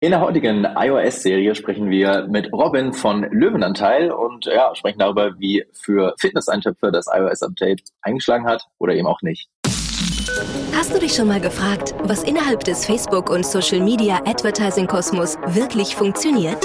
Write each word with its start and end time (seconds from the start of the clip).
In 0.00 0.12
der 0.12 0.20
heutigen 0.20 0.64
iOS-Serie 0.64 1.56
sprechen 1.56 1.90
wir 1.90 2.28
mit 2.28 2.52
Robin 2.52 2.92
von 2.92 3.26
Löwenanteil 3.32 4.12
und 4.12 4.44
ja, 4.44 4.72
sprechen 4.76 5.00
darüber, 5.00 5.32
wie 5.40 5.64
für 5.72 6.14
Fitness-Eintöpfe 6.20 6.92
das 6.92 7.06
iOS-Update 7.12 7.82
eingeschlagen 8.02 8.46
hat 8.46 8.62
oder 8.78 8.94
eben 8.94 9.08
auch 9.08 9.22
nicht. 9.22 9.48
Hast 10.72 10.94
du 10.94 11.00
dich 11.00 11.14
schon 11.14 11.26
mal 11.26 11.40
gefragt, 11.40 11.96
was 12.04 12.22
innerhalb 12.22 12.62
des 12.62 12.86
Facebook- 12.86 13.28
und 13.28 13.44
Social-Media-Advertising-Kosmos 13.44 15.36
wirklich 15.48 15.96
funktioniert? 15.96 16.64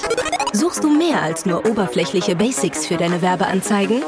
Suchst 0.53 0.83
du 0.83 0.95
mehr 0.95 1.23
als 1.23 1.47
nur 1.47 1.65
oberflächliche 1.67 2.35
Basics 2.35 2.85
für 2.85 2.97
deine 2.97 3.23
Werbeanzeigen? 3.23 4.03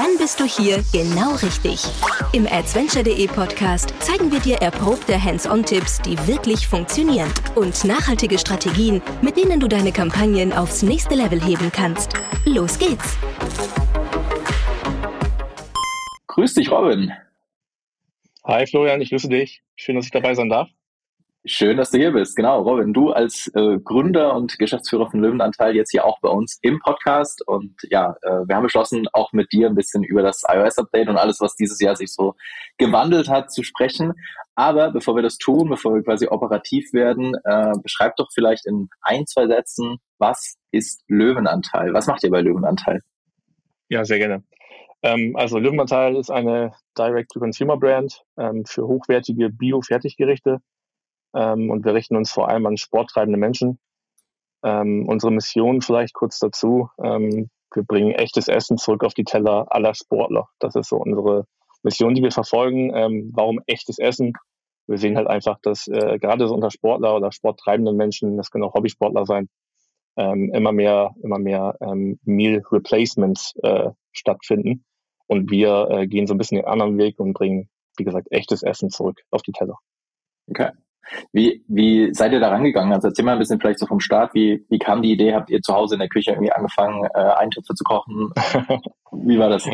Dann 0.00 0.16
bist 0.16 0.40
du 0.40 0.44
hier 0.44 0.82
genau 0.94 1.34
richtig. 1.34 1.84
Im 2.32 2.46
adventure.de 2.46 3.26
Podcast 3.26 3.92
zeigen 3.98 4.32
wir 4.32 4.40
dir 4.40 4.56
erprobte 4.56 5.22
Hands-on-Tipps, 5.22 6.00
die 6.00 6.16
wirklich 6.26 6.66
funktionieren 6.66 7.30
und 7.54 7.84
nachhaltige 7.84 8.38
Strategien, 8.38 9.02
mit 9.20 9.36
denen 9.36 9.60
du 9.60 9.68
deine 9.68 9.92
Kampagnen 9.92 10.54
aufs 10.54 10.82
nächste 10.82 11.16
Level 11.16 11.38
heben 11.44 11.70
kannst. 11.70 12.14
Los 12.46 12.78
geht's! 12.78 13.18
Grüß 16.28 16.54
dich, 16.54 16.70
Robin. 16.70 17.12
Hi 18.46 18.66
Florian, 18.66 19.02
ich 19.02 19.10
grüße 19.10 19.28
dich. 19.28 19.62
Schön, 19.76 19.96
dass 19.96 20.06
ich 20.06 20.12
dabei 20.12 20.34
sein 20.34 20.48
darf. 20.48 20.70
Schön, 21.46 21.78
dass 21.78 21.90
du 21.90 21.96
hier 21.96 22.12
bist. 22.12 22.36
Genau, 22.36 22.60
Robin, 22.60 22.92
du 22.92 23.12
als 23.12 23.50
äh, 23.54 23.78
Gründer 23.78 24.34
und 24.34 24.58
Geschäftsführer 24.58 25.10
von 25.10 25.20
Löwenanteil 25.20 25.74
jetzt 25.74 25.90
hier 25.90 26.04
auch 26.04 26.20
bei 26.20 26.28
uns 26.28 26.58
im 26.60 26.80
Podcast. 26.80 27.40
Und 27.46 27.76
ja, 27.88 28.14
äh, 28.20 28.46
wir 28.46 28.56
haben 28.56 28.64
beschlossen, 28.64 29.06
auch 29.14 29.32
mit 29.32 29.50
dir 29.50 29.68
ein 29.68 29.74
bisschen 29.74 30.04
über 30.04 30.20
das 30.20 30.42
iOS-Update 30.46 31.08
und 31.08 31.16
alles, 31.16 31.40
was 31.40 31.56
dieses 31.56 31.80
Jahr 31.80 31.96
sich 31.96 32.12
so 32.12 32.34
gewandelt 32.76 33.30
hat, 33.30 33.50
zu 33.50 33.62
sprechen. 33.62 34.12
Aber 34.54 34.90
bevor 34.90 35.16
wir 35.16 35.22
das 35.22 35.38
tun, 35.38 35.70
bevor 35.70 35.94
wir 35.94 36.02
quasi 36.02 36.26
operativ 36.26 36.92
werden, 36.92 37.34
äh, 37.44 37.72
beschreib 37.82 38.16
doch 38.16 38.28
vielleicht 38.34 38.66
in 38.66 38.90
ein, 39.00 39.26
zwei 39.26 39.46
Sätzen, 39.46 39.96
was 40.18 40.58
ist 40.72 41.04
Löwenanteil? 41.08 41.94
Was 41.94 42.06
macht 42.06 42.22
ihr 42.22 42.30
bei 42.30 42.42
Löwenanteil? 42.42 43.00
Ja, 43.88 44.04
sehr 44.04 44.18
gerne. 44.18 44.44
Ähm, 45.02 45.34
also 45.36 45.58
Löwenanteil 45.58 46.16
ist 46.16 46.30
eine 46.30 46.74
Direct-to-Consumer-Brand 46.98 48.24
ähm, 48.36 48.66
für 48.66 48.86
hochwertige 48.86 49.48
Bio-Fertiggerichte 49.48 50.60
ähm, 51.34 51.70
und 51.70 51.84
wir 51.84 51.94
richten 51.94 52.16
uns 52.16 52.30
vor 52.30 52.48
allem 52.48 52.66
an 52.66 52.76
sporttreibende 52.76 53.38
Menschen. 53.38 53.78
Ähm, 54.62 55.06
unsere 55.08 55.32
Mission 55.32 55.80
vielleicht 55.80 56.14
kurz 56.14 56.38
dazu, 56.38 56.90
ähm, 57.02 57.50
wir 57.72 57.84
bringen 57.84 58.12
echtes 58.12 58.48
Essen 58.48 58.78
zurück 58.78 59.04
auf 59.04 59.14
die 59.14 59.24
Teller 59.24 59.66
aller 59.70 59.94
Sportler. 59.94 60.48
Das 60.58 60.74
ist 60.74 60.88
so 60.88 60.96
unsere 60.96 61.46
Mission, 61.82 62.14
die 62.14 62.22
wir 62.22 62.32
verfolgen. 62.32 62.94
Ähm, 62.94 63.30
warum 63.34 63.60
echtes 63.66 63.98
Essen? 63.98 64.32
Wir 64.86 64.98
sehen 64.98 65.16
halt 65.16 65.28
einfach, 65.28 65.58
dass 65.62 65.86
äh, 65.86 66.18
gerade 66.18 66.48
so 66.48 66.54
unter 66.54 66.70
Sportler 66.70 67.14
oder 67.14 67.30
sporttreibenden 67.30 67.96
Menschen, 67.96 68.36
das 68.36 68.50
können 68.50 68.64
auch 68.64 68.74
Hobbysportler 68.74 69.24
sein, 69.24 69.48
ähm, 70.16 70.52
immer 70.52 70.72
mehr, 70.72 71.14
immer 71.22 71.38
mehr 71.38 71.76
ähm, 71.80 72.18
Meal 72.24 72.62
Replacements 72.70 73.54
äh, 73.62 73.90
stattfinden. 74.12 74.84
Und 75.28 75.50
wir 75.50 75.88
äh, 75.90 76.06
gehen 76.08 76.26
so 76.26 76.34
ein 76.34 76.38
bisschen 76.38 76.56
den 76.56 76.66
anderen 76.66 76.98
Weg 76.98 77.20
und 77.20 77.34
bringen, 77.34 77.70
wie 77.96 78.04
gesagt, 78.04 78.26
echtes 78.32 78.64
Essen 78.64 78.90
zurück 78.90 79.20
auf 79.30 79.42
die 79.42 79.52
Teller. 79.52 79.78
Okay. 80.48 80.70
Wie, 81.32 81.64
wie 81.68 82.14
seid 82.14 82.32
ihr 82.32 82.40
da 82.40 82.48
rangegangen? 82.48 82.92
Also 82.92 83.08
erzähl 83.08 83.24
mal 83.24 83.32
ein 83.32 83.38
bisschen 83.38 83.60
vielleicht 83.60 83.78
so 83.78 83.86
vom 83.86 84.00
Start. 84.00 84.34
Wie, 84.34 84.64
wie 84.68 84.78
kam 84.78 85.02
die 85.02 85.12
Idee? 85.12 85.34
Habt 85.34 85.50
ihr 85.50 85.60
zu 85.60 85.74
Hause 85.74 85.94
in 85.94 86.00
der 86.00 86.08
Küche 86.08 86.30
irgendwie 86.30 86.52
angefangen, 86.52 87.04
äh, 87.14 87.18
Eintöpfe 87.18 87.74
zu 87.74 87.84
kochen? 87.84 88.30
wie 89.12 89.38
war 89.38 89.48
das? 89.48 89.68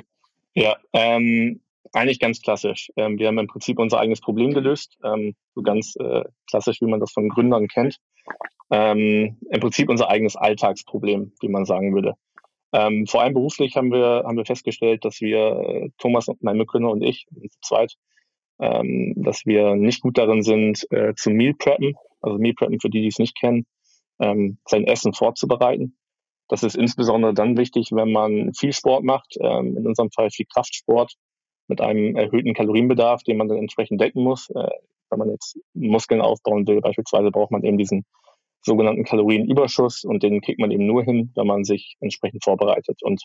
Ja, 0.54 0.76
ähm, 0.92 1.60
eigentlich 1.92 2.20
ganz 2.20 2.40
klassisch. 2.40 2.90
Ähm, 2.96 3.18
wir 3.18 3.28
haben 3.28 3.38
im 3.38 3.46
Prinzip 3.46 3.78
unser 3.78 3.98
eigenes 3.98 4.20
Problem 4.20 4.52
gelöst. 4.54 4.98
Ähm, 5.04 5.34
so 5.54 5.62
ganz 5.62 5.96
äh, 5.96 6.24
klassisch, 6.48 6.80
wie 6.80 6.86
man 6.86 7.00
das 7.00 7.12
von 7.12 7.28
Gründern 7.28 7.68
kennt. 7.68 7.98
Ähm, 8.70 9.36
Im 9.50 9.60
Prinzip 9.60 9.88
unser 9.88 10.10
eigenes 10.10 10.36
Alltagsproblem, 10.36 11.32
wie 11.40 11.48
man 11.48 11.64
sagen 11.64 11.94
würde. 11.94 12.14
Ähm, 12.72 13.06
vor 13.06 13.22
allem 13.22 13.34
beruflich 13.34 13.76
haben 13.76 13.92
wir, 13.92 14.24
haben 14.26 14.36
wir 14.36 14.44
festgestellt, 14.44 15.04
dass 15.04 15.20
wir, 15.20 15.38
äh, 15.38 15.90
Thomas, 15.98 16.26
mein 16.40 16.56
Mitgründer 16.56 16.90
und 16.90 17.02
ich, 17.02 17.26
zu 17.30 17.60
zweit, 17.60 17.94
ähm, 18.60 19.14
dass 19.16 19.44
wir 19.46 19.74
nicht 19.74 20.00
gut 20.00 20.18
darin 20.18 20.42
sind, 20.42 20.86
äh, 20.90 21.14
zu 21.14 21.30
Meal 21.30 21.54
Preppen, 21.54 21.94
also 22.20 22.38
Meal 22.38 22.54
Preppen 22.54 22.80
für 22.80 22.90
die, 22.90 23.02
die 23.02 23.08
es 23.08 23.18
nicht 23.18 23.38
kennen, 23.38 23.66
ähm, 24.18 24.58
sein 24.66 24.84
Essen 24.84 25.12
vorzubereiten. 25.12 25.96
Das 26.48 26.62
ist 26.62 26.76
insbesondere 26.76 27.34
dann 27.34 27.56
wichtig, 27.56 27.90
wenn 27.92 28.12
man 28.12 28.54
viel 28.54 28.72
Sport 28.72 29.04
macht, 29.04 29.36
ähm, 29.40 29.76
in 29.76 29.86
unserem 29.86 30.10
Fall 30.10 30.30
viel 30.30 30.46
Kraftsport 30.46 31.14
mit 31.68 31.80
einem 31.80 32.16
erhöhten 32.16 32.54
Kalorienbedarf, 32.54 33.22
den 33.24 33.36
man 33.36 33.48
dann 33.48 33.58
entsprechend 33.58 34.00
decken 34.00 34.22
muss. 34.22 34.48
Äh, 34.50 34.68
wenn 35.10 35.18
man 35.18 35.30
jetzt 35.30 35.58
Muskeln 35.74 36.20
aufbauen 36.20 36.66
will, 36.66 36.80
beispielsweise 36.80 37.30
braucht 37.30 37.50
man 37.50 37.64
eben 37.64 37.78
diesen 37.78 38.04
sogenannten 38.62 39.04
Kalorienüberschuss 39.04 40.04
und 40.04 40.22
den 40.22 40.40
kriegt 40.40 40.58
man 40.58 40.70
eben 40.70 40.86
nur 40.86 41.04
hin, 41.04 41.32
wenn 41.34 41.46
man 41.46 41.64
sich 41.64 41.96
entsprechend 42.00 42.42
vorbereitet. 42.44 43.02
Und 43.02 43.24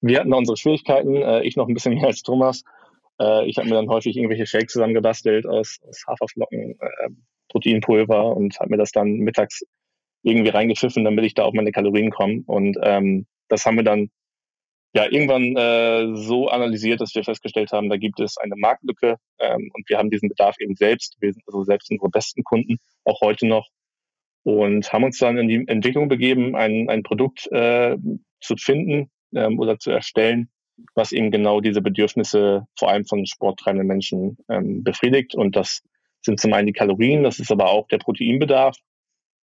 wir 0.00 0.20
hatten 0.20 0.32
unsere 0.32 0.56
Schwierigkeiten, 0.56 1.16
äh, 1.16 1.42
ich 1.42 1.56
noch 1.56 1.68
ein 1.68 1.74
bisschen 1.74 1.94
mehr 1.96 2.06
als 2.06 2.22
Thomas, 2.22 2.62
äh, 3.20 3.46
ich 3.46 3.58
habe 3.58 3.68
mir 3.68 3.74
dann 3.74 3.88
häufig 3.88 4.16
irgendwelche 4.16 4.46
Shakes 4.46 4.72
zusammengebastelt 4.72 5.46
aus, 5.46 5.78
aus 5.86 6.04
Haferflocken, 6.08 6.78
äh, 6.80 7.10
Proteinpulver 7.48 8.36
und 8.36 8.58
habe 8.58 8.70
mir 8.70 8.78
das 8.78 8.92
dann 8.92 9.18
mittags 9.18 9.62
irgendwie 10.22 10.50
reingepfiffen, 10.50 11.04
damit 11.04 11.24
ich 11.24 11.34
da 11.34 11.44
auf 11.44 11.54
meine 11.54 11.72
Kalorien 11.72 12.10
komme. 12.10 12.42
Und 12.46 12.76
ähm, 12.82 13.26
das 13.48 13.64
haben 13.66 13.76
wir 13.76 13.84
dann 13.84 14.10
ja 14.94 15.04
irgendwann 15.04 15.56
äh, 15.56 16.16
so 16.16 16.48
analysiert, 16.48 17.00
dass 17.00 17.14
wir 17.14 17.24
festgestellt 17.24 17.72
haben, 17.72 17.88
da 17.88 17.96
gibt 17.96 18.20
es 18.20 18.36
eine 18.38 18.56
Marktlücke 18.56 19.16
ähm, 19.38 19.70
und 19.72 19.88
wir 19.88 19.98
haben 19.98 20.10
diesen 20.10 20.28
Bedarf 20.28 20.56
eben 20.58 20.74
selbst. 20.74 21.16
Wir 21.20 21.32
sind 21.32 21.42
also 21.46 21.62
selbst 21.64 21.90
unsere 21.90 22.10
besten 22.10 22.42
Kunden, 22.42 22.78
auch 23.04 23.20
heute 23.20 23.46
noch. 23.46 23.68
Und 24.42 24.90
haben 24.92 25.04
uns 25.04 25.18
dann 25.18 25.36
in 25.36 25.48
die 25.48 25.64
Entwicklung 25.68 26.08
begeben, 26.08 26.56
ein, 26.56 26.88
ein 26.88 27.02
Produkt 27.02 27.46
äh, 27.52 27.96
zu 28.40 28.56
finden 28.56 29.10
ähm, 29.34 29.58
oder 29.58 29.78
zu 29.78 29.90
erstellen, 29.90 30.50
was 30.94 31.12
eben 31.12 31.30
genau 31.30 31.60
diese 31.60 31.82
Bedürfnisse 31.82 32.66
vor 32.78 32.90
allem 32.90 33.04
von 33.04 33.26
sporttreibenden 33.26 33.86
Menschen 33.86 34.36
ähm, 34.48 34.82
befriedigt. 34.82 35.34
Und 35.34 35.56
das 35.56 35.82
sind 36.22 36.40
zum 36.40 36.52
einen 36.52 36.66
die 36.66 36.72
Kalorien, 36.72 37.22
das 37.22 37.38
ist 37.38 37.50
aber 37.50 37.70
auch 37.70 37.86
der 37.88 37.98
Proteinbedarf. 37.98 38.76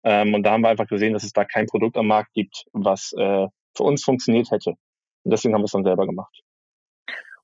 Ähm, 0.04 0.34
und 0.34 0.44
da 0.44 0.52
haben 0.52 0.62
wir 0.62 0.70
einfach 0.70 0.88
gesehen, 0.88 1.14
dass 1.14 1.24
es 1.24 1.34
da 1.34 1.46
kein 1.46 1.66
Produkt 1.66 1.98
am 1.98 2.08
Markt 2.08 2.34
gibt, 2.34 2.66
was 2.74 3.14
äh, 3.18 3.48
für 3.76 3.84
uns 3.84 4.04
funktioniert 4.04 4.52
hätte. 4.52 4.72
Und 4.72 5.32
deswegen 5.32 5.54
haben 5.54 5.62
wir 5.62 5.66
es 5.66 5.72
dann 5.72 5.84
selber 5.84 6.06
gemacht. 6.06 6.42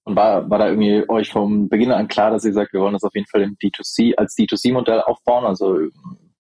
Und 0.05 0.15
war, 0.15 0.49
war 0.49 0.59
da 0.59 0.67
irgendwie 0.67 1.07
euch 1.09 1.31
vom 1.31 1.69
Beginn 1.69 1.91
an 1.91 2.07
klar, 2.07 2.31
dass 2.31 2.45
ihr 2.45 2.53
sagt, 2.53 2.73
wir 2.73 2.81
wollen 2.81 2.93
das 2.93 3.03
auf 3.03 3.15
jeden 3.15 3.27
Fall 3.27 3.41
im 3.41 3.55
D2C, 3.55 4.15
als 4.15 4.35
D2C-Modell 4.35 5.01
aufbauen, 5.01 5.45
also 5.45 5.79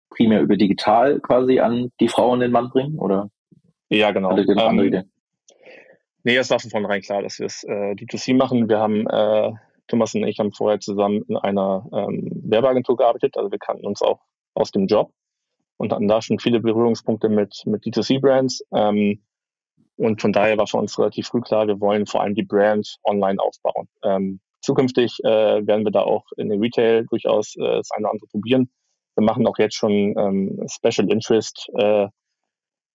primär 0.09 0.41
über 0.41 0.57
digital 0.57 1.19
quasi 1.21 1.59
an 1.59 1.91
die 1.99 2.07
Frau 2.09 2.31
und 2.31 2.41
den 2.41 2.51
Mann 2.51 2.69
bringen? 2.69 2.99
Oder 2.99 3.29
ja, 3.89 4.11
genau. 4.11 4.31
Hattet 4.31 4.49
ihr 4.49 4.55
noch 4.55 4.67
andere 4.67 4.87
ähm, 4.87 4.93
Ideen? 4.93 5.12
Nee, 6.23 6.37
es 6.37 6.49
war 6.49 6.59
von 6.59 6.69
vornherein 6.69 7.01
klar, 7.01 7.21
dass 7.21 7.39
wir 7.39 7.47
es 7.47 7.63
äh, 7.65 7.95
D2C 7.95 8.35
machen. 8.35 8.69
Wir 8.69 8.79
haben, 8.79 9.05
äh, 9.07 9.51
Thomas 9.87 10.15
und 10.15 10.23
ich 10.23 10.39
haben 10.39 10.53
vorher 10.53 10.79
zusammen 10.79 11.23
in 11.27 11.35
einer 11.35 11.85
ähm, 11.93 12.31
Werbeagentur 12.45 12.95
gearbeitet, 12.95 13.35
also 13.35 13.51
wir 13.51 13.59
kannten 13.59 13.85
uns 13.85 14.01
auch 14.01 14.21
aus 14.53 14.71
dem 14.71 14.87
Job 14.87 15.11
und 15.77 15.91
hatten 15.91 16.07
da 16.07 16.21
schon 16.21 16.39
viele 16.39 16.61
Berührungspunkte 16.61 17.27
mit, 17.27 17.63
mit 17.65 17.83
D2C-Brands. 17.83 18.63
Ähm, 18.73 19.21
und 19.97 20.21
von 20.21 20.31
daher 20.31 20.57
war 20.57 20.65
für 20.65 20.77
uns 20.77 20.97
relativ 20.97 21.27
früh 21.27 21.41
klar, 21.41 21.67
wir 21.67 21.79
wollen 21.81 22.05
vor 22.05 22.21
allem 22.21 22.35
die 22.35 22.43
Brand 22.43 22.97
online 23.03 23.39
aufbauen. 23.41 23.89
Ähm, 24.03 24.39
zukünftig 24.61 25.19
äh, 25.25 25.67
werden 25.67 25.83
wir 25.83 25.91
da 25.91 26.01
auch 26.01 26.25
in 26.37 26.49
den 26.49 26.61
Retail 26.61 27.05
durchaus 27.05 27.55
äh, 27.57 27.61
das 27.61 27.91
eine 27.91 28.05
oder 28.05 28.11
andere 28.11 28.27
probieren. 28.27 28.71
Wir 29.15 29.25
machen 29.25 29.45
auch 29.45 29.57
jetzt 29.59 29.75
schon 29.75 29.91
ähm, 30.17 30.65
Special 30.69 31.11
Interest 31.11 31.69
äh, 31.77 32.07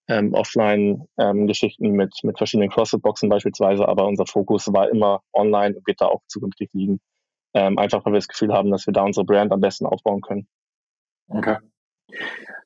ähm, 0.08 0.32
Offline-Geschichten 0.34 1.84
ähm, 1.84 1.92
mit, 1.92 2.14
mit 2.22 2.38
verschiedenen 2.38 2.70
CrossFit-Boxen 2.70 3.28
beispielsweise, 3.28 3.86
aber 3.86 4.06
unser 4.06 4.26
Fokus 4.26 4.72
war 4.72 4.88
immer 4.90 5.22
online 5.32 5.76
und 5.76 5.86
wird 5.86 6.00
da 6.00 6.06
auch 6.06 6.22
zukünftig 6.26 6.70
liegen. 6.72 7.00
Ähm, 7.54 7.78
einfach 7.78 8.04
weil 8.04 8.12
wir 8.12 8.18
das 8.18 8.28
Gefühl 8.28 8.52
haben, 8.52 8.70
dass 8.70 8.86
wir 8.86 8.92
da 8.92 9.02
unsere 9.02 9.24
Brand 9.24 9.52
am 9.52 9.60
besten 9.60 9.86
aufbauen 9.86 10.20
können. 10.20 10.48
Okay. 11.28 11.56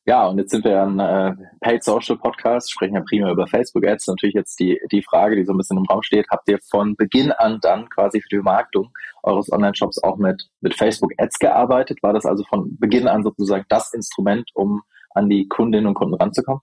Ja, 0.04 0.26
und 0.26 0.38
jetzt 0.38 0.50
sind 0.50 0.64
wir 0.64 0.82
ein 0.82 0.98
äh, 0.98 1.34
Paid 1.60 1.84
Social 1.84 2.16
Podcast, 2.16 2.72
sprechen 2.72 2.96
ja 2.96 3.02
prima 3.08 3.30
über 3.30 3.46
Facebook 3.46 3.86
Ads. 3.86 4.08
Natürlich 4.08 4.34
jetzt 4.34 4.58
die, 4.58 4.80
die 4.90 5.02
Frage, 5.02 5.36
die 5.36 5.44
so 5.44 5.52
ein 5.52 5.58
bisschen 5.58 5.78
im 5.78 5.84
Raum 5.84 6.02
steht, 6.02 6.26
habt 6.30 6.48
ihr 6.48 6.58
von 6.70 6.96
Beginn 6.96 7.30
an 7.30 7.58
dann 7.62 7.88
quasi 7.88 8.20
für 8.20 8.28
die 8.28 8.36
Vermarktung 8.36 8.90
eures 9.22 9.52
Online-Shops 9.52 10.02
auch 10.02 10.16
mit, 10.16 10.48
mit 10.60 10.74
Facebook 10.74 11.12
Ads 11.18 11.38
gearbeitet? 11.38 12.02
War 12.02 12.12
das 12.12 12.26
also 12.26 12.42
von 12.48 12.76
Beginn 12.78 13.06
an 13.06 13.22
sozusagen 13.22 13.64
das 13.68 13.92
Instrument, 13.94 14.50
um 14.54 14.82
an 15.10 15.28
die 15.28 15.46
Kundinnen 15.46 15.86
und 15.86 15.94
Kunden 15.94 16.14
ranzukommen? 16.14 16.62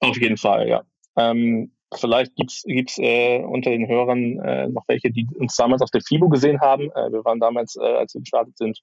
Auf 0.00 0.16
jeden 0.20 0.36
Fall, 0.36 0.68
ja. 0.68 0.82
Ähm, 1.16 1.72
vielleicht 1.94 2.34
gibt's 2.36 2.62
gibt's 2.64 2.98
äh, 2.98 3.42
unter 3.42 3.70
den 3.70 3.88
Hörern 3.88 4.38
äh, 4.40 4.68
noch 4.68 4.84
welche, 4.88 5.10
die 5.10 5.26
uns 5.38 5.56
damals 5.56 5.82
auf 5.82 5.90
der 5.90 6.02
FIBO 6.02 6.28
gesehen 6.28 6.60
haben. 6.60 6.90
Äh, 6.92 7.12
wir 7.12 7.24
waren 7.24 7.40
damals, 7.40 7.76
äh, 7.76 7.84
als 7.84 8.14
wir 8.14 8.20
gestartet 8.20 8.56
sind, 8.58 8.80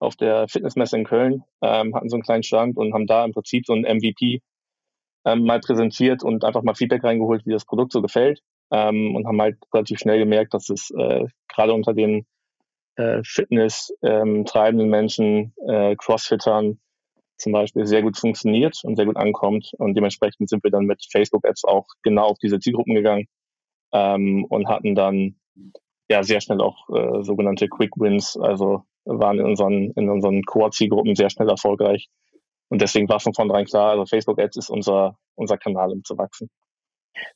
auf 0.00 0.16
der 0.16 0.48
Fitnessmesse 0.48 0.96
in 0.96 1.04
Köln, 1.04 1.44
ähm, 1.62 1.94
hatten 1.94 2.08
so 2.08 2.16
einen 2.16 2.22
kleinen 2.22 2.42
Stand 2.42 2.76
und 2.76 2.92
haben 2.92 3.06
da 3.06 3.24
im 3.24 3.32
Prinzip 3.32 3.64
so 3.66 3.72
ein 3.72 3.82
MVP 3.82 4.40
ähm, 5.24 5.44
mal 5.44 5.60
präsentiert 5.60 6.22
und 6.22 6.44
einfach 6.44 6.62
mal 6.62 6.74
Feedback 6.74 7.04
reingeholt, 7.04 7.46
wie 7.46 7.52
das 7.52 7.64
Produkt 7.64 7.92
so 7.92 8.02
gefällt. 8.02 8.40
Ähm, 8.70 9.14
und 9.14 9.26
haben 9.26 9.40
halt 9.40 9.58
relativ 9.72 9.98
schnell 9.98 10.18
gemerkt, 10.18 10.52
dass 10.52 10.68
es 10.68 10.90
äh, 10.90 11.24
gerade 11.48 11.72
unter 11.72 11.94
den 11.94 12.26
äh, 12.96 13.22
Fitness 13.24 13.92
ähm, 14.02 14.44
Menschen, 14.88 15.52
Crossfittern, 15.98 16.78
zum 17.36 17.52
Beispiel 17.52 17.86
sehr 17.86 18.02
gut 18.02 18.18
funktioniert 18.18 18.80
und 18.84 18.96
sehr 18.96 19.06
gut 19.06 19.16
ankommt. 19.16 19.72
Und 19.78 19.94
dementsprechend 19.94 20.48
sind 20.48 20.62
wir 20.64 20.70
dann 20.70 20.86
mit 20.86 21.04
Facebook-Ads 21.10 21.64
auch 21.64 21.86
genau 22.02 22.26
auf 22.26 22.38
diese 22.38 22.58
Zielgruppen 22.58 22.94
gegangen 22.94 23.26
ähm, 23.92 24.44
und 24.48 24.68
hatten 24.68 24.94
dann 24.94 25.36
ja 26.08 26.22
sehr 26.22 26.40
schnell 26.40 26.60
auch 26.60 26.88
äh, 26.90 27.22
sogenannte 27.22 27.68
Quick 27.68 27.96
Wins, 27.96 28.36
also 28.36 28.82
waren 29.04 29.38
in 29.38 29.46
unseren, 29.46 29.90
in 29.92 30.08
unseren 30.08 30.42
Core-Zielgruppen 30.42 31.14
sehr 31.14 31.30
schnell 31.30 31.48
erfolgreich. 31.48 32.08
Und 32.68 32.80
deswegen 32.80 33.08
war 33.08 33.20
von 33.20 33.34
vornherein 33.34 33.66
klar, 33.66 33.90
also 33.90 34.06
Facebook 34.06 34.40
Ads 34.40 34.56
ist 34.56 34.70
unser, 34.70 35.18
unser 35.34 35.58
Kanal, 35.58 35.92
um 35.92 36.04
zu 36.04 36.16
wachsen. 36.16 36.50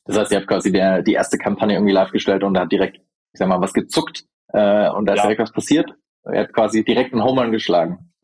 Das 0.05 0.17
heißt, 0.17 0.31
ihr 0.31 0.39
habt 0.39 0.47
quasi 0.47 0.71
der, 0.71 1.01
die 1.01 1.13
erste 1.13 1.37
Kampagne 1.37 1.75
irgendwie 1.75 1.93
live 1.93 2.11
gestellt 2.11 2.43
und 2.43 2.53
da 2.53 2.61
hat 2.61 2.71
direkt, 2.71 2.97
ich 2.97 3.39
sag 3.39 3.47
mal, 3.47 3.61
was 3.61 3.73
gezuckt 3.73 4.25
äh, 4.49 4.89
und 4.89 5.05
da 5.05 5.13
ist 5.13 5.19
ja. 5.19 5.23
direkt 5.23 5.41
was 5.41 5.51
passiert. 5.51 5.91
Er 6.23 6.41
hat 6.41 6.53
quasi 6.53 6.83
direkt 6.83 7.13
einen 7.13 7.23
Home 7.23 7.49
geschlagen. 7.51 8.11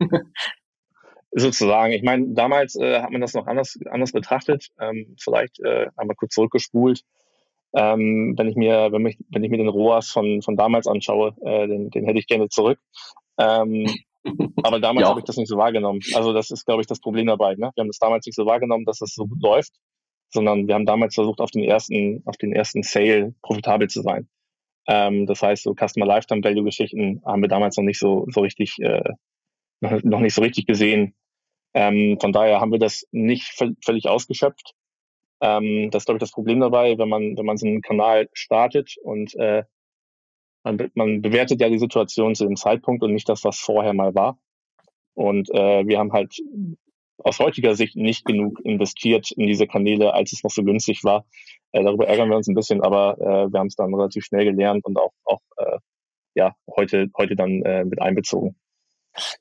Sozusagen. 1.32 1.92
Ich 1.92 2.02
meine, 2.02 2.28
damals 2.34 2.76
äh, 2.76 3.00
hat 3.00 3.10
man 3.10 3.20
das 3.20 3.34
noch 3.34 3.46
anders, 3.46 3.78
anders 3.90 4.12
betrachtet. 4.12 4.68
Ähm, 4.80 5.16
vielleicht 5.20 5.60
äh, 5.60 5.86
einmal 5.96 6.16
kurz 6.16 6.34
zurückgespult. 6.34 7.02
Ähm, 7.74 8.34
wenn 8.38 8.48
ich 8.48 8.56
mir, 8.56 8.90
wenn 8.92 9.02
mich, 9.02 9.18
wenn 9.30 9.44
ich 9.44 9.50
mir 9.50 9.58
den 9.58 9.68
ROAS 9.68 10.10
von, 10.10 10.40
von 10.40 10.56
damals 10.56 10.86
anschaue, 10.86 11.34
äh, 11.44 11.66
den, 11.66 11.90
den 11.90 12.06
hätte 12.06 12.18
ich 12.18 12.26
gerne 12.26 12.48
zurück. 12.48 12.78
Ähm, 13.38 13.86
aber 14.62 14.80
damals 14.80 15.04
ja. 15.04 15.10
habe 15.10 15.20
ich 15.20 15.26
das 15.26 15.36
nicht 15.36 15.48
so 15.48 15.56
wahrgenommen. 15.56 16.00
Also 16.14 16.32
das 16.32 16.50
ist, 16.50 16.64
glaube 16.64 16.80
ich, 16.80 16.86
das 16.86 17.00
Problem 17.00 17.26
dabei. 17.26 17.54
Ne? 17.54 17.70
Wir 17.74 17.82
haben 17.82 17.88
das 17.88 17.98
damals 17.98 18.26
nicht 18.26 18.34
so 18.34 18.46
wahrgenommen, 18.46 18.84
dass 18.84 19.00
es 19.00 19.14
so 19.14 19.26
gut 19.26 19.42
läuft, 19.42 19.72
sondern 20.30 20.66
wir 20.66 20.74
haben 20.74 20.86
damals 20.86 21.14
versucht, 21.14 21.40
auf 21.40 21.50
den 21.50 21.64
ersten, 21.64 22.22
auf 22.24 22.36
den 22.36 22.52
ersten 22.52 22.82
Sale 22.82 23.34
profitabel 23.42 23.88
zu 23.88 24.02
sein. 24.02 24.28
Ähm, 24.88 25.26
das 25.26 25.42
heißt, 25.42 25.64
so 25.64 25.74
Customer 25.74 26.06
Lifetime 26.06 26.42
Value 26.42 26.64
Geschichten 26.64 27.22
haben 27.24 27.42
wir 27.42 27.48
damals 27.48 27.76
noch 27.76 27.84
nicht 27.84 27.98
so, 27.98 28.26
so 28.30 28.40
richtig, 28.40 28.78
äh, 28.78 29.12
noch, 29.80 30.20
nicht 30.20 30.34
so 30.34 30.42
richtig 30.42 30.66
gesehen. 30.66 31.14
Ähm, 31.74 32.18
von 32.20 32.32
daher 32.32 32.60
haben 32.60 32.72
wir 32.72 32.78
das 32.78 33.06
nicht 33.12 33.44
völlig 33.84 34.08
ausgeschöpft. 34.08 34.74
Ähm, 35.40 35.90
das 35.90 36.02
ist, 36.02 36.06
glaube 36.06 36.16
ich, 36.16 36.20
das 36.20 36.32
Problem 36.32 36.60
dabei, 36.60 36.96
wenn 36.98 37.08
man, 37.08 37.36
wenn 37.36 37.44
man 37.44 37.58
so 37.58 37.66
einen 37.66 37.82
Kanal 37.82 38.28
startet 38.32 38.96
und 39.02 39.34
äh, 39.36 39.64
man, 40.64 40.90
man 40.94 41.22
bewertet 41.22 41.60
ja 41.60 41.68
die 41.68 41.78
Situation 41.78 42.34
zu 42.34 42.44
dem 42.44 42.56
Zeitpunkt 42.56 43.02
und 43.02 43.12
nicht 43.12 43.28
das, 43.28 43.44
was 43.44 43.58
vorher 43.58 43.92
mal 43.92 44.14
war. 44.14 44.38
Und 45.14 45.50
äh, 45.50 45.86
wir 45.86 45.98
haben 45.98 46.12
halt 46.12 46.36
aus 47.18 47.38
heutiger 47.38 47.74
Sicht 47.74 47.96
nicht 47.96 48.24
genug 48.24 48.60
investiert 48.64 49.30
in 49.32 49.46
diese 49.46 49.66
Kanäle, 49.66 50.12
als 50.14 50.32
es 50.32 50.42
noch 50.42 50.50
so 50.50 50.62
günstig 50.64 51.04
war. 51.04 51.24
Äh, 51.72 51.84
darüber 51.84 52.06
ärgern 52.06 52.28
wir 52.28 52.36
uns 52.36 52.48
ein 52.48 52.54
bisschen, 52.54 52.82
aber 52.82 53.18
äh, 53.18 53.52
wir 53.52 53.60
haben 53.60 53.68
es 53.68 53.76
dann 53.76 53.94
relativ 53.94 54.24
schnell 54.24 54.44
gelernt 54.44 54.84
und 54.84 54.98
auch, 54.98 55.12
auch 55.24 55.40
äh, 55.56 55.78
ja, 56.34 56.54
heute, 56.76 57.08
heute 57.16 57.36
dann 57.36 57.62
äh, 57.62 57.84
mit 57.84 58.00
einbezogen. 58.00 58.56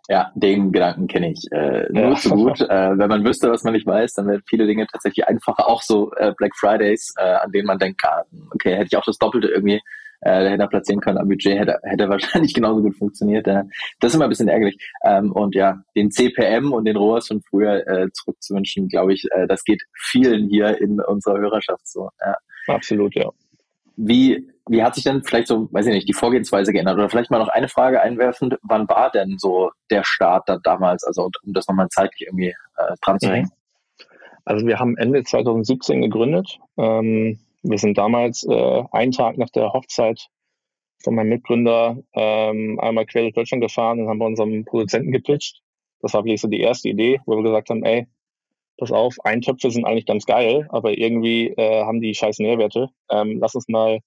Ja, 0.08 0.32
den 0.36 0.72
Gedanken 0.72 1.08
kenne 1.08 1.32
ich 1.32 1.46
äh, 1.52 1.88
nur 1.90 2.10
ja. 2.10 2.16
zu 2.16 2.30
gut. 2.30 2.62
Äh, 2.62 2.98
wenn 2.98 3.10
man 3.10 3.26
wüsste, 3.26 3.52
was 3.52 3.64
man 3.64 3.74
nicht 3.74 3.86
weiß, 3.86 4.14
dann 4.14 4.28
wären 4.28 4.44
viele 4.48 4.66
Dinge 4.66 4.88
tatsächlich 4.88 5.28
einfacher. 5.28 5.68
Auch 5.68 5.82
so 5.82 6.12
äh, 6.14 6.34
Black 6.38 6.56
Fridays, 6.56 7.14
äh, 7.18 7.24
an 7.24 7.52
denen 7.52 7.68
man 7.68 7.80
denkt, 7.80 8.02
ah, 8.06 8.24
okay, 8.52 8.76
hätte 8.76 8.88
ich 8.92 8.98
auch 8.98 9.06
das 9.06 9.18
Doppelte 9.18 9.48
irgendwie 9.48 9.82
äh, 10.22 10.50
hätte 10.50 10.64
er 10.64 10.68
platzieren 10.68 11.02
können 11.02 11.18
am 11.18 11.28
Budget, 11.28 11.60
hätte, 11.60 11.80
hätte 11.84 12.10
wahrscheinlich 12.10 12.54
genauso 12.54 12.82
gut 12.82 12.96
funktioniert. 12.98 13.48
Äh, 13.48 13.64
das 14.00 14.12
ist 14.12 14.16
immer 14.16 14.26
ein 14.26 14.30
bisschen 14.30 14.48
ärgerlich. 14.48 14.78
Ähm, 15.04 15.32
und 15.32 15.56
ja, 15.56 15.82
den 15.96 16.12
CPM 16.12 16.74
und 16.74 16.86
den 16.86 16.98
ROAS 16.98 17.28
von 17.28 17.42
früher 17.42 17.88
äh, 17.88 18.08
zurückzuwünschen, 18.12 18.88
glaube 18.88 19.14
ich, 19.14 19.26
äh, 19.32 19.48
das 19.48 19.64
geht 19.64 19.84
vielen 19.94 20.50
hier 20.50 20.80
in 20.82 21.00
unserer 21.00 21.40
Hörerschaft 21.40 21.88
so. 21.88 22.10
Ja. 22.26 22.36
Absolut, 22.68 23.16
ja. 23.16 23.30
Wie, 23.96 24.50
wie 24.68 24.84
hat 24.84 24.96
sich 24.96 25.04
denn 25.04 25.24
vielleicht 25.24 25.48
so, 25.48 25.68
weiß 25.72 25.86
ich 25.88 25.94
nicht, 25.94 26.08
die 26.08 26.14
Vorgehensweise 26.14 26.74
geändert? 26.74 26.98
Oder 26.98 27.10
vielleicht 27.10 27.32
mal 27.32 27.40
noch 27.40 27.50
eine 27.50 27.68
Frage 27.68 28.02
einwerfend, 28.02 28.58
wann 28.64 28.88
war 28.90 29.12
denn 29.12 29.38
so 29.38 29.72
der 29.92 30.04
Start 30.04 30.50
da 30.50 30.58
damals? 30.58 31.04
Also 31.04 31.30
um 31.44 31.54
das 31.54 31.68
nochmal 31.68 31.88
zeitlich 31.90 32.28
irgendwie 32.28 32.56
äh, 32.78 32.96
dran 33.02 33.20
zu 33.20 33.30
hängen. 33.30 33.52
Also 34.44 34.66
wir 34.66 34.80
haben 34.80 34.98
Ende 34.98 35.24
2017 35.24 36.02
gegründet. 36.02 36.60
Ähm, 36.78 37.40
wir 37.64 37.78
sind 37.78 37.98
damals 37.98 38.46
äh, 38.48 38.84
einen 38.92 39.12
Tag 39.12 39.38
nach 39.38 39.50
der 39.50 39.74
Hochzeit 39.74 40.28
von 41.04 41.16
meinem 41.16 41.30
Mitgründer 41.30 41.98
ähm, 42.14 42.80
einmal 42.80 43.06
quer 43.06 43.24
durch 43.24 43.34
Deutschland 43.34 43.62
gefahren 43.62 44.00
und 44.00 44.08
haben 44.08 44.20
bei 44.20 44.26
unserem 44.26 44.66
Produzenten 44.66 45.12
gepitcht. 45.12 45.62
Das 46.02 46.14
war 46.14 46.24
wirklich 46.24 46.42
so 46.42 46.48
die 46.48 46.60
erste 46.60 46.90
Idee, 46.90 47.22
wo 47.26 47.36
wir 47.36 47.44
gesagt 47.44 47.70
haben, 47.70 47.84
ey, 47.84 48.08
pass 48.78 48.92
auf, 48.92 49.16
Eintöpfe 49.24 49.72
sind 49.72 49.86
eigentlich 49.86 50.06
ganz 50.06 50.26
geil, 50.26 50.68
aber 50.70 50.98
irgendwie 50.98 51.48
äh, 51.50 51.84
haben 51.84 52.02
die 52.02 52.14
scheiß 52.14 52.40
Nährwerte. 52.40 52.90
Ähm, 53.10 53.38
lass 53.40 53.56
uns 53.56 53.68
mal 53.68 54.00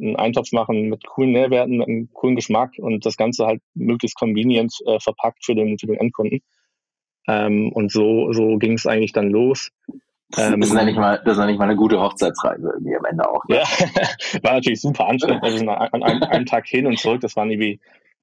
einen 0.00 0.16
Eintopf 0.16 0.52
machen 0.52 0.88
mit 0.88 1.06
coolen 1.06 1.32
Nährwerten, 1.32 1.78
mit 1.78 1.88
einem 1.88 2.12
coolen 2.12 2.36
Geschmack 2.36 2.72
und 2.78 3.06
das 3.06 3.16
Ganze 3.16 3.46
halt 3.46 3.62
möglichst 3.74 4.18
convenient 4.18 4.74
äh, 4.86 4.98
verpackt 5.00 5.44
für 5.44 5.54
den, 5.54 5.78
für 5.78 5.86
den 5.86 5.96
Endkunden. 5.96 6.40
Ähm, 7.28 7.70
und 7.72 7.92
so, 7.92 8.32
so 8.32 8.58
ging 8.58 8.72
es 8.72 8.86
eigentlich 8.86 9.12
dann 9.12 9.30
los. 9.30 9.70
Ähm, 10.36 10.60
das, 10.60 10.70
ist 10.70 10.76
ja 10.76 10.84
nicht 10.84 10.96
mal, 10.98 11.20
das 11.24 11.38
ist 11.38 11.44
nicht 11.44 11.58
mal 11.58 11.64
eine 11.64 11.76
gute 11.76 12.00
Hochzeitsreise 12.00 12.70
irgendwie 12.74 12.96
am 12.96 13.04
Ende 13.04 13.28
auch. 13.28 13.44
Ne? 13.48 13.56
Ja, 13.56 13.62
war 14.42 14.54
natürlich 14.54 14.80
super 14.80 15.06
anstrengend. 15.06 15.44
Also 15.44 15.68
an 15.68 16.02
einem, 16.02 16.22
einem, 16.22 16.46
Tag 16.46 16.66
hin 16.66 16.86
und 16.86 16.98
zurück. 16.98 17.20
Das 17.20 17.36
waren 17.36 17.50
irgendwie, 17.50 17.80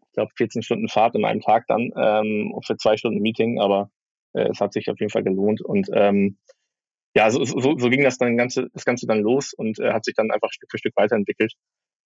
ich 0.07 0.13
glaube, 0.13 0.31
14 0.35 0.63
Stunden 0.63 0.89
Fahrt 0.89 1.15
in 1.15 1.23
einem 1.23 1.41
Tag 1.41 1.65
dann 1.67 1.91
ähm, 1.95 2.59
für 2.65 2.77
zwei 2.77 2.97
Stunden 2.97 3.21
Meeting, 3.21 3.59
aber 3.59 3.91
äh, 4.33 4.49
es 4.49 4.59
hat 4.59 4.73
sich 4.73 4.89
auf 4.89 4.99
jeden 4.99 5.11
Fall 5.11 5.23
gelohnt. 5.23 5.61
Und 5.61 5.87
ähm, 5.93 6.37
ja, 7.19 7.29
so, 7.31 7.43
so, 7.43 7.77
so 7.77 7.89
ging 7.89 8.03
das 8.03 8.17
dann 8.17 8.37
ganze, 8.37 8.69
das 8.73 8.85
Ganze 8.85 9.05
dann 9.05 9.19
los 9.19 9.53
und 9.53 9.77
äh, 9.79 9.91
hat 9.91 10.05
sich 10.05 10.15
dann 10.15 10.31
einfach 10.31 10.51
Stück 10.53 10.71
für 10.71 10.77
Stück 10.77 10.93
weiterentwickelt. 10.95 11.51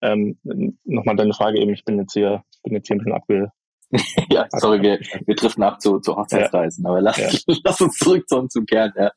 Ähm, 0.02 0.38
Nochmal 0.84 1.14
deine 1.14 1.32
Frage 1.34 1.60
eben, 1.60 1.72
ich 1.72 1.84
bin 1.84 2.00
jetzt 2.00 2.14
hier, 2.14 2.42
bin 2.64 2.74
jetzt 2.74 2.88
hier 2.88 2.96
ein 2.96 2.98
bisschen 2.98 3.12
abge, 3.12 3.52
ja, 4.28 4.48
sorry, 4.50 4.82
wir, 4.82 4.98
wir 5.24 5.36
driften 5.36 5.62
ab 5.62 5.80
zu, 5.80 6.00
zu 6.00 6.16
Hochzeitsreisen, 6.16 6.82
ja. 6.82 6.90
aber 6.90 7.00
lass, 7.00 7.16
ja. 7.16 7.28
lass 7.64 7.80
uns 7.80 7.96
zurück 7.96 8.24
zum, 8.26 8.50
zum 8.50 8.66
Kern. 8.66 8.92
Ja. 8.96 9.12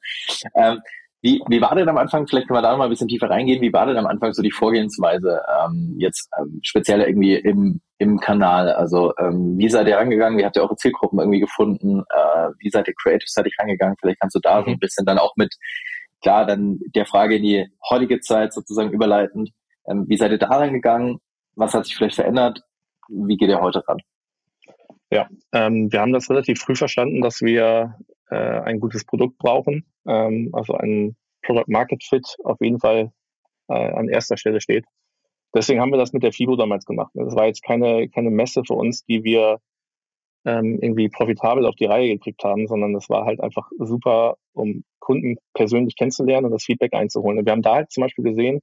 Ähm, 0.56 0.82
wie, 1.28 1.42
wie 1.50 1.62
war 1.62 1.76
denn 1.76 1.90
am 1.90 1.98
Anfang, 1.98 2.26
vielleicht 2.26 2.48
können 2.48 2.58
wir 2.58 2.62
da 2.62 2.72
noch 2.72 2.78
mal 2.78 2.86
ein 2.86 2.90
bisschen 2.90 3.10
tiefer 3.10 3.30
reingehen, 3.30 3.62
wie 3.62 3.74
war 3.74 3.86
denn 3.86 3.98
am 3.98 4.08
Anfang 4.08 4.32
so 4.32 4.42
die 4.42 4.52
Vorgehensweise 4.52 5.42
ähm, 5.60 5.96
jetzt 5.98 6.30
ähm, 6.40 6.62
speziell 6.64 7.02
irgendwie 7.02 7.36
im, 7.36 7.82
im 7.98 8.18
Kanal? 8.20 8.72
Also 8.72 9.14
ähm, 9.18 9.58
wie 9.58 9.68
seid 9.68 9.90
ihr 9.90 9.98
rangegangen, 9.98 10.40
wie 10.40 10.46
habt 10.46 10.56
ihr 10.56 10.62
eure 10.62 10.78
Zielgruppen 10.78 11.20
irgendwie 11.20 11.42
gefunden, 11.42 12.00
äh, 12.10 12.50
wie 12.60 12.70
seid 12.70 12.88
ihr 12.88 12.94
creative-seitig 12.94 13.54
rangegangen? 13.60 13.98
Vielleicht 14.00 14.22
kannst 14.22 14.38
du 14.38 14.40
da 14.40 14.62
mhm. 14.62 14.66
so 14.66 14.72
ein 14.72 14.80
bisschen 14.80 15.06
dann 15.06 15.18
auch 15.18 15.36
mit, 15.36 15.54
klar, 16.22 16.46
dann 16.46 16.80
der 16.96 17.06
Frage 17.06 17.36
in 17.36 17.44
die 17.44 17.68
heutige 17.90 18.22
Zeit 18.22 18.54
sozusagen 18.54 18.92
überleitend, 18.92 19.50
ähm, 19.90 20.06
wie 20.08 20.16
seid 20.16 20.32
ihr 20.32 20.38
da 20.38 20.48
rangegangen? 20.48 21.18
Was 21.56 21.74
hat 21.74 21.86
sich 21.86 21.98
vielleicht 21.98 22.16
verändert? 22.16 22.62
Wie 23.10 23.36
geht 23.36 23.50
ihr 23.50 23.60
heute 23.60 23.84
ran? 23.86 23.98
Ja, 25.12 25.28
ähm, 25.52 25.92
wir 25.92 26.00
haben 26.00 26.14
das 26.14 26.30
relativ 26.30 26.62
früh 26.62 26.76
verstanden, 26.76 27.22
dass 27.22 27.42
wir 27.42 27.96
äh, 28.30 28.36
ein 28.36 28.80
gutes 28.80 29.06
Produkt 29.06 29.38
brauchen. 29.38 29.86
Ähm, 30.08 30.50
also 30.54 30.74
ein 30.74 31.16
Product 31.44 31.68
Market 31.68 32.04
Fit 32.04 32.36
auf 32.44 32.58
jeden 32.62 32.80
Fall 32.80 33.12
äh, 33.70 33.74
an 33.74 34.10
erster 34.10 34.38
Stelle 34.38 34.62
steht. 34.62 34.86
Deswegen 35.54 35.80
haben 35.80 35.92
wir 35.92 35.98
das 35.98 36.14
mit 36.14 36.24
der 36.24 36.34
FIBO 36.34 36.56
damals 36.56 36.86
gemacht. 36.86 37.12
Das 37.14 37.36
war 37.36 37.48
jetzt 37.48 37.64
keine, 37.64 38.10
keine 38.10 38.30
Messe 38.30 38.64
für 38.66 38.74
uns, 38.74 39.06
die 39.06 39.24
wir 39.24 39.60
ähm, 40.46 40.80
irgendwie 40.82 41.10
profitabel 41.10 41.66
auf 41.66 41.76
die 41.76 41.86
Reihe 41.86 42.10
gekriegt 42.10 42.44
haben, 42.44 42.68
sondern 42.68 42.94
das 42.94 43.10
war 43.10 43.26
halt 43.26 43.42
einfach 43.42 43.70
super, 43.80 44.38
um 44.54 44.84
Kunden 45.00 45.38
persönlich 45.54 45.96
kennenzulernen 45.96 46.46
und 46.46 46.52
das 46.52 46.64
Feedback 46.64 46.94
einzuholen. 46.94 47.40
Und 47.40 47.46
wir 47.46 47.52
haben 47.52 47.62
da 47.62 47.76
halt 47.76 47.92
zum 47.92 48.02
Beispiel 48.02 48.24
gesehen, 48.24 48.60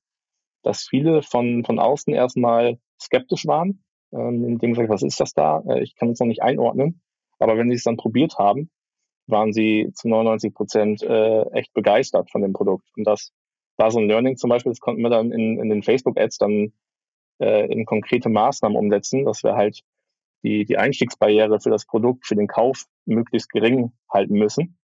dass 0.62 0.86
viele 0.88 1.22
von, 1.22 1.64
von 1.64 1.78
außen 1.78 2.12
erstmal 2.14 2.78
skeptisch 3.00 3.46
waren, 3.46 3.82
ähm, 4.12 4.44
indem 4.44 4.72
gesagt, 4.72 4.88
was 4.88 5.02
ist 5.02 5.20
das 5.20 5.32
da? 5.32 5.62
Äh, 5.68 5.82
ich 5.82 5.94
kann 5.94 6.10
es 6.10 6.20
noch 6.20 6.26
nicht 6.26 6.42
einordnen. 6.42 7.02
Aber 7.38 7.58
wenn 7.58 7.68
sie 7.68 7.76
es 7.76 7.84
dann 7.84 7.96
probiert 7.96 8.38
haben, 8.38 8.70
waren 9.26 9.52
sie 9.52 9.90
zu 9.94 10.08
99 10.08 10.54
Prozent 10.54 11.02
äh, 11.02 11.42
echt 11.52 11.72
begeistert 11.72 12.30
von 12.30 12.42
dem 12.42 12.52
Produkt. 12.52 12.88
Und 12.96 13.04
das 13.04 13.32
war 13.76 13.90
so 13.90 13.98
ein 13.98 14.08
Learning 14.08 14.36
zum 14.36 14.50
Beispiel, 14.50 14.72
das 14.72 14.80
konnten 14.80 15.02
wir 15.02 15.10
dann 15.10 15.32
in, 15.32 15.58
in 15.58 15.68
den 15.68 15.82
Facebook-Ads 15.82 16.38
dann 16.38 16.72
äh, 17.40 17.66
in 17.72 17.86
konkrete 17.86 18.28
Maßnahmen 18.28 18.76
umsetzen, 18.76 19.24
dass 19.24 19.42
wir 19.42 19.54
halt 19.54 19.80
die, 20.42 20.64
die 20.64 20.76
Einstiegsbarriere 20.76 21.60
für 21.60 21.70
das 21.70 21.86
Produkt, 21.86 22.26
für 22.26 22.36
den 22.36 22.46
Kauf 22.46 22.84
möglichst 23.06 23.50
gering 23.50 23.92
halten 24.12 24.34
müssen 24.34 24.76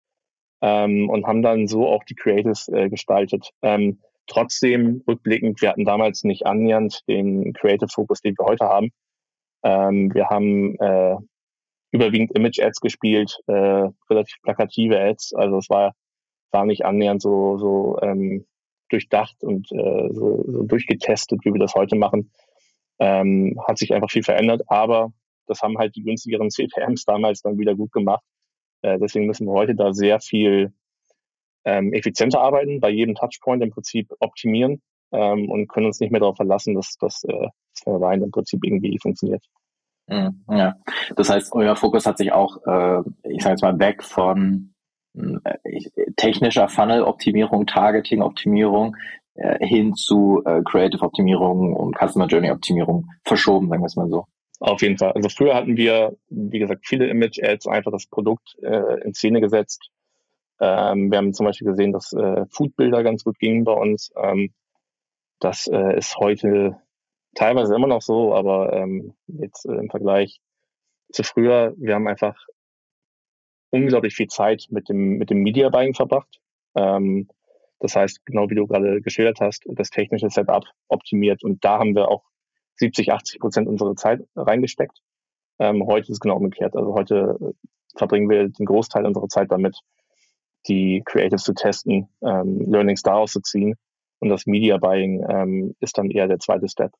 ähm, 0.61 1.09
und 1.09 1.25
haben 1.25 1.41
dann 1.41 1.67
so 1.67 1.87
auch 1.87 2.03
die 2.03 2.15
Creatives 2.15 2.67
äh, 2.67 2.89
gestaltet. 2.89 3.51
Ähm, 3.61 3.99
trotzdem 4.27 5.03
rückblickend, 5.07 5.61
wir 5.61 5.69
hatten 5.69 5.85
damals 5.85 6.23
nicht 6.23 6.45
annähernd 6.45 7.07
den 7.07 7.53
Creative 7.53 7.89
Focus, 7.89 8.21
den 8.21 8.35
wir 8.37 8.45
heute 8.45 8.65
haben. 8.65 8.91
Ähm, 9.63 10.13
wir 10.13 10.29
haben 10.29 10.75
äh, 10.79 11.17
überwiegend 11.91 12.31
Image-Ads 12.31 12.79
gespielt, 12.79 13.39
äh, 13.47 13.89
relativ 14.09 14.41
plakative 14.43 14.99
Ads. 14.99 15.33
Also 15.33 15.57
es 15.57 15.69
war, 15.69 15.93
war 16.51 16.65
nicht 16.65 16.85
annähernd 16.85 17.21
so, 17.21 17.57
so 17.57 17.99
ähm, 18.01 18.45
durchdacht 18.89 19.43
und 19.43 19.71
äh, 19.71 20.09
so, 20.11 20.43
so 20.47 20.63
durchgetestet, 20.63 21.39
wie 21.43 21.53
wir 21.53 21.59
das 21.59 21.75
heute 21.75 21.95
machen. 21.95 22.31
Ähm, 22.99 23.59
hat 23.67 23.77
sich 23.77 23.93
einfach 23.93 24.11
viel 24.11 24.23
verändert, 24.23 24.61
aber 24.67 25.11
das 25.47 25.61
haben 25.61 25.77
halt 25.77 25.95
die 25.95 26.03
günstigeren 26.03 26.49
CPMs 26.49 27.03
damals 27.05 27.41
dann 27.41 27.57
wieder 27.57 27.75
gut 27.75 27.91
gemacht. 27.91 28.23
Äh, 28.83 28.99
deswegen 28.99 29.25
müssen 29.25 29.47
wir 29.47 29.53
heute 29.53 29.75
da 29.75 29.93
sehr 29.93 30.19
viel 30.19 30.73
ähm, 31.65 31.93
effizienter 31.93 32.41
arbeiten, 32.41 32.79
bei 32.79 32.89
jedem 32.89 33.15
Touchpoint 33.15 33.63
im 33.63 33.71
Prinzip 33.71 34.11
optimieren 34.19 34.81
ähm, 35.11 35.49
und 35.49 35.67
können 35.67 35.87
uns 35.87 35.99
nicht 35.99 36.11
mehr 36.11 36.19
darauf 36.21 36.37
verlassen, 36.37 36.75
dass, 36.75 36.95
äh, 36.99 37.07
das 37.27 37.83
von 37.83 37.95
allein 37.95 38.21
im 38.21 38.31
Prinzip 38.31 38.63
irgendwie 38.63 38.97
funktioniert. 38.99 39.43
Mhm, 40.07 40.43
ja, 40.49 40.75
das 41.15 41.29
heißt, 41.29 41.53
euer 41.53 41.75
Fokus 41.75 42.05
hat 42.05 42.17
sich 42.17 42.31
auch, 42.31 42.57
äh, 42.65 43.01
ich 43.29 43.41
sage 43.43 43.53
jetzt 43.53 43.61
mal, 43.61 43.79
weg 43.79 44.03
von 44.03 44.73
äh, 45.13 45.57
technischer 46.15 46.67
Funnel-Optimierung, 46.67 47.65
Targeting-Optimierung 47.65 48.95
äh, 49.35 49.65
hin 49.65 49.93
zu 49.93 50.41
äh, 50.45 50.61
Creative-Optimierung 50.63 51.73
und 51.73 51.97
Customer 51.97 52.27
Journey-Optimierung 52.27 53.09
verschoben, 53.23 53.69
sagen 53.69 53.81
wir 53.81 53.87
es 53.87 53.95
mal 53.95 54.09
so. 54.09 54.25
Auf 54.59 54.81
jeden 54.83 54.97
Fall. 54.97 55.13
Also 55.13 55.29
früher 55.29 55.55
hatten 55.55 55.75
wir, 55.75 56.15
wie 56.29 56.59
gesagt, 56.59 56.85
viele 56.85 57.07
Image-Ads, 57.07 57.67
einfach 57.67 57.91
das 57.91 58.05
Produkt 58.05 58.55
äh, 58.61 59.01
in 59.03 59.13
Szene 59.13 59.41
gesetzt. 59.41 59.89
Ähm, 60.59 61.09
wir 61.09 61.17
haben 61.17 61.33
zum 61.33 61.47
Beispiel 61.47 61.67
gesehen, 61.67 61.91
dass 61.91 62.13
äh, 62.13 62.45
Foodbilder 62.51 63.01
ganz 63.01 63.23
gut 63.23 63.39
gingen 63.39 63.63
bei 63.63 63.73
uns. 63.73 64.11
Ähm, 64.15 64.53
das 65.39 65.65
äh, 65.67 65.97
ist 65.97 66.15
heute 66.17 66.77
teilweise 67.35 67.75
immer 67.75 67.87
noch 67.87 68.01
so, 68.01 68.33
aber 68.35 68.73
ähm, 68.73 69.13
jetzt 69.27 69.65
äh, 69.65 69.73
im 69.73 69.89
Vergleich 69.89 70.39
zu 71.11 71.23
früher, 71.23 71.73
wir 71.77 71.95
haben 71.95 72.07
einfach 72.07 72.35
unglaublich 73.71 74.15
viel 74.15 74.27
Zeit 74.27 74.67
mit 74.69 74.89
dem, 74.89 75.17
mit 75.17 75.29
dem 75.29 75.39
Media 75.39 75.69
Buying 75.69 75.93
verbracht. 75.93 76.39
Ähm, 76.75 77.29
das 77.79 77.95
heißt, 77.95 78.25
genau 78.25 78.49
wie 78.49 78.55
du 78.55 78.67
gerade 78.67 79.01
geschildert 79.01 79.39
hast, 79.41 79.63
das 79.67 79.89
technische 79.89 80.29
Setup 80.29 80.65
optimiert 80.87 81.43
und 81.43 81.63
da 81.63 81.79
haben 81.79 81.95
wir 81.95 82.09
auch 82.09 82.23
70, 82.75 83.11
80 83.11 83.39
Prozent 83.39 83.67
unserer 83.67 83.95
Zeit 83.95 84.21
reingesteckt. 84.35 85.01
Ähm, 85.59 85.85
heute 85.85 86.03
ist 86.03 86.17
es 86.17 86.19
genau 86.19 86.37
umgekehrt. 86.37 86.75
Also 86.75 86.93
heute 86.93 87.37
äh, 87.41 87.53
verbringen 87.97 88.29
wir 88.29 88.49
den 88.49 88.65
Großteil 88.65 89.05
unserer 89.05 89.27
Zeit 89.27 89.51
damit, 89.51 89.79
die 90.67 91.01
Creatives 91.05 91.43
zu 91.43 91.53
testen, 91.53 92.07
ähm, 92.21 92.71
Learnings 92.71 93.03
daraus 93.03 93.31
zu 93.31 93.41
ziehen. 93.41 93.75
Und 94.19 94.29
das 94.29 94.45
Media 94.45 94.77
Buying 94.77 95.25
ähm, 95.27 95.75
ist 95.79 95.97
dann 95.97 96.11
eher 96.11 96.27
der 96.27 96.39
zweite 96.39 96.67
Step. 96.67 96.91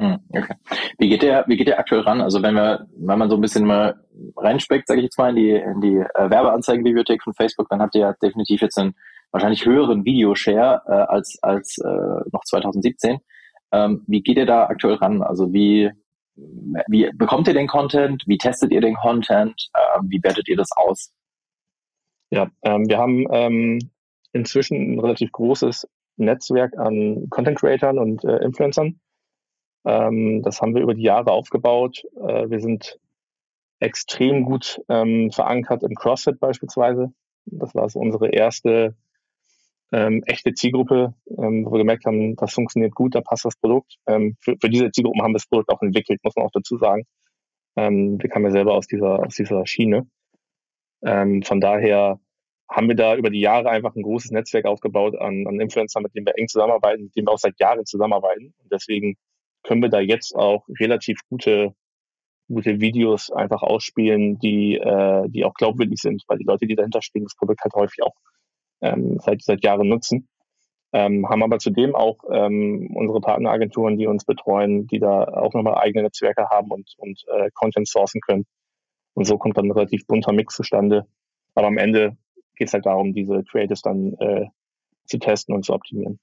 Hm, 0.00 0.18
okay. 0.30 0.54
Wie 0.98 1.10
geht 1.10 1.20
der, 1.20 1.44
wie 1.46 1.58
geht 1.58 1.68
der 1.68 1.78
aktuell 1.78 2.00
ran? 2.00 2.22
Also 2.22 2.42
wenn 2.42 2.54
wir, 2.54 2.86
wenn 2.96 3.18
man 3.18 3.28
so 3.28 3.36
ein 3.36 3.42
bisschen 3.42 3.66
mal 3.66 4.02
reinspeckt, 4.34 4.88
sage 4.88 5.00
ich 5.00 5.04
jetzt 5.04 5.18
mal, 5.18 5.28
in 5.28 5.36
die, 5.36 5.50
in 5.50 5.80
die 5.82 5.96
äh, 5.96 6.30
Werbeanzeigenbibliothek 6.30 7.22
von 7.22 7.34
Facebook, 7.34 7.68
dann 7.68 7.82
habt 7.82 7.94
ihr 7.94 8.00
ja 8.00 8.14
definitiv 8.14 8.62
jetzt 8.62 8.78
einen 8.78 8.94
wahrscheinlich 9.30 9.66
höheren 9.66 10.06
Videoshare 10.06 10.80
äh, 10.86 11.12
als, 11.12 11.38
als 11.42 11.76
äh, 11.84 12.30
noch 12.32 12.42
2017. 12.46 13.18
Ähm, 13.72 14.02
wie 14.06 14.22
geht 14.22 14.38
ihr 14.38 14.46
da 14.46 14.64
aktuell 14.68 14.94
ran? 14.94 15.22
Also 15.22 15.52
wie, 15.52 15.90
wie 16.34 17.10
bekommt 17.14 17.46
ihr 17.48 17.54
den 17.54 17.68
Content? 17.68 18.24
Wie 18.26 18.38
testet 18.38 18.72
ihr 18.72 18.80
den 18.80 18.96
Content? 18.96 19.68
Ähm, 19.76 20.06
wie 20.08 20.22
wertet 20.22 20.48
ihr 20.48 20.56
das 20.56 20.70
aus? 20.74 21.12
Ja, 22.30 22.48
ähm, 22.62 22.88
wir 22.88 22.96
haben 22.96 23.26
ähm, 23.30 23.90
inzwischen 24.32 24.94
ein 24.94 24.98
relativ 24.98 25.30
großes 25.30 25.86
Netzwerk 26.16 26.78
an 26.78 27.26
Content 27.28 27.58
Creatern 27.58 27.98
und 27.98 28.24
äh, 28.24 28.38
Influencern. 28.38 28.98
Ähm, 29.84 30.42
das 30.42 30.60
haben 30.60 30.74
wir 30.74 30.82
über 30.82 30.94
die 30.94 31.02
Jahre 31.02 31.32
aufgebaut. 31.32 32.04
Äh, 32.16 32.50
wir 32.50 32.60
sind 32.60 32.98
extrem 33.80 34.44
gut 34.44 34.80
ähm, 34.88 35.30
verankert 35.32 35.82
im 35.82 35.94
CrossFit 35.94 36.38
beispielsweise. 36.38 37.12
Das 37.46 37.74
war 37.74 37.88
so 37.88 37.98
unsere 37.98 38.28
erste 38.28 38.94
ähm, 39.92 40.22
echte 40.26 40.54
Zielgruppe, 40.54 41.14
ähm, 41.26 41.64
wo 41.66 41.72
wir 41.72 41.78
gemerkt 41.78 42.04
haben, 42.04 42.36
das 42.36 42.52
funktioniert 42.52 42.94
gut, 42.94 43.14
da 43.14 43.20
passt 43.20 43.44
das 43.44 43.56
Produkt. 43.56 43.96
Ähm, 44.06 44.36
für, 44.40 44.56
für 44.60 44.70
diese 44.70 44.90
Zielgruppen 44.92 45.22
haben 45.22 45.32
wir 45.32 45.38
das 45.38 45.48
Produkt 45.48 45.70
auch 45.70 45.82
entwickelt, 45.82 46.20
muss 46.22 46.36
man 46.36 46.46
auch 46.46 46.52
dazu 46.52 46.76
sagen. 46.76 47.04
Ähm, 47.76 48.20
wir 48.20 48.30
kamen 48.30 48.44
ja 48.46 48.50
selber 48.52 48.74
aus 48.74 48.86
dieser, 48.86 49.24
aus 49.24 49.34
dieser 49.34 49.66
Schiene. 49.66 50.06
Ähm, 51.02 51.42
von 51.42 51.60
daher 51.60 52.20
haben 52.68 52.88
wir 52.88 52.94
da 52.94 53.16
über 53.16 53.30
die 53.30 53.40
Jahre 53.40 53.70
einfach 53.70 53.96
ein 53.96 54.02
großes 54.02 54.30
Netzwerk 54.30 54.66
aufgebaut 54.66 55.16
an, 55.16 55.46
an 55.46 55.58
Influencern, 55.58 56.04
mit 56.04 56.14
denen 56.14 56.26
wir 56.26 56.38
eng 56.38 56.46
zusammenarbeiten, 56.46 57.04
mit 57.04 57.16
denen 57.16 57.26
wir 57.26 57.32
auch 57.32 57.38
seit 57.38 57.58
Jahren 57.58 57.84
zusammenarbeiten. 57.84 58.54
Und 58.62 58.72
deswegen 58.72 59.16
können 59.62 59.82
wir 59.82 59.88
da 59.88 60.00
jetzt 60.00 60.34
auch 60.34 60.66
relativ 60.80 61.20
gute, 61.28 61.74
gute 62.48 62.80
Videos 62.80 63.30
einfach 63.30 63.62
ausspielen, 63.62 64.38
die, 64.38 64.76
äh, 64.76 65.28
die 65.28 65.44
auch 65.44 65.54
glaubwürdig 65.54 66.00
sind, 66.00 66.22
weil 66.28 66.38
die 66.38 66.44
Leute, 66.44 66.66
die 66.66 66.74
dahinter 66.74 67.02
stehen, 67.02 67.24
das 67.24 67.36
Produkt 67.36 67.62
halt 67.62 67.74
häufig 67.74 68.02
auch 68.02 68.14
ähm, 68.80 69.18
seit, 69.20 69.42
seit 69.42 69.64
Jahren 69.64 69.88
nutzen. 69.88 70.28
Ähm, 70.92 71.28
haben 71.28 71.44
aber 71.44 71.60
zudem 71.60 71.94
auch 71.94 72.18
ähm, 72.32 72.90
unsere 72.94 73.20
Partneragenturen, 73.20 73.96
die 73.96 74.08
uns 74.08 74.24
betreuen, 74.24 74.88
die 74.88 74.98
da 74.98 75.22
auch 75.22 75.54
nochmal 75.54 75.76
eigene 75.76 76.02
Netzwerke 76.02 76.48
haben 76.50 76.72
und, 76.72 76.94
und 76.96 77.24
äh, 77.28 77.50
Content 77.54 77.86
sourcen 77.86 78.20
können. 78.20 78.44
Und 79.14 79.24
so 79.24 79.38
kommt 79.38 79.56
dann 79.56 79.66
ein 79.66 79.72
relativ 79.72 80.06
bunter 80.06 80.32
Mix 80.32 80.56
zustande. 80.56 81.06
Aber 81.54 81.68
am 81.68 81.78
Ende 81.78 82.16
geht 82.56 82.68
es 82.68 82.74
halt 82.74 82.86
darum, 82.86 83.12
diese 83.12 83.44
Creatives 83.44 83.82
dann 83.82 84.14
äh, 84.14 84.46
zu 85.04 85.18
testen 85.18 85.54
und 85.54 85.64
zu 85.64 85.74
optimieren. 85.74 86.18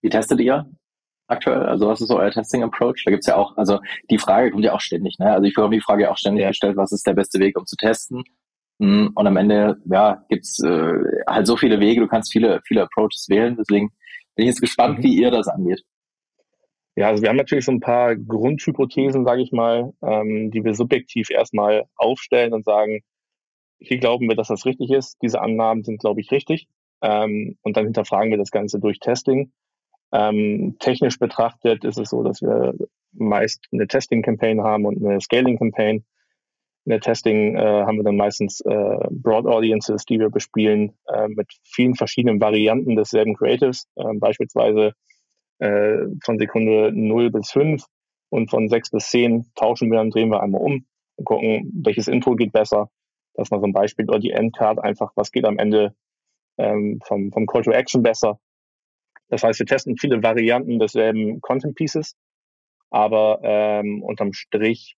Wie 0.00 0.08
testet 0.08 0.40
ihr 0.40 0.68
aktuell? 1.26 1.64
Also 1.64 1.88
was 1.88 2.00
ist 2.00 2.08
so 2.08 2.18
euer 2.18 2.30
Testing-Approach? 2.30 3.02
Da 3.04 3.10
gibt's 3.10 3.26
ja 3.26 3.36
auch, 3.36 3.56
also 3.56 3.80
die 4.10 4.18
Frage 4.18 4.50
kommt 4.50 4.64
ja 4.64 4.72
auch 4.72 4.80
ständig. 4.80 5.18
Ne? 5.18 5.32
Also 5.32 5.44
ich 5.44 5.54
bekomme 5.54 5.76
die 5.76 5.82
Frage 5.82 6.10
auch 6.10 6.16
ständig 6.16 6.46
gestellt, 6.46 6.76
was 6.76 6.92
ist 6.92 7.06
der 7.06 7.14
beste 7.14 7.38
Weg, 7.38 7.58
um 7.58 7.66
zu 7.66 7.76
testen? 7.76 8.24
Hm, 8.80 9.12
und 9.14 9.26
am 9.26 9.36
Ende, 9.36 9.76
ja, 9.86 10.24
gibt's 10.28 10.62
äh, 10.62 10.92
halt 11.28 11.46
so 11.46 11.56
viele 11.56 11.80
Wege, 11.80 12.00
du 12.00 12.08
kannst 12.08 12.32
viele, 12.32 12.60
viele 12.66 12.82
Approaches 12.82 13.26
wählen. 13.28 13.56
Deswegen 13.56 13.90
bin 14.34 14.44
ich 14.44 14.50
jetzt 14.50 14.60
gespannt, 14.60 14.98
mhm. 14.98 15.02
wie 15.04 15.16
ihr 15.16 15.30
das 15.30 15.48
angeht. 15.48 15.82
Ja, 16.96 17.08
also 17.08 17.22
wir 17.22 17.28
haben 17.28 17.36
natürlich 17.36 17.64
so 17.64 17.72
ein 17.72 17.80
paar 17.80 18.14
Grundhypothesen, 18.14 19.24
sage 19.24 19.42
ich 19.42 19.50
mal, 19.50 19.92
ähm, 20.02 20.50
die 20.52 20.64
wir 20.64 20.74
subjektiv 20.74 21.30
erstmal 21.30 21.86
aufstellen 21.96 22.52
und 22.52 22.64
sagen, 22.64 23.00
hier 23.80 23.98
glauben 23.98 24.28
wir, 24.28 24.36
dass 24.36 24.48
das 24.48 24.64
richtig 24.64 24.90
ist. 24.90 25.18
Diese 25.20 25.40
Annahmen 25.40 25.82
sind, 25.82 26.00
glaube 26.00 26.20
ich, 26.20 26.30
richtig. 26.30 26.68
Ähm, 27.02 27.58
und 27.62 27.76
dann 27.76 27.84
hinterfragen 27.84 28.30
wir 28.30 28.38
das 28.38 28.52
Ganze 28.52 28.78
durch 28.78 29.00
Testing. 29.00 29.52
Ähm, 30.14 30.76
technisch 30.78 31.18
betrachtet 31.18 31.84
ist 31.84 31.98
es 31.98 32.10
so, 32.10 32.22
dass 32.22 32.40
wir 32.40 32.74
meist 33.12 33.66
eine 33.72 33.88
Testing-Campaign 33.88 34.62
haben 34.62 34.86
und 34.86 35.04
eine 35.04 35.20
Scaling-Campaign. 35.20 36.04
In 36.86 36.90
der 36.90 37.00
Testing 37.00 37.56
äh, 37.56 37.60
haben 37.60 37.96
wir 37.96 38.04
dann 38.04 38.16
meistens 38.16 38.60
äh, 38.60 38.98
Broad 39.10 39.46
Audiences, 39.46 40.04
die 40.04 40.20
wir 40.20 40.30
bespielen 40.30 40.92
äh, 41.08 41.26
mit 41.28 41.48
vielen 41.64 41.96
verschiedenen 41.96 42.40
Varianten 42.40 42.94
desselben 42.94 43.34
Creatives, 43.34 43.88
äh, 43.96 44.04
beispielsweise 44.14 44.92
äh, 45.58 45.98
von 46.22 46.38
Sekunde 46.38 46.92
0 46.94 47.30
bis 47.30 47.50
5 47.50 47.84
und 48.28 48.50
von 48.50 48.68
6 48.68 48.90
bis 48.90 49.10
10 49.10 49.46
tauschen 49.56 49.90
wir 49.90 49.98
dann, 49.98 50.10
drehen 50.10 50.28
wir 50.28 50.42
einmal 50.42 50.60
um 50.60 50.84
und 51.16 51.24
gucken, 51.24 51.72
welches 51.82 52.06
Intro 52.06 52.36
geht 52.36 52.52
besser. 52.52 52.88
Das 53.34 53.48
ist 53.48 53.50
mal 53.50 53.60
so 53.60 53.66
ein 53.66 53.72
Beispiel. 53.72 54.08
Oder 54.08 54.20
die 54.20 54.30
Endcard 54.30 54.78
einfach, 54.78 55.12
was 55.16 55.32
geht 55.32 55.44
am 55.44 55.58
Ende 55.58 55.94
ähm, 56.58 57.00
vom, 57.04 57.32
vom 57.32 57.46
Call 57.46 57.62
to 57.62 57.72
Action 57.72 58.02
besser. 58.02 58.38
Das 59.28 59.42
heißt, 59.42 59.58
wir 59.58 59.66
testen 59.66 59.96
viele 59.96 60.22
Varianten 60.22 60.78
desselben 60.78 61.40
Content 61.40 61.74
Pieces, 61.74 62.14
aber 62.90 63.40
ähm, 63.42 64.02
unterm 64.02 64.32
Strich 64.32 64.96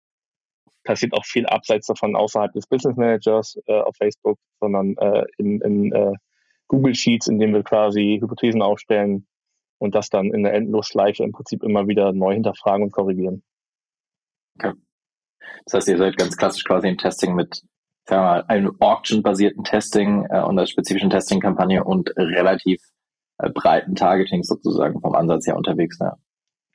passiert 0.85 1.13
auch 1.15 1.25
viel 1.25 1.47
abseits 1.47 1.87
davon 1.87 2.17
außerhalb 2.17 2.53
des 2.53 2.67
Business 2.67 2.97
Managers 2.97 3.59
äh, 3.67 3.81
auf 3.81 3.97
Facebook, 3.97 4.39
sondern 4.61 4.97
äh, 4.99 5.25
in, 5.39 5.61
in 5.61 5.93
äh, 5.93 6.13
Google 6.69 6.95
Sheets, 6.95 7.29
in 7.29 7.39
denen 7.39 7.55
wir 7.55 7.63
quasi 7.63 8.19
Hypothesen 8.21 8.63
aufstellen 8.63 9.27
und 9.79 9.95
das 9.95 10.09
dann 10.09 10.33
in 10.33 10.43
der 10.43 10.55
Endlosschleife 10.55 11.23
im 11.23 11.33
Prinzip 11.33 11.63
immer 11.63 11.87
wieder 11.87 12.13
neu 12.13 12.35
hinterfragen 12.35 12.85
und 12.85 12.93
korrigieren. 12.93 13.43
Okay. 14.59 14.73
Das 15.65 15.75
heißt, 15.75 15.89
ihr 15.89 15.99
seid 15.99 16.17
ganz 16.17 16.37
klassisch 16.37 16.65
quasi 16.65 16.89
im 16.89 16.99
Testing 16.99 17.35
mit 17.35 17.63
sagen 18.09 18.23
wir 18.23 18.27
mal, 18.27 18.45
einem 18.47 18.77
Auction-basierten 18.81 19.65
Testing 19.65 20.27
äh, 20.31 20.41
und 20.41 20.59
einer 20.59 20.67
spezifischen 20.67 21.11
Testing-Kampagne 21.11 21.83
und 21.85 22.11
relativ 22.17 22.81
breiten 23.55 23.95
Targeting 23.95 24.43
sozusagen 24.43 25.01
vom 25.01 25.15
Ansatz 25.15 25.47
her 25.47 25.57
unterwegs. 25.57 25.99
Ja. 26.01 26.17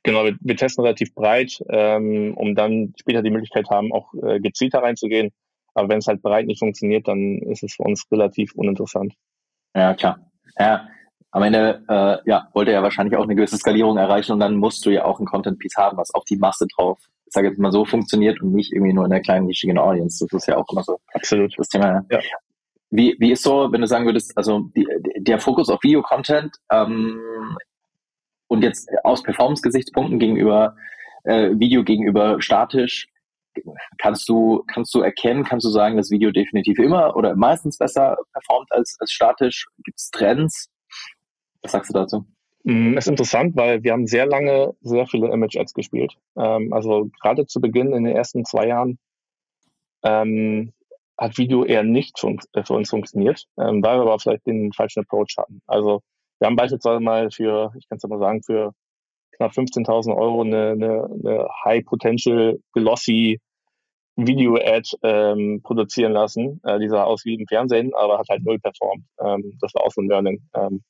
Genau, 0.04 0.24
wir, 0.24 0.36
wir 0.40 0.56
testen 0.56 0.84
relativ 0.84 1.14
breit, 1.14 1.62
ähm, 1.68 2.34
um 2.36 2.54
dann 2.54 2.92
später 2.98 3.22
die 3.22 3.30
Möglichkeit 3.30 3.68
haben, 3.70 3.92
auch 3.92 4.12
äh, 4.22 4.40
gezielter 4.40 4.82
reinzugehen. 4.82 5.30
Aber 5.74 5.88
wenn 5.88 5.98
es 5.98 6.06
halt 6.06 6.22
breit 6.22 6.46
nicht 6.46 6.58
funktioniert, 6.58 7.08
dann 7.08 7.38
ist 7.38 7.62
es 7.62 7.74
für 7.74 7.84
uns 7.84 8.04
relativ 8.10 8.54
uninteressant. 8.54 9.14
Ja, 9.74 9.94
klar. 9.94 10.18
Ja, 10.58 10.88
am 11.30 11.42
Ende 11.42 11.82
äh, 11.88 12.18
ja, 12.28 12.48
wollte 12.52 12.72
er 12.72 12.78
ja 12.78 12.82
wahrscheinlich 12.82 13.16
auch 13.16 13.24
eine 13.24 13.34
gewisse 13.34 13.56
Skalierung 13.56 13.96
erreichen 13.96 14.32
und 14.32 14.40
dann 14.40 14.56
musst 14.56 14.84
du 14.84 14.90
ja 14.90 15.04
auch 15.04 15.18
ein 15.18 15.24
Content-Piece 15.26 15.76
haben, 15.78 15.96
was 15.96 16.12
auf 16.14 16.24
die 16.24 16.36
Masse 16.36 16.66
drauf, 16.76 16.98
ich 17.24 17.32
sage 17.32 17.48
jetzt 17.48 17.58
mal 17.58 17.72
so, 17.72 17.86
funktioniert 17.86 18.42
und 18.42 18.52
nicht 18.52 18.72
irgendwie 18.72 18.92
nur 18.92 19.04
in 19.04 19.10
der 19.10 19.22
kleinen 19.22 19.46
nischigen 19.46 19.78
Audience. 19.78 20.26
Das 20.26 20.42
ist 20.42 20.46
ja 20.46 20.58
auch 20.58 20.66
immer 20.70 20.82
so 20.82 20.98
Absolut. 21.14 21.54
das 21.56 21.68
Thema. 21.68 22.04
Ja. 22.10 22.20
Wie, 22.92 23.16
wie 23.18 23.32
ist 23.32 23.42
so, 23.42 23.72
wenn 23.72 23.80
du 23.80 23.86
sagen 23.86 24.04
würdest, 24.04 24.36
also 24.36 24.70
die, 24.76 24.86
der 25.16 25.40
Fokus 25.40 25.70
auf 25.70 25.82
Video-Content, 25.82 26.54
ähm, 26.70 27.20
und 28.48 28.62
jetzt 28.62 28.88
aus 29.02 29.22
Performance-Gesichtspunkten 29.22 30.18
gegenüber 30.18 30.76
äh, 31.24 31.50
Video 31.58 31.82
gegenüber 31.84 32.40
statisch, 32.42 33.08
kannst 33.96 34.28
du, 34.28 34.62
kannst 34.66 34.94
du 34.94 35.00
erkennen, 35.00 35.42
kannst 35.42 35.64
du 35.64 35.70
sagen, 35.70 35.96
dass 35.96 36.10
Video 36.10 36.30
definitiv 36.30 36.78
immer 36.78 37.16
oder 37.16 37.34
meistens 37.34 37.78
besser 37.78 38.16
performt 38.34 38.70
als, 38.70 38.96
als 39.00 39.10
statisch? 39.10 39.66
Gibt 39.84 39.98
es 39.98 40.10
Trends? 40.10 40.68
Was 41.62 41.72
sagst 41.72 41.90
du 41.90 41.94
dazu? 41.94 42.26
Mm, 42.64 42.98
ist 42.98 43.08
interessant, 43.08 43.56
weil 43.56 43.82
wir 43.82 43.92
haben 43.92 44.06
sehr 44.06 44.26
lange 44.26 44.74
sehr 44.82 45.06
viele 45.06 45.32
Image-Ads 45.32 45.72
gespielt. 45.72 46.12
Ähm, 46.36 46.74
also 46.74 47.10
gerade 47.22 47.46
zu 47.46 47.58
Beginn 47.58 47.94
in 47.94 48.04
den 48.04 48.14
ersten 48.14 48.44
zwei 48.44 48.66
Jahren 48.66 48.98
ähm, 50.02 50.74
hat 51.18 51.38
Video 51.38 51.64
eher 51.64 51.82
nicht 51.82 52.18
für 52.18 52.28
uns, 52.28 52.46
äh, 52.52 52.64
für 52.64 52.74
uns 52.74 52.90
funktioniert, 52.90 53.44
ähm, 53.58 53.82
weil 53.82 53.98
wir 53.98 54.02
aber 54.02 54.18
vielleicht 54.18 54.46
den 54.46 54.72
falschen 54.72 55.00
Approach 55.00 55.34
hatten. 55.38 55.62
Also 55.66 56.02
wir 56.38 56.46
haben 56.46 56.56
beispielsweise 56.56 57.00
mal 57.00 57.30
für, 57.30 57.72
ich 57.78 57.88
kann 57.88 57.98
es 57.98 58.08
mal 58.08 58.18
sagen, 58.18 58.42
für 58.42 58.72
knapp 59.36 59.52
15.000 59.52 60.16
Euro 60.16 60.42
eine, 60.42 60.70
eine, 60.70 61.04
eine 61.04 61.48
High 61.64 61.84
Potential 61.84 62.58
Glossy 62.72 63.40
Video-Ad 64.16 64.90
ähm, 65.02 65.60
produzieren 65.62 66.12
lassen. 66.12 66.60
Äh, 66.64 66.78
die 66.78 66.88
sah 66.88 67.04
aus 67.04 67.24
wie 67.24 67.34
im 67.34 67.46
Fernsehen, 67.46 67.92
aber 67.94 68.18
hat 68.18 68.28
halt 68.28 68.44
null 68.44 68.58
performt. 68.58 69.04
Ähm, 69.24 69.56
das 69.60 69.74
war 69.74 69.84
auch 69.84 69.90
so 69.90 70.02
ein 70.02 70.08
Learning. 70.08 70.42
Ähm, 70.54 70.82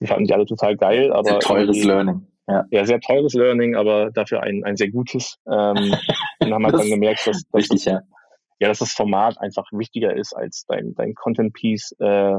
die 0.00 0.06
fanden 0.06 0.24
die 0.24 0.34
alle 0.34 0.46
total 0.46 0.76
geil, 0.76 1.12
aber. 1.12 1.28
Sehr 1.28 1.38
teures 1.40 1.84
Learning. 1.84 2.26
Ja. 2.46 2.64
ja, 2.70 2.84
sehr 2.84 3.00
teures 3.00 3.32
Learning, 3.32 3.74
aber 3.74 4.10
dafür 4.10 4.42
ein, 4.42 4.64
ein 4.64 4.76
sehr 4.76 4.90
gutes. 4.90 5.38
Ähm, 5.46 5.94
und 6.40 6.52
haben 6.52 6.64
halt 6.64 6.74
dann 6.74 6.88
gemerkt, 6.90 7.26
dass, 7.26 7.42
dass, 7.42 7.54
richtig, 7.54 7.86
ja. 7.86 8.00
Ja, 8.58 8.68
dass 8.68 8.78
das 8.78 8.92
Format 8.92 9.38
einfach 9.38 9.66
wichtiger 9.72 10.16
ist 10.16 10.34
als 10.34 10.64
dein, 10.66 10.94
dein 10.94 11.14
Content-Piece, 11.14 11.96
äh, 12.00 12.36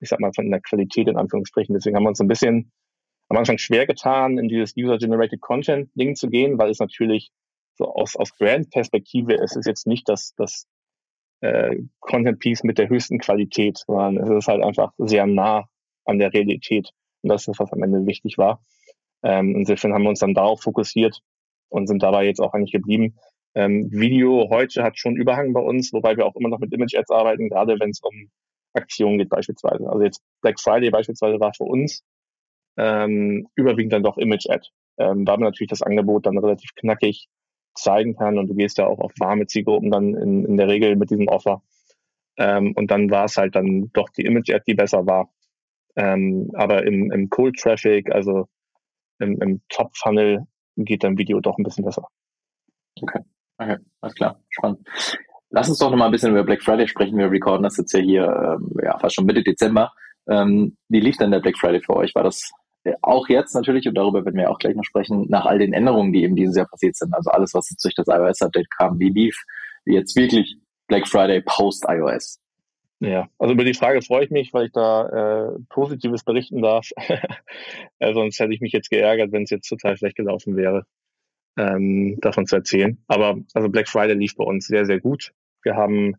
ich 0.00 0.08
sag 0.08 0.20
mal, 0.20 0.32
von 0.34 0.50
der 0.50 0.60
Qualität 0.60 1.08
in 1.08 1.16
Anführungsstrichen. 1.16 1.74
Deswegen 1.74 1.96
haben 1.96 2.04
wir 2.04 2.10
uns 2.10 2.20
ein 2.20 2.28
bisschen 2.28 2.72
am 3.28 3.36
Anfang 3.38 3.58
schwer 3.58 3.86
getan, 3.86 4.38
in 4.38 4.48
dieses 4.48 4.76
User-Generated 4.76 5.40
Content-Ding 5.40 6.14
zu 6.14 6.28
gehen, 6.28 6.58
weil 6.58 6.70
es 6.70 6.78
natürlich 6.78 7.30
so 7.74 7.92
aus, 7.92 8.16
aus 8.16 8.30
Brand-Perspektive 8.38 9.34
ist 9.34 9.56
es 9.56 9.66
jetzt 9.66 9.86
nicht 9.86 10.08
das, 10.08 10.34
das 10.36 10.66
äh, 11.40 11.76
Content-Piece 12.00 12.62
mit 12.64 12.78
der 12.78 12.88
höchsten 12.88 13.18
Qualität, 13.18 13.78
sondern 13.86 14.16
es 14.18 14.30
ist 14.30 14.48
halt 14.48 14.62
einfach 14.62 14.92
sehr 14.98 15.26
nah 15.26 15.68
an 16.04 16.18
der 16.18 16.32
Realität. 16.32 16.90
Und 17.22 17.30
das 17.30 17.48
ist, 17.48 17.58
was 17.58 17.72
am 17.72 17.82
Ende 17.82 18.06
wichtig 18.06 18.38
war. 18.38 18.62
Ähm, 19.22 19.56
insofern 19.56 19.92
haben 19.92 20.02
wir 20.02 20.10
uns 20.10 20.20
dann 20.20 20.34
darauf 20.34 20.62
fokussiert 20.62 21.20
und 21.68 21.88
sind 21.88 22.02
dabei 22.02 22.24
jetzt 22.24 22.40
auch 22.40 22.54
eigentlich 22.54 22.72
geblieben. 22.72 23.18
Ähm, 23.56 23.90
Video 23.90 24.50
heute 24.50 24.82
hat 24.82 24.98
schon 24.98 25.16
Überhang 25.16 25.54
bei 25.54 25.60
uns, 25.60 25.90
wobei 25.94 26.14
wir 26.16 26.26
auch 26.26 26.36
immer 26.36 26.50
noch 26.50 26.58
mit 26.58 26.74
Image-Ads 26.74 27.10
arbeiten, 27.10 27.48
gerade 27.48 27.80
wenn 27.80 27.88
es 27.88 28.00
um 28.00 28.30
Aktionen 28.74 29.16
geht 29.16 29.30
beispielsweise. 29.30 29.88
Also 29.88 30.04
jetzt 30.04 30.22
Black 30.42 30.60
Friday 30.60 30.90
beispielsweise 30.90 31.40
war 31.40 31.54
für 31.54 31.64
uns 31.64 32.04
ähm, 32.76 33.48
überwiegend 33.54 33.94
dann 33.94 34.02
doch 34.02 34.18
Image-Ad. 34.18 34.68
Ähm, 34.98 35.26
weil 35.26 35.38
man 35.38 35.48
natürlich 35.48 35.70
das 35.70 35.80
Angebot 35.80 36.26
dann 36.26 36.36
relativ 36.36 36.74
knackig 36.74 37.28
zeigen 37.74 38.14
kann 38.14 38.38
und 38.38 38.48
du 38.48 38.54
gehst 38.54 38.76
ja 38.76 38.86
auch 38.86 38.98
auf 38.98 39.12
warme 39.18 39.46
Zielgruppen 39.46 39.90
dann 39.90 40.14
in, 40.14 40.44
in 40.44 40.56
der 40.58 40.68
Regel 40.68 40.96
mit 40.96 41.10
diesem 41.10 41.28
Offer. 41.28 41.62
Ähm, 42.36 42.72
und 42.76 42.90
dann 42.90 43.10
war 43.10 43.24
es 43.24 43.38
halt 43.38 43.54
dann 43.54 43.90
doch 43.94 44.10
die 44.10 44.26
Image-Ad, 44.26 44.64
die 44.66 44.74
besser 44.74 45.06
war. 45.06 45.30
Ähm, 45.96 46.50
aber 46.52 46.84
im, 46.84 47.10
im 47.10 47.30
Cold 47.30 47.56
Traffic, 47.56 48.12
also 48.12 48.48
im, 49.18 49.40
im 49.40 49.62
Top-Funnel, 49.70 50.46
geht 50.76 51.04
dann 51.04 51.16
Video 51.16 51.40
doch 51.40 51.56
ein 51.56 51.64
bisschen 51.64 51.86
besser. 51.86 52.06
Okay, 53.00 53.20
okay, 53.58 53.76
alles 54.00 54.14
klar, 54.14 54.40
spannend. 54.50 54.86
Lass 55.50 55.68
uns 55.68 55.78
doch 55.78 55.90
noch 55.90 55.96
mal 55.96 56.06
ein 56.06 56.12
bisschen 56.12 56.32
über 56.32 56.44
Black 56.44 56.62
Friday 56.62 56.88
sprechen. 56.88 57.18
Wir 57.18 57.30
recorden 57.30 57.62
das 57.62 57.76
jetzt 57.76 57.92
ja 57.92 58.00
hier 58.00 58.24
ähm, 58.24 58.70
ja, 58.82 58.98
fast 58.98 59.14
schon 59.14 59.26
Mitte 59.26 59.42
Dezember. 59.42 59.92
Ähm, 60.28 60.76
wie 60.88 61.00
lief 61.00 61.16
denn 61.16 61.30
der 61.30 61.40
Black 61.40 61.56
Friday 61.56 61.80
für 61.80 61.96
euch? 61.96 62.14
War 62.14 62.24
das 62.24 62.50
auch 63.02 63.28
jetzt 63.28 63.54
natürlich, 63.54 63.88
und 63.88 63.94
darüber 63.94 64.24
werden 64.24 64.36
wir 64.36 64.50
auch 64.50 64.58
gleich 64.58 64.74
noch 64.74 64.84
sprechen, 64.84 65.26
nach 65.28 65.46
all 65.46 65.58
den 65.58 65.72
Änderungen, 65.72 66.12
die 66.12 66.22
eben 66.22 66.36
dieses 66.36 66.56
Jahr 66.56 66.68
passiert 66.68 66.96
sind, 66.96 67.14
also 67.14 67.30
alles, 67.30 67.54
was 67.54 67.70
jetzt 67.70 67.84
durch 67.84 67.94
das 67.94 68.06
iOS-Update 68.08 68.70
kam, 68.70 68.98
wie 68.98 69.08
lief 69.08 69.36
jetzt 69.84 70.16
wirklich 70.16 70.56
Black 70.86 71.08
Friday 71.08 71.42
post-iOS? 71.42 72.40
Ja, 73.00 73.28
also 73.38 73.52
über 73.52 73.64
die 73.64 73.74
Frage 73.74 74.00
freue 74.00 74.24
ich 74.24 74.30
mich, 74.30 74.54
weil 74.54 74.66
ich 74.66 74.72
da 74.72 75.48
äh, 75.48 75.58
Positives 75.68 76.24
berichten 76.24 76.62
darf. 76.62 76.88
äh, 77.98 78.14
sonst 78.14 78.38
hätte 78.40 78.54
ich 78.54 78.60
mich 78.60 78.72
jetzt 78.72 78.88
geärgert, 78.88 79.32
wenn 79.32 79.42
es 79.42 79.50
jetzt 79.50 79.68
total 79.68 79.96
schlecht 79.96 80.16
gelaufen 80.16 80.56
wäre, 80.56 80.84
ähm, 81.56 82.18
davon 82.20 82.46
zu 82.46 82.56
erzählen. 82.56 82.98
Aber 83.08 83.36
also 83.54 83.68
Black 83.68 83.88
Friday 83.88 84.14
lief 84.14 84.36
bei 84.36 84.44
uns 84.44 84.66
sehr, 84.66 84.84
sehr 84.86 85.00
gut. 85.00 85.32
Wir 85.62 85.74
haben 85.76 86.14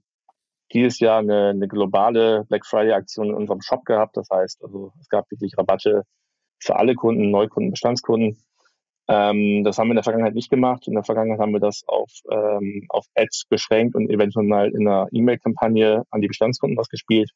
dieses 0.73 0.99
Jahr 0.99 1.19
eine, 1.19 1.49
eine 1.49 1.67
globale 1.67 2.45
Black 2.49 2.65
Friday 2.65 2.91
Aktion 2.91 3.29
in 3.29 3.35
unserem 3.35 3.61
Shop 3.61 3.85
gehabt. 3.85 4.17
Das 4.17 4.27
heißt, 4.31 4.63
also 4.63 4.91
es 4.99 5.07
gab 5.09 5.29
wirklich 5.31 5.57
Rabatte 5.57 6.03
für 6.59 6.75
alle 6.75 6.95
Kunden, 6.95 7.31
Neukunden, 7.31 7.71
Bestandskunden. 7.71 8.37
Ähm, 9.07 9.63
das 9.63 9.77
haben 9.77 9.87
wir 9.87 9.91
in 9.91 9.97
der 9.97 10.03
Vergangenheit 10.03 10.35
nicht 10.35 10.49
gemacht. 10.49 10.87
In 10.87 10.93
der 10.93 11.03
Vergangenheit 11.03 11.39
haben 11.39 11.53
wir 11.53 11.61
das 11.61 11.83
auf, 11.87 12.11
ähm, 12.29 12.85
auf 12.89 13.05
Ads 13.15 13.45
beschränkt 13.49 13.95
und 13.95 14.09
eventuell 14.09 14.45
mal 14.45 14.69
in 14.69 14.87
einer 14.87 15.07
E-Mail-Kampagne 15.11 16.03
an 16.09 16.21
die 16.21 16.27
Bestandskunden 16.27 16.77
was 16.77 16.89
gespielt. 16.89 17.31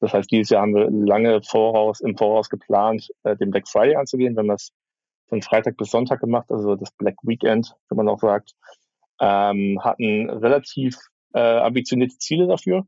Das 0.00 0.14
heißt, 0.14 0.30
dieses 0.30 0.50
Jahr 0.50 0.62
haben 0.62 0.74
wir 0.74 0.90
lange 0.90 1.42
voraus, 1.42 2.00
im 2.00 2.16
Voraus 2.16 2.48
geplant, 2.48 3.08
äh, 3.22 3.36
den 3.36 3.50
Black 3.50 3.68
Friday 3.68 3.96
anzugehen. 3.96 4.34
Wir 4.34 4.40
haben 4.40 4.48
das 4.48 4.70
von 5.28 5.42
Freitag 5.42 5.76
bis 5.76 5.90
Sonntag 5.90 6.20
gemacht, 6.20 6.50
also 6.50 6.76
das 6.76 6.92
Black 6.92 7.16
Weekend, 7.22 7.74
wie 7.90 7.96
man 7.96 8.08
auch 8.08 8.20
sagt. 8.20 8.54
Ähm, 9.20 9.80
hatten 9.82 10.28
relativ 10.28 10.96
äh, 11.34 11.58
ambitionierte 11.58 12.18
Ziele 12.18 12.46
dafür. 12.46 12.86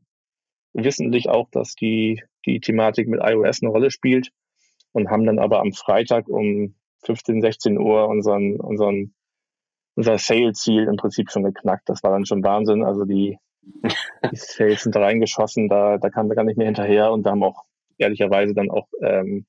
Wissentlich 0.73 1.29
auch, 1.29 1.49
dass 1.51 1.73
die, 1.75 2.21
die 2.45 2.59
Thematik 2.59 3.07
mit 3.07 3.21
iOS 3.23 3.61
eine 3.61 3.71
Rolle 3.71 3.91
spielt 3.91 4.29
und 4.91 5.09
haben 5.09 5.25
dann 5.25 5.39
aber 5.39 5.61
am 5.61 5.73
Freitag 5.73 6.27
um 6.27 6.75
15, 7.05 7.41
16 7.41 7.79
Uhr 7.79 8.07
unseren, 8.07 8.59
unseren, 8.59 9.13
unser 9.95 10.17
Sale-Ziel 10.17 10.83
im 10.83 10.97
Prinzip 10.97 11.31
schon 11.31 11.43
geknackt. 11.43 11.87
Das 11.89 12.03
war 12.03 12.11
dann 12.11 12.25
schon 12.25 12.43
Wahnsinn. 12.43 12.83
Also 12.83 13.05
die, 13.05 13.37
die 14.31 14.35
Sales 14.35 14.83
sind 14.83 14.95
da 14.95 15.01
reingeschossen, 15.01 15.69
da, 15.69 15.97
da 15.97 16.09
kamen 16.09 16.29
wir 16.29 16.35
gar 16.35 16.43
nicht 16.43 16.57
mehr 16.57 16.67
hinterher 16.67 17.11
und 17.11 17.23
da 17.23 17.31
haben 17.31 17.43
auch 17.43 17.63
ehrlicherweise 17.97 18.53
dann 18.53 18.69
auch, 18.69 18.87
ähm, 19.01 19.45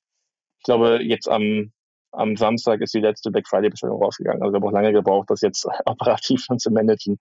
ich 0.57 0.63
glaube, 0.63 0.99
jetzt 1.01 1.29
am, 1.29 1.71
am 2.11 2.35
Samstag 2.35 2.81
ist 2.81 2.93
die 2.93 2.99
letzte 2.99 3.31
Black 3.31 3.47
Friday-Bestellung 3.47 4.01
rausgegangen. 4.01 4.41
Also 4.41 4.53
wir 4.53 4.57
haben 4.57 4.67
auch 4.67 4.71
lange 4.71 4.93
gebraucht, 4.93 5.29
das 5.29 5.41
jetzt 5.41 5.67
operativ 5.85 6.41
schon 6.41 6.59
zu 6.59 6.71
managen. 6.71 7.19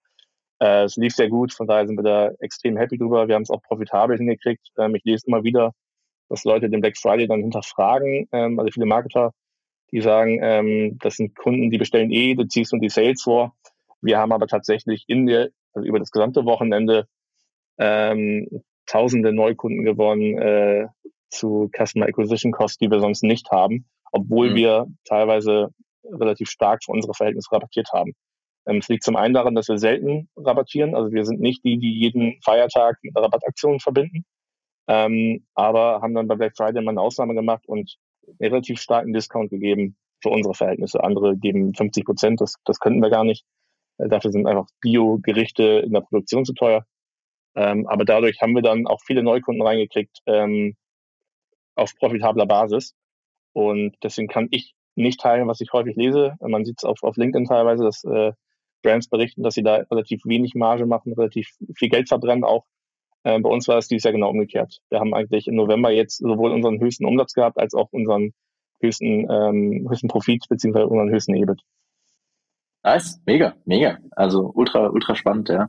Äh, 0.61 0.85
es 0.85 0.97
lief 0.97 1.15
sehr 1.15 1.29
gut, 1.29 1.53
von 1.53 1.67
daher 1.67 1.87
sind 1.87 1.97
wir 1.97 2.03
da 2.03 2.31
extrem 2.41 2.77
happy 2.77 2.99
drüber. 2.99 3.29
Wir 3.29 3.35
haben 3.35 3.43
es 3.43 3.51
auch 3.51 3.63
profitabel 3.63 4.17
hingekriegt. 4.17 4.69
Ähm, 4.79 4.95
ich 4.95 5.05
lese 5.05 5.27
immer 5.27 5.45
wieder 5.45 5.73
dass 6.29 6.45
Leute 6.45 6.71
den 6.71 6.81
Black 6.81 6.97
Friday 6.97 7.27
dann 7.27 7.41
hinterfragen. 7.41 8.29
Ähm, 8.33 8.59
also 8.59 8.71
viele 8.71 8.87
Marketer, 8.87 9.33
die 9.91 10.01
sagen, 10.01 10.39
ähm, 10.43 10.99
das 11.01 11.17
sind 11.17 11.35
Kunden, 11.37 11.71
die 11.71 11.79
bestellen 11.79 12.11
eh, 12.11 12.35
du 12.35 12.45
ziehst 12.45 12.73
uns 12.73 12.83
die 12.83 12.91
Sales 12.91 13.23
vor. 13.23 13.55
Wir 14.01 14.19
haben 14.19 14.33
aber 14.33 14.47
tatsächlich 14.47 15.05
in 15.09 15.27
der, 15.27 15.49
also 15.73 15.89
über 15.89 15.99
das 15.99 16.11
gesamte 16.11 16.45
Wochenende 16.45 17.07
ähm, 17.79 18.63
tausende 18.87 19.33
Neukunden 19.33 19.85
gewonnen 19.85 20.39
äh, 20.39 20.87
zu 21.31 21.71
Customer 21.77 22.07
Acquisition 22.07 22.53
Costs, 22.53 22.79
die 22.79 22.91
wir 22.91 23.01
sonst 23.01 23.23
nicht 23.23 23.51
haben, 23.51 23.87
obwohl 24.13 24.51
mhm. 24.51 24.55
wir 24.55 24.87
teilweise 25.05 25.69
relativ 26.05 26.49
stark 26.51 26.85
für 26.85 26.93
unsere 26.93 27.15
Verhältnisse 27.15 27.53
rabattiert 27.53 27.89
haben. 27.93 28.13
Ähm, 28.67 28.79
es 28.79 28.89
liegt 28.89 29.05
zum 29.05 29.17
einen 29.17 29.35
daran, 29.35 29.55
dass 29.55 29.69
wir 29.69 29.79
selten 29.79 30.29
rabattieren. 30.37 30.95
Also 30.95 31.13
wir 31.13 31.25
sind 31.25 31.41
nicht 31.41 31.65
die, 31.65 31.79
die 31.79 31.99
jeden 31.99 32.41
Feiertag 32.43 32.99
mit 33.03 33.17
einer 33.17 33.27
Rabattaktion 33.27 33.81
verbinden, 33.81 34.25
ähm, 34.89 35.47
aber 35.55 36.01
haben 36.01 36.15
dann 36.15 36.29
bei 36.29 36.37
Black 36.37 36.57
Friday 36.57 36.83
mal 36.83 36.93
eine 36.93 37.01
Ausnahme 37.01 37.35
gemacht 37.35 37.65
und 37.67 37.97
einen 38.27 38.53
relativ 38.53 38.81
starken 38.81 39.13
Discount 39.13 39.51
gegeben 39.51 39.97
für 40.23 40.31
unsere 40.31 40.55
Verhältnisse. 40.55 41.03
Andere 41.03 41.37
geben 41.37 41.75
50 41.75 42.05
Prozent, 42.05 42.41
das, 42.41 42.55
das 42.65 42.81
könnten 42.81 43.03
wir 43.03 43.11
gar 43.11 43.25
nicht. 43.25 43.45
Äh, 43.99 44.09
dafür 44.09 44.33
sind 44.33 44.47
einfach 44.47 44.67
Bio-Gerichte 44.81 45.83
in 45.85 45.93
der 45.93 46.01
Produktion 46.01 46.45
zu 46.45 46.55
teuer. 46.55 46.85
Ähm, 47.55 47.87
aber 47.89 48.05
dadurch 48.05 48.41
haben 48.41 48.55
wir 48.55 48.63
dann 48.63 48.87
auch 48.87 49.01
viele 49.05 49.23
Neukunden 49.23 49.67
reingekriegt 49.67 50.19
ähm, 50.27 50.77
auf 51.75 51.95
profitabler 51.97 52.47
Basis. 52.47 52.95
Und 53.53 53.97
deswegen 54.03 54.29
kann 54.29 54.49
ich 54.51 54.75
nicht 54.95 55.21
teilen, 55.21 55.49
was 55.49 55.61
ich 55.61 55.73
häufig 55.73 55.97
lese. 55.97 56.35
Man 56.41 56.65
sieht 56.65 56.79
es 56.79 56.85
auf, 56.85 57.03
auf 57.03 57.17
LinkedIn 57.17 57.47
teilweise, 57.47 57.85
dass 57.85 58.05
äh, 58.05 58.33
Brands 58.83 59.09
berichten, 59.09 59.43
dass 59.43 59.55
sie 59.55 59.63
da 59.63 59.77
relativ 59.91 60.25
wenig 60.25 60.55
Marge 60.55 60.87
machen, 60.87 61.13
relativ 61.13 61.51
viel 61.75 61.89
Geld 61.89 62.09
verbrennen 62.09 62.45
auch 62.45 62.65
äh, 63.25 63.39
bei 63.41 63.51
uns 63.51 63.69
war 63.69 63.79
es 63.79 63.89
dieses 63.89 64.05
Jahr 64.05 64.13
genau 64.13 64.31
umgekehrt. 64.31 64.79
Wir 64.91 65.01
haben 65.01 65.15
eigentlich 65.15 65.49
im 65.49 65.57
November 65.57 65.91
jetzt 65.91 66.19
sowohl 66.19 66.53
unseren 66.53 66.81
höchsten 66.81 67.05
Umsatz 67.05 67.33
gehabt, 67.33 67.59
als 67.59 67.75
auch 67.75 67.89
unseren 67.93 68.33
höchsten, 68.81 69.27
ähm, 69.31 69.87
höchsten 69.89 70.09
Profit, 70.09 70.45
beziehungsweise 70.49 70.87
unseren 70.87 71.11
höchsten 71.11 71.35
EBIT. 71.35 71.61
Nice, 72.85 73.21
mega, 73.27 73.55
mega. 73.65 73.99
Also 74.13 74.51
ultra, 74.55 74.87
ultra 74.89 75.15
spannend, 75.15 75.49
ja. 75.49 75.69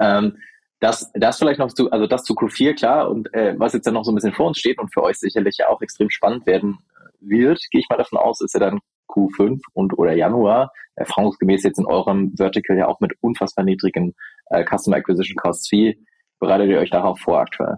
Ähm, 0.00 0.38
das, 0.80 1.10
das 1.14 1.38
vielleicht 1.38 1.58
noch 1.58 1.72
zu, 1.72 1.90
also 1.90 2.06
das 2.06 2.24
zu 2.24 2.34
Q4, 2.34 2.74
klar, 2.74 3.10
und 3.10 3.32
äh, 3.32 3.54
was 3.58 3.72
jetzt 3.72 3.86
ja 3.86 3.92
noch 3.92 4.04
so 4.04 4.12
ein 4.12 4.14
bisschen 4.14 4.32
vor 4.32 4.46
uns 4.46 4.58
steht 4.58 4.78
und 4.78 4.92
für 4.92 5.02
euch 5.02 5.18
sicherlich 5.18 5.56
ja 5.58 5.68
auch 5.68 5.80
extrem 5.82 6.10
spannend 6.10 6.46
werden 6.46 6.78
wird, 7.20 7.60
gehe 7.70 7.80
ich 7.80 7.88
mal 7.88 7.96
davon 7.96 8.18
aus, 8.18 8.40
ist 8.40 8.54
ja 8.54 8.60
dann 8.60 8.80
Q5 9.08 9.60
und 9.72 9.98
oder 9.98 10.12
Januar, 10.12 10.72
erfahrungsgemäß 10.96 11.62
jetzt 11.62 11.78
in 11.78 11.86
eurem 11.86 12.34
Vertical 12.36 12.76
ja 12.76 12.88
auch 12.88 13.00
mit 13.00 13.12
unfassbar 13.20 13.64
niedrigen 13.64 14.14
äh, 14.50 14.64
Customer 14.64 14.96
Acquisition 14.96 15.36
Costs. 15.36 15.70
Wie, 15.72 16.04
bereitet 16.38 16.68
ihr 16.68 16.78
euch 16.78 16.90
darauf 16.90 17.18
vor 17.18 17.40
aktuell? 17.40 17.76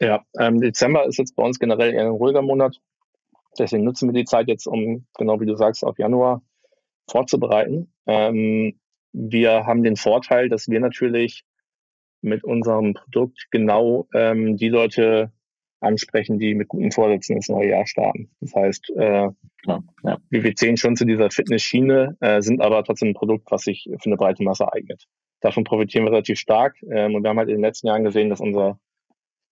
Ja, 0.00 0.24
ähm, 0.38 0.60
Dezember 0.60 1.06
ist 1.06 1.18
jetzt 1.18 1.36
bei 1.36 1.42
uns 1.42 1.58
generell 1.58 1.94
eher 1.94 2.04
ein 2.04 2.10
ruhiger 2.10 2.42
Monat. 2.42 2.76
Deswegen 3.58 3.84
nutzen 3.84 4.08
wir 4.08 4.12
die 4.12 4.26
Zeit 4.26 4.48
jetzt, 4.48 4.66
um, 4.66 5.06
genau 5.16 5.40
wie 5.40 5.46
du 5.46 5.56
sagst, 5.56 5.84
auf 5.84 5.98
Januar 5.98 6.42
vorzubereiten. 7.08 7.92
Ähm, 8.06 8.78
wir 9.12 9.64
haben 9.64 9.82
den 9.82 9.96
Vorteil, 9.96 10.50
dass 10.50 10.68
wir 10.68 10.80
natürlich 10.80 11.44
mit 12.20 12.44
unserem 12.44 12.92
Produkt 12.92 13.46
genau 13.50 14.08
ähm, 14.12 14.56
die 14.56 14.68
Leute 14.68 15.32
ansprechen, 15.80 16.38
die 16.38 16.54
mit 16.54 16.68
guten 16.68 16.90
Vorsätzen 16.90 17.36
ins 17.36 17.48
neue 17.48 17.70
Jahr 17.70 17.86
starten. 17.86 18.30
Das 18.40 18.54
heißt, 18.54 18.90
äh, 18.96 19.28
ja, 19.64 19.82
ja. 20.02 20.18
wir 20.30 20.54
zählen 20.54 20.76
schon 20.76 20.96
zu 20.96 21.04
dieser 21.04 21.30
Fitnessschiene, 21.30 22.16
äh, 22.20 22.40
sind 22.40 22.60
aber 22.60 22.82
trotzdem 22.84 23.08
ein 23.08 23.14
Produkt, 23.14 23.50
was 23.50 23.62
sich 23.62 23.88
für 24.00 24.06
eine 24.06 24.16
breite 24.16 24.42
Masse 24.42 24.72
eignet. 24.72 25.06
Davon 25.40 25.64
profitieren 25.64 26.04
wir 26.04 26.12
relativ 26.12 26.38
stark. 26.38 26.76
Ähm, 26.90 27.14
und 27.14 27.22
wir 27.22 27.30
haben 27.30 27.38
halt 27.38 27.48
in 27.48 27.56
den 27.56 27.64
letzten 27.64 27.88
Jahren 27.88 28.04
gesehen, 28.04 28.30
dass 28.30 28.40
unser, 28.40 28.78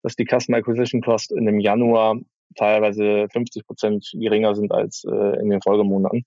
dass 0.03 0.17
die 0.17 0.27
Customer 0.27 0.59
Acquisition 0.59 1.03
Cost 1.03 1.33
in 1.33 1.47
dem 1.47 1.61
Januar 1.61 2.17
teilweise 2.57 3.27
50 3.33 3.67
Prozent 3.67 4.11
geringer 4.15 4.55
sind 4.55 4.73
als 4.73 5.05
äh, 5.05 5.41
in 5.41 5.51
den 5.51 5.61
Folgemonaten. 5.61 6.25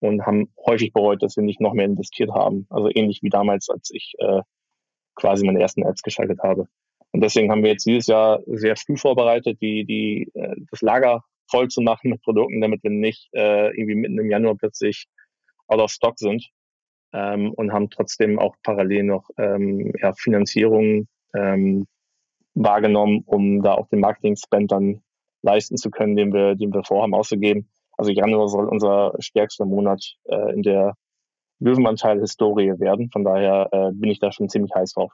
und 0.00 0.26
haben 0.26 0.52
häufig 0.66 0.92
bereut, 0.92 1.22
dass 1.22 1.36
wir 1.36 1.44
nicht 1.44 1.60
noch 1.60 1.72
mehr 1.72 1.86
investiert 1.86 2.30
haben. 2.30 2.66
Also 2.70 2.90
ähnlich 2.92 3.20
wie 3.22 3.30
damals, 3.30 3.68
als 3.70 3.90
ich 3.92 4.14
äh, 4.18 4.42
quasi 5.14 5.46
meine 5.46 5.60
ersten 5.60 5.84
Ads 5.84 6.02
geschaltet 6.02 6.40
habe. 6.42 6.66
Und 7.14 7.20
deswegen 7.20 7.48
haben 7.52 7.62
wir 7.62 7.70
jetzt 7.70 7.86
dieses 7.86 8.08
Jahr 8.08 8.40
sehr 8.44 8.74
früh 8.74 8.96
vorbereitet, 8.96 9.58
die, 9.60 9.84
die, 9.84 10.28
äh, 10.34 10.56
das 10.68 10.80
Lager 10.80 11.22
voll 11.48 11.68
zu 11.68 11.80
machen 11.80 12.10
mit 12.10 12.20
Produkten, 12.22 12.60
damit 12.60 12.82
wir 12.82 12.90
nicht 12.90 13.28
äh, 13.34 13.68
irgendwie 13.68 13.94
mitten 13.94 14.18
im 14.18 14.28
Januar 14.28 14.56
plötzlich 14.56 15.06
out 15.68 15.78
of 15.78 15.92
stock 15.92 16.18
sind 16.18 16.44
ähm, 17.12 17.52
und 17.52 17.72
haben 17.72 17.88
trotzdem 17.88 18.40
auch 18.40 18.56
parallel 18.64 19.04
noch 19.04 19.30
ähm, 19.38 19.92
ja, 20.02 20.12
Finanzierung 20.14 21.06
ähm, 21.36 21.86
wahrgenommen, 22.54 23.22
um 23.26 23.62
da 23.62 23.74
auch 23.74 23.88
den 23.90 24.00
Marketing-Spend 24.00 24.72
dann 24.72 25.00
leisten 25.42 25.76
zu 25.76 25.92
können, 25.92 26.16
den 26.16 26.32
wir, 26.32 26.56
den 26.56 26.74
wir 26.74 26.82
vorhaben 26.82 27.14
auszugeben. 27.14 27.70
Also 27.96 28.10
Januar 28.10 28.48
soll 28.48 28.68
unser 28.68 29.14
stärkster 29.20 29.66
Monat 29.66 30.02
äh, 30.24 30.52
in 30.52 30.62
der 30.62 30.96
Löwenanteil-Historie 31.60 32.80
werden. 32.80 33.08
Von 33.12 33.22
daher 33.22 33.68
äh, 33.70 33.92
bin 33.92 34.10
ich 34.10 34.18
da 34.18 34.32
schon 34.32 34.48
ziemlich 34.48 34.74
heiß 34.74 34.94
drauf. 34.94 35.12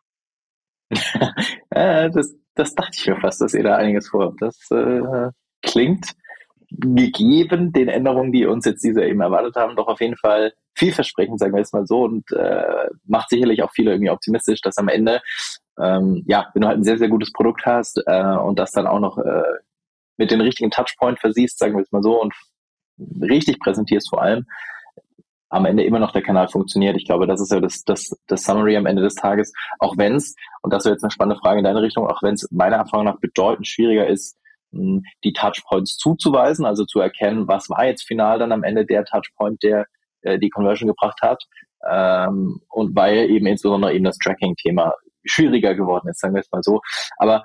das, 1.71 2.35
das 2.55 2.75
dachte 2.75 2.97
ich 2.97 3.07
mir 3.07 3.21
fast, 3.21 3.41
dass 3.41 3.55
ihr 3.55 3.63
da 3.63 3.77
einiges 3.77 4.09
vorhabt. 4.09 4.41
Das 4.43 4.71
äh, 4.71 5.31
klingt 5.63 6.15
gegeben 6.71 7.73
den 7.73 7.89
Änderungen, 7.89 8.33
die 8.33 8.47
uns 8.47 8.65
jetzt 8.65 8.85
diese 8.85 9.05
eben 9.05 9.21
erwartet 9.21 9.57
haben, 9.57 9.77
doch 9.77 9.89
auf 9.89 10.01
jeden 10.01 10.17
Fall 10.17 10.53
vielversprechend, 10.75 11.39
sagen 11.39 11.53
wir 11.53 11.59
jetzt 11.59 11.75
mal 11.75 11.87
so, 11.87 12.05
und 12.05 12.31
äh, 12.33 12.89
macht 13.07 13.29
sicherlich 13.29 13.63
auch 13.63 13.73
viele 13.73 13.91
irgendwie 13.91 14.11
optimistisch, 14.11 14.61
dass 14.61 14.79
am 14.79 14.89
Ende, 14.89 15.21
ähm, 15.81 16.23
ja, 16.27 16.49
wenn 16.55 16.63
du 16.63 16.69
halt 16.69 16.79
ein 16.79 16.85
sehr, 16.85 16.99
sehr 16.99 17.09
gutes 17.09 17.33
Produkt 17.33 17.67
hast 17.67 18.01
äh, 18.07 18.37
und 18.37 18.59
das 18.59 18.71
dann 18.71 18.87
auch 18.87 19.01
noch 19.01 19.19
äh, 19.19 19.43
mit 20.17 20.31
den 20.31 20.41
richtigen 20.41 20.71
Touchpoint 20.71 21.19
versiehst, 21.19 21.59
sagen 21.59 21.75
wir 21.75 21.81
jetzt 21.81 21.93
mal 21.93 22.03
so, 22.03 22.21
und 22.21 22.33
richtig 23.21 23.59
präsentierst 23.59 24.09
vor 24.09 24.23
allem, 24.23 24.47
am 25.51 25.67
Ende 25.67 25.85
immer 25.85 25.99
noch 25.99 26.13
der 26.13 26.23
Kanal 26.23 26.49
funktioniert. 26.49 26.97
Ich 26.97 27.05
glaube, 27.05 27.27
das 27.27 27.41
ist 27.41 27.53
ja 27.53 27.61
das, 27.61 27.83
das, 27.85 28.17
das 28.27 28.45
Summary 28.45 28.77
am 28.77 28.87
Ende 28.87 29.03
des 29.03 29.15
Tages. 29.15 29.53
Auch 29.81 29.97
wenn 29.99 30.15
es, 30.15 30.35
und 30.63 30.73
das 30.73 30.85
wäre 30.85 30.95
jetzt 30.95 31.03
eine 31.03 31.11
spannende 31.11 31.41
Frage 31.41 31.59
in 31.59 31.65
deine 31.65 31.83
Richtung, 31.83 32.07
auch 32.07 32.23
wenn 32.23 32.35
es 32.35 32.49
meiner 32.51 32.77
Erfahrung 32.77 33.05
nach 33.05 33.19
bedeutend 33.19 33.67
schwieriger 33.67 34.07
ist, 34.07 34.39
die 34.73 35.33
Touchpoints 35.33 35.97
zuzuweisen, 35.97 36.65
also 36.65 36.85
zu 36.85 37.01
erkennen, 37.01 37.49
was 37.49 37.69
war 37.69 37.87
jetzt 37.87 38.07
final 38.07 38.39
dann 38.39 38.53
am 38.53 38.63
Ende 38.63 38.87
der 38.87 39.05
Touchpoint, 39.05 39.63
der 39.63 39.87
äh, 40.23 40.39
die 40.39 40.51
Conversion 40.51 40.89
gebracht 40.89 41.21
hat. 41.23 41.43
Ähm, 41.89 42.61
und 42.69 42.95
weil 42.95 43.31
eben 43.31 43.47
insbesondere 43.47 43.95
eben 43.95 44.05
das 44.05 44.19
Tracking-Thema 44.19 44.95
schwieriger 45.25 45.75
geworden 45.75 46.09
ist, 46.09 46.21
sagen 46.21 46.35
wir 46.35 46.41
es 46.41 46.53
mal 46.53 46.63
so. 46.63 46.81
Aber 47.17 47.45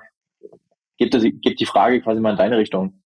gibt, 0.98 1.16
es, 1.16 1.24
gibt 1.24 1.60
die 1.60 1.66
Frage 1.66 2.02
quasi 2.02 2.22
mal 2.22 2.32
in 2.32 2.38
deine 2.38 2.58
Richtung. 2.58 3.02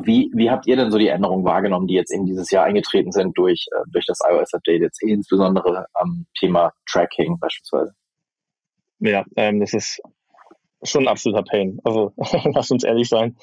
Wie, 0.00 0.30
wie 0.34 0.50
habt 0.50 0.66
ihr 0.66 0.76
denn 0.76 0.90
so 0.90 0.98
die 0.98 1.08
Änderungen 1.08 1.44
wahrgenommen, 1.44 1.86
die 1.86 1.94
jetzt 1.94 2.10
in 2.10 2.26
dieses 2.26 2.50
Jahr 2.50 2.64
eingetreten 2.64 3.12
sind 3.12 3.38
durch, 3.38 3.66
äh, 3.72 3.84
durch 3.92 4.06
das 4.06 4.18
iOS-Update, 4.28 4.82
jetzt 4.82 5.02
insbesondere 5.02 5.86
am 5.94 6.26
Thema 6.38 6.72
Tracking 6.90 7.38
beispielsweise? 7.38 7.94
Ja, 8.98 9.24
ähm, 9.36 9.60
das 9.60 9.72
ist 9.72 10.00
schon 10.82 11.04
ein 11.04 11.08
absoluter 11.08 11.44
Pain. 11.44 11.78
Also 11.84 12.12
lass 12.54 12.70
uns 12.70 12.84
ehrlich 12.84 13.08
sein. 13.08 13.36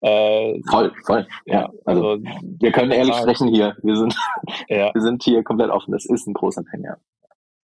Äh, 0.00 0.60
voll, 0.68 0.92
voll. 1.06 1.28
Ja, 1.46 1.70
also, 1.84 2.10
also 2.10 2.24
wir 2.24 2.72
können 2.72 2.90
ehrlich 2.90 3.14
sprechen 3.14 3.48
hier. 3.48 3.76
Wir 3.82 3.96
sind, 3.96 4.16
ja. 4.68 4.90
wir 4.94 5.02
sind 5.02 5.22
hier 5.22 5.44
komplett 5.44 5.70
offen. 5.70 5.92
Das 5.92 6.04
ist 6.04 6.26
ein 6.26 6.34
großer 6.34 6.64
Pain, 6.68 6.82
ja. 6.82 6.96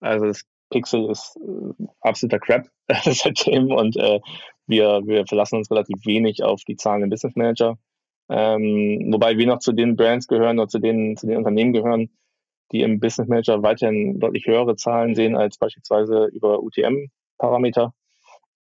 Also 0.00 0.26
das 0.26 0.44
Pixel 0.70 1.10
ist 1.10 1.36
äh, 1.36 1.84
absoluter 2.00 2.38
Crap 2.38 2.68
seitdem 3.04 3.72
und 3.72 3.96
äh, 3.96 4.20
wir, 4.66 5.00
wir 5.06 5.26
verlassen 5.26 5.56
uns 5.56 5.70
relativ 5.70 6.04
wenig 6.04 6.44
auf 6.44 6.62
die 6.64 6.76
Zahlen 6.76 7.02
im 7.02 7.10
Business 7.10 7.34
Manager. 7.34 7.78
Ähm, 8.30 9.08
wobei 9.10 9.36
wir 9.38 9.46
noch 9.46 9.58
zu 9.60 9.72
den 9.72 9.96
Brands 9.96 10.26
gehören 10.26 10.58
oder 10.58 10.68
zu 10.68 10.78
den, 10.78 11.16
zu 11.16 11.26
den 11.26 11.38
Unternehmen 11.38 11.72
gehören, 11.72 12.10
die 12.72 12.82
im 12.82 13.00
Business 13.00 13.28
Manager 13.28 13.62
weiterhin 13.62 14.20
deutlich 14.20 14.46
höhere 14.46 14.76
Zahlen 14.76 15.14
sehen 15.14 15.36
als 15.36 15.56
beispielsweise 15.58 16.26
über 16.26 16.62
UTM-Parameter. 16.62 17.94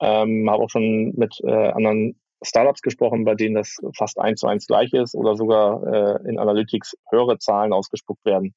Ähm, 0.00 0.50
habe 0.50 0.64
auch 0.64 0.70
schon 0.70 1.14
mit 1.16 1.40
äh, 1.44 1.68
anderen 1.68 2.20
Startups 2.42 2.82
gesprochen, 2.82 3.24
bei 3.24 3.34
denen 3.34 3.54
das 3.54 3.78
fast 3.96 4.18
eins 4.18 4.40
zu 4.40 4.46
eins 4.46 4.66
gleich 4.66 4.92
ist 4.92 5.14
oder 5.14 5.36
sogar 5.36 5.82
äh, 5.86 6.28
in 6.28 6.38
Analytics 6.38 6.94
höhere 7.10 7.38
Zahlen 7.38 7.72
ausgespuckt 7.72 8.24
werden 8.24 8.54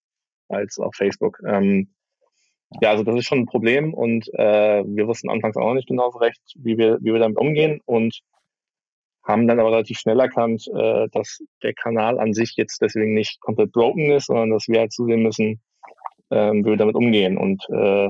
als 0.49 0.77
auf 0.79 0.95
Facebook. 0.95 1.39
Ähm, 1.45 1.93
ja, 2.81 2.89
also 2.89 3.03
das 3.03 3.15
ist 3.15 3.25
schon 3.25 3.39
ein 3.39 3.45
Problem 3.45 3.93
und 3.93 4.27
äh, 4.33 4.83
wir 4.85 5.07
wussten 5.07 5.29
anfangs 5.29 5.55
auch 5.55 5.73
nicht 5.73 5.87
genau 5.87 6.09
recht, 6.09 6.41
wie 6.55 6.77
wir, 6.77 6.97
wie 6.99 7.13
wir 7.13 7.19
damit 7.19 7.37
umgehen 7.37 7.81
und 7.85 8.21
haben 9.27 9.47
dann 9.47 9.59
aber 9.59 9.71
relativ 9.71 9.99
schnell 9.99 10.19
erkannt, 10.19 10.67
äh, 10.73 11.07
dass 11.11 11.43
der 11.61 11.73
Kanal 11.73 12.19
an 12.19 12.33
sich 12.33 12.53
jetzt 12.55 12.81
deswegen 12.81 13.13
nicht 13.13 13.41
komplett 13.41 13.71
broken 13.71 14.11
ist, 14.11 14.27
sondern 14.27 14.51
dass 14.51 14.67
wir 14.67 14.79
halt 14.79 14.93
zusehen 14.93 15.21
müssen, 15.21 15.61
äh, 16.29 16.51
wie 16.53 16.65
wir 16.65 16.77
damit 16.77 16.95
umgehen. 16.95 17.37
Und 17.37 17.63
äh, 17.69 18.09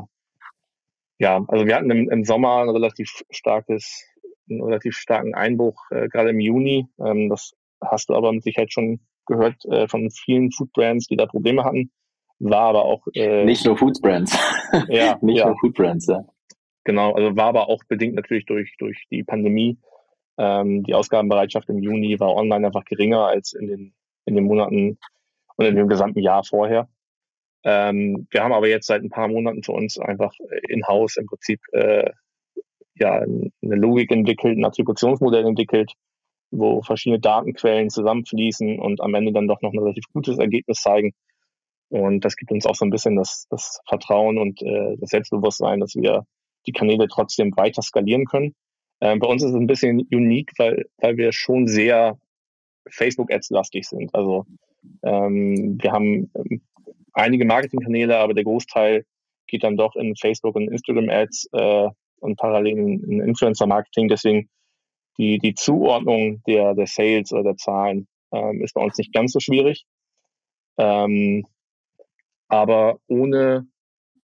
ja, 1.20 1.44
also 1.48 1.66
wir 1.66 1.76
hatten 1.76 1.90
im, 1.90 2.10
im 2.10 2.24
Sommer 2.24 2.62
ein 2.62 2.70
relativ 2.70 3.10
starkes, 3.32 4.06
einen 4.50 4.62
relativ 4.62 4.96
starken 4.96 5.34
Einbruch, 5.34 5.82
äh, 5.90 6.08
gerade 6.08 6.30
im 6.30 6.40
Juni. 6.40 6.88
Ähm, 7.04 7.30
das 7.30 7.54
hast 7.84 8.10
du 8.10 8.16
aber 8.16 8.32
mit 8.32 8.44
Sicherheit 8.44 8.72
schon 8.72 9.00
gehört 9.26 9.66
äh, 9.66 9.88
von 9.88 10.10
vielen 10.12 10.52
Food 10.52 10.72
Brands, 10.74 11.08
die 11.08 11.18
da 11.18 11.26
Probleme 11.26 11.64
hatten. 11.64 11.92
War 12.40 12.70
aber 12.70 12.86
auch 12.86 13.08
äh, 13.16 13.44
nicht 13.46 13.66
nur 13.66 13.76
Food 13.78 14.00
Brands. 14.02 14.38
ja, 14.88 15.18
nicht 15.22 15.40
ja. 15.40 15.48
nur 15.48 15.58
Food 15.60 15.74
Brands, 15.74 16.06
ja. 16.06 16.24
Genau, 16.84 17.14
also 17.14 17.36
war 17.36 17.48
aber 17.48 17.68
auch 17.68 17.84
bedingt 17.90 18.16
natürlich 18.16 18.46
durch 18.46 18.76
durch 18.78 19.08
die 19.12 19.24
Pandemie. 19.24 19.78
Ähm, 20.38 20.84
die 20.84 20.94
Ausgabenbereitschaft 20.94 21.70
im 21.70 21.82
Juni 21.82 22.20
war 22.20 22.36
online 22.36 22.68
einfach 22.68 22.86
geringer 22.86 23.26
als 23.26 23.54
in 23.54 23.68
den 23.68 23.94
in 24.28 24.36
den 24.36 24.44
Monaten 24.46 25.00
und 25.56 25.66
in 25.66 25.76
dem 25.76 25.88
gesamten 25.88 26.20
Jahr 26.20 26.44
vorher. 26.44 26.88
Ähm, 27.64 28.28
wir 28.30 28.44
haben 28.44 28.54
aber 28.54 28.68
jetzt 28.68 28.88
seit 28.88 29.02
ein 29.02 29.10
paar 29.10 29.28
Monaten 29.28 29.64
für 29.64 29.72
uns 29.72 29.98
einfach 29.98 30.34
in-house 30.68 31.18
im 31.18 31.26
Prinzip 31.26 31.60
äh, 31.72 32.12
ja, 32.96 33.20
eine 33.20 33.52
Logik 33.62 34.12
entwickelt, 34.12 34.58
ein 34.58 34.66
Attributionsmodell 34.66 35.46
entwickelt, 35.46 35.94
wo 36.52 36.82
verschiedene 36.82 37.20
Datenquellen 37.20 37.90
zusammenfließen 37.90 38.80
und 38.80 39.02
am 39.02 39.14
Ende 39.16 39.34
dann 39.34 39.48
doch 39.48 39.62
noch 39.62 39.74
ein 39.74 39.80
relativ 39.80 40.06
gutes 40.14 40.38
Ergebnis 40.40 40.82
zeigen. 40.82 41.14
Und 41.90 42.26
das 42.26 42.36
gibt 42.36 42.52
uns 42.52 42.66
auch 42.66 42.76
so 42.76 42.86
ein 42.86 42.90
bisschen 42.90 43.16
das, 43.16 43.48
das 43.50 43.80
Vertrauen 43.88 44.38
und 44.38 44.62
äh, 44.62 44.98
das 44.98 45.10
Selbstbewusstsein, 45.10 45.80
dass 45.80 45.96
wir 45.96 46.26
die 46.66 46.74
Kanäle 46.74 47.08
trotzdem 47.08 47.56
weiter 47.56 47.82
skalieren 47.82 48.26
können. 48.26 48.56
Ähm, 49.02 49.20
bei 49.20 49.28
uns 49.28 49.44
ist 49.44 49.52
es 49.52 49.56
ein 49.56 49.68
bisschen 49.68 50.08
unique, 50.12 50.52
weil, 50.58 50.86
weil 50.98 51.18
wir 51.18 51.32
schon 51.32 51.68
sehr 51.68 52.18
Facebook-Ads-lastig 52.90 53.88
sind. 53.88 54.14
Also 54.14 54.46
ähm, 55.04 55.78
wir 55.82 55.92
haben 55.92 56.32
ähm, 56.36 56.62
einige 57.14 57.46
Marketingkanäle, 57.46 58.18
aber 58.18 58.34
der 58.34 58.44
Großteil 58.44 59.06
geht 59.48 59.64
dann 59.64 59.78
doch 59.78 59.96
in 59.96 60.16
Facebook 60.16 60.56
und 60.56 60.70
Instagram 60.70 61.10
Ads 61.10 61.50
äh, 61.54 61.90
und 62.20 62.38
parallel 62.38 62.78
in, 62.78 63.04
in 63.04 63.22
Influencer 63.22 63.68
Marketing. 63.68 64.08
Deswegen 64.08 64.50
die, 65.18 65.40
die 65.40 65.54
Zuordnung 65.54 66.42
der, 66.48 66.74
der 66.74 66.88
Sales 66.88 67.32
oder 67.32 67.44
der 67.44 67.58
Zahlen 67.58 68.08
ähm, 68.32 68.62
ist 68.62 68.74
bei 68.74 68.82
uns 68.82 68.98
nicht 68.98 69.14
ganz 69.14 69.32
so 69.32 69.40
schwierig. 69.40 69.86
Ähm, 70.78 71.46
aber 72.48 73.00
ohne 73.08 73.68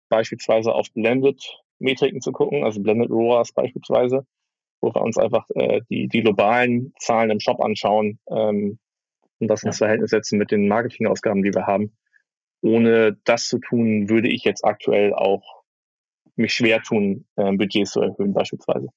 beispielsweise 0.09 0.73
auf 0.73 0.91
Blended 0.93 1.41
Metriken 1.79 2.21
zu 2.21 2.31
gucken, 2.31 2.63
also 2.63 2.81
Blended 2.81 3.09
ROAS 3.09 3.51
beispielsweise, 3.51 4.25
wo 4.83 4.93
wir 4.93 5.01
uns 5.01 5.17
einfach 5.17 5.49
äh, 5.55 5.81
die, 5.89 6.07
die 6.09 6.21
globalen 6.21 6.93
Zahlen 6.99 7.31
im 7.31 7.39
Shop 7.39 7.63
anschauen 7.63 8.19
ähm, 8.29 8.79
und 9.39 9.47
das 9.47 9.63
ins 9.63 9.77
Verhältnis 9.77 10.11
setzen 10.11 10.37
mit 10.37 10.51
den 10.51 10.67
Marketingausgaben, 10.67 11.41
die 11.41 11.53
wir 11.53 11.65
haben, 11.65 11.95
ohne 12.61 13.17
das 13.23 13.47
zu 13.47 13.59
tun, 13.59 14.09
würde 14.09 14.27
ich 14.27 14.43
jetzt 14.43 14.65
aktuell 14.65 15.13
auch 15.13 15.63
mich 16.35 16.53
schwer 16.53 16.81
tun, 16.81 17.25
äh, 17.37 17.51
Budgets 17.53 17.91
zu 17.91 18.01
erhöhen 18.01 18.33
beispielsweise. 18.33 18.89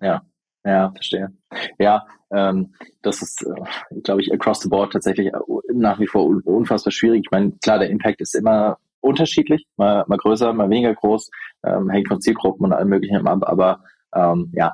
Ja, 0.00 0.22
ja, 0.64 0.90
verstehe. 0.90 1.32
Ja, 1.78 2.06
ähm, 2.32 2.74
das 3.02 3.22
ist, 3.22 3.46
äh, 3.46 4.00
glaube 4.00 4.20
ich, 4.20 4.32
across 4.32 4.60
the 4.60 4.68
board 4.68 4.92
tatsächlich 4.92 5.28
äh, 5.28 5.38
nach 5.72 6.00
wie 6.00 6.08
vor 6.08 6.26
unfassbar 6.44 6.90
schwierig. 6.90 7.22
Ich 7.24 7.30
meine, 7.30 7.52
klar, 7.62 7.78
der 7.78 7.90
Impact 7.90 8.20
ist 8.20 8.34
immer 8.34 8.78
unterschiedlich, 9.00 9.64
mal, 9.76 10.04
mal 10.08 10.18
größer, 10.18 10.52
mal 10.54 10.70
weniger 10.70 10.94
groß, 10.94 11.30
ähm, 11.64 11.88
hängt 11.90 12.08
von 12.08 12.20
Zielgruppen 12.20 12.66
und 12.66 12.72
allem 12.72 12.88
möglichen 12.88 13.28
ab, 13.28 13.42
aber 13.42 13.84
ähm, 14.14 14.52
ja, 14.54 14.72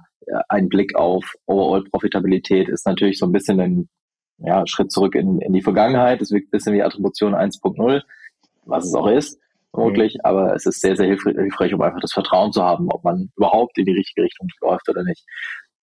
ein 0.49 0.69
Blick 0.69 0.97
auf 0.97 1.35
Overall-Profitabilität 1.47 2.69
ist 2.69 2.87
natürlich 2.87 3.19
so 3.19 3.27
ein 3.27 3.33
bisschen 3.33 3.61
ein 3.61 3.89
ja, 4.39 4.67
Schritt 4.67 4.93
zurück 4.93 5.15
in, 5.15 5.41
in 5.41 5.53
die 5.53 5.63
Vergangenheit. 5.63 6.21
Es 6.23 6.31
wirkt 6.31 6.49
ein 6.49 6.51
bisschen 6.53 6.75
wie 6.75 6.83
Attribution 6.83 7.35
1.0, 7.35 8.03
was 8.65 8.87
es 8.87 8.95
auch 8.95 9.09
ist, 9.09 9.39
vermutlich, 9.71 10.15
mhm. 10.15 10.21
aber 10.25 10.55
es 10.55 10.67
ist 10.67 10.81
sehr, 10.81 10.97
sehr 10.97 11.07
hilfreich, 11.07 11.75
um 11.75 11.83
einfach 11.83 12.01
das 12.01 12.13
Vertrauen 12.13 12.53
zu 12.53 12.63
haben, 12.63 12.89
ob 12.91 13.05
man 13.05 13.31
überhaupt 13.37 13.79
in 13.79 13.87
die 13.87 13.93
richtige 13.93 14.23
Richtung 14.23 14.49
läuft 14.61 14.89
oder 14.89 15.03
nicht. 15.05 15.25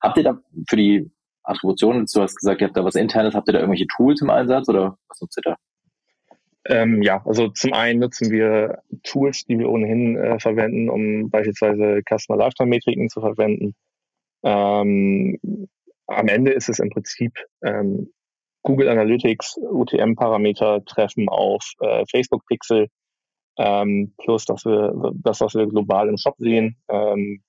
Habt 0.01 0.17
ihr 0.17 0.23
da 0.23 0.39
für 0.69 0.75
die 0.75 1.11
Attribution, 1.43 2.05
du 2.05 2.21
hast 2.21 2.35
gesagt, 2.35 2.61
ihr 2.61 2.67
habt 2.67 2.77
da 2.77 2.83
was 2.83 2.95
internes, 2.95 3.33
habt 3.33 3.47
ihr 3.47 3.53
da 3.53 3.59
irgendwelche 3.59 3.87
Tools 3.87 4.21
im 4.21 4.29
Einsatz 4.29 4.67
oder 4.69 4.97
was 5.07 5.21
nutzt 5.21 5.37
ihr 5.37 5.51
da? 5.51 5.55
Ähm, 6.69 7.01
ja, 7.01 7.23
also 7.25 7.47
zum 7.49 7.73
einen 7.73 7.99
nutzen 7.99 8.29
wir 8.29 8.81
Tools, 9.03 9.45
die 9.45 9.57
wir 9.57 9.69
ohnehin 9.69 10.17
äh, 10.17 10.39
verwenden, 10.39 10.89
um 10.89 11.29
beispielsweise 11.29 12.01
Customer 12.07 12.37
Lifetime 12.37 12.69
Metriken 12.69 13.09
zu 13.09 13.21
verwenden. 13.21 13.73
Ähm, 14.43 15.39
am 16.07 16.27
Ende 16.27 16.51
ist 16.51 16.69
es 16.69 16.79
im 16.79 16.89
Prinzip 16.89 17.33
ähm, 17.63 18.11
Google 18.63 18.89
Analytics 18.89 19.57
UTM-Parameter 19.61 20.83
treffen 20.83 21.29
auf 21.29 21.63
äh, 21.79 22.03
Facebook 22.11 22.45
Pixel, 22.47 22.87
ähm, 23.57 24.13
plus 24.17 24.45
dass 24.45 24.65
wir 24.65 25.13
das, 25.23 25.39
was 25.39 25.55
wir 25.55 25.67
global 25.67 26.09
im 26.09 26.17
Shop 26.17 26.35
sehen. 26.37 26.77
Ähm, 26.89 27.43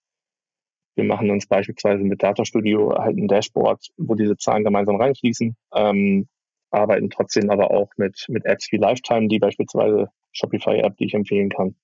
wir 0.94 1.04
machen 1.04 1.30
uns 1.30 1.46
beispielsweise 1.46 2.04
mit 2.04 2.22
Data 2.22 2.44
Studio 2.44 2.94
halt 2.96 3.16
ein 3.16 3.28
Dashboard, 3.28 3.84
wo 3.96 4.14
diese 4.14 4.36
Zahlen 4.36 4.64
gemeinsam 4.64 4.96
reinfließen, 4.96 5.56
ähm, 5.74 6.28
arbeiten 6.70 7.10
trotzdem 7.10 7.50
aber 7.50 7.70
auch 7.70 7.90
mit, 7.96 8.26
mit 8.28 8.44
Apps 8.44 8.70
wie 8.72 8.76
Lifetime, 8.76 9.28
die 9.28 9.38
beispielsweise 9.38 10.08
Shopify-App, 10.32 10.96
die 10.96 11.06
ich 11.06 11.14
empfehlen 11.14 11.48
kann. 11.48 11.74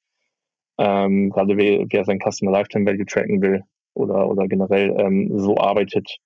Ähm, 0.79 1.31
gerade 1.31 1.57
wer, 1.57 1.87
wer 1.89 2.05
sein 2.05 2.19
Customer 2.19 2.51
Lifetime 2.51 2.87
Value 2.87 3.07
tracken 3.07 3.41
will 3.41 3.63
oder, 3.95 4.29
oder 4.29 4.49
generell 4.49 4.95
ähm, 4.99 5.39
so 5.39 5.57
arbeitet, 5.57 6.19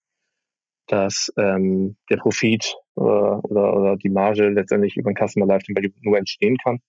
dass 0.87 1.31
ähm, 1.37 1.97
der 2.11 2.17
Profit 2.17 2.75
äh, 2.97 3.01
oder, 3.01 3.77
oder 3.77 3.97
die 3.97 4.09
Marge 4.09 4.49
letztendlich 4.49 4.97
über 4.97 5.11
ein 5.11 5.17
Customer 5.29 5.47
Lifetime 5.47 5.77
Value 5.77 5.93
nur 6.01 6.19
entstehen 6.19 6.57
kann. 6.57 6.81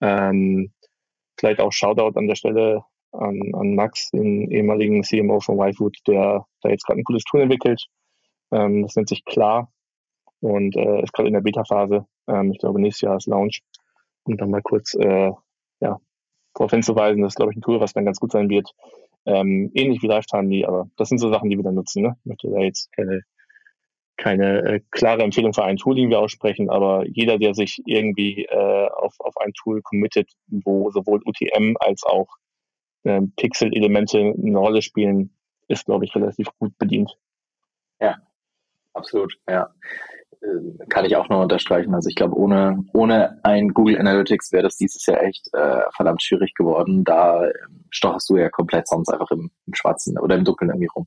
Ähm, 0.00 0.72
vielleicht 1.38 1.60
auch 1.60 1.72
Shoutout 1.72 2.18
an 2.18 2.26
der 2.26 2.36
Stelle 2.36 2.84
an, 3.12 3.38
an 3.54 3.74
Max, 3.74 4.10
den 4.10 4.50
ehemaligen 4.50 5.02
CMO 5.02 5.40
von 5.40 5.58
YFood, 5.58 5.98
der 6.06 6.46
da 6.62 6.68
jetzt 6.70 6.86
gerade 6.86 7.00
ein 7.00 7.04
cooles 7.04 7.24
Tool 7.24 7.42
entwickelt. 7.42 7.84
Ähm, 8.50 8.82
das 8.82 8.96
nennt 8.96 9.10
sich 9.10 9.24
Klar 9.26 9.70
und 10.42 10.76
äh, 10.76 11.02
ist 11.02 11.12
gerade 11.12 11.28
in 11.28 11.34
der 11.34 11.40
Beta-Phase. 11.40 12.06
Ähm, 12.28 12.52
ich 12.52 12.58
glaube, 12.58 12.80
nächstes 12.80 13.02
Jahr 13.02 13.16
ist 13.16 13.26
Launch. 13.26 13.62
Und 14.24 14.40
dann 14.40 14.50
mal 14.50 14.62
kurz 14.62 14.94
äh, 14.94 15.32
ja, 15.80 15.98
darauf 16.54 16.70
hinzuweisen, 16.70 17.22
das 17.22 17.32
ist, 17.32 17.36
glaube 17.36 17.52
ich, 17.52 17.58
ein 17.58 17.62
Tool, 17.62 17.80
was 17.80 17.92
dann 17.92 18.04
ganz 18.04 18.20
gut 18.20 18.32
sein 18.32 18.48
wird. 18.48 18.70
Ähm, 19.24 19.70
ähnlich 19.74 20.02
wie 20.02 20.08
Lifetime, 20.08 20.66
aber 20.66 20.88
das 20.96 21.08
sind 21.08 21.18
so 21.18 21.30
Sachen, 21.30 21.48
die 21.48 21.56
wir 21.56 21.64
dann 21.64 21.74
nutzen. 21.74 22.02
Ne? 22.02 22.16
Ich 22.20 22.26
möchte 22.26 22.50
da 22.50 22.58
jetzt 22.58 22.92
keine 22.92 23.22
keine 24.16 24.62
äh, 24.62 24.80
klare 24.90 25.22
Empfehlung 25.22 25.52
für 25.52 25.64
ein 25.64 25.76
Tool, 25.76 25.96
den 25.96 26.10
wir 26.10 26.20
aussprechen, 26.20 26.70
aber 26.70 27.04
jeder, 27.06 27.38
der 27.38 27.54
sich 27.54 27.82
irgendwie 27.86 28.44
äh, 28.44 28.88
auf, 28.88 29.14
auf 29.18 29.36
ein 29.38 29.52
Tool 29.52 29.82
committet, 29.82 30.30
wo 30.46 30.90
sowohl 30.90 31.20
UTM 31.24 31.76
als 31.80 32.04
auch 32.04 32.28
äh, 33.04 33.20
Pixel-Elemente 33.36 34.18
eine 34.18 34.58
Rolle 34.58 34.82
spielen, 34.82 35.36
ist, 35.66 35.86
glaube 35.86 36.04
ich, 36.04 36.14
relativ 36.14 36.48
gut 36.58 36.76
bedient. 36.78 37.16
Ja, 38.00 38.18
absolut, 38.92 39.36
ja. 39.48 39.74
Äh, 40.42 40.86
kann 40.88 41.04
ich 41.04 41.16
auch 41.16 41.28
noch 41.28 41.42
unterstreichen. 41.42 41.94
Also 41.94 42.08
ich 42.08 42.16
glaube, 42.16 42.36
ohne, 42.36 42.84
ohne 42.92 43.38
ein 43.44 43.68
Google 43.68 43.98
Analytics 43.98 44.52
wäre 44.52 44.64
das 44.64 44.76
dieses 44.76 45.06
Jahr 45.06 45.22
echt 45.22 45.48
äh, 45.54 45.82
verdammt 45.94 46.22
schwierig 46.22 46.54
geworden. 46.54 47.04
Da 47.04 47.44
ähm, 47.44 47.84
stocherst 47.90 48.28
du 48.30 48.36
ja 48.36 48.48
komplett 48.50 48.88
sonst 48.88 49.08
einfach 49.08 49.30
im, 49.30 49.50
im 49.66 49.74
Schwarzen 49.74 50.18
oder 50.18 50.36
im 50.36 50.44
Dunkeln 50.44 50.70
irgendwie 50.70 50.90
rum. 50.94 51.06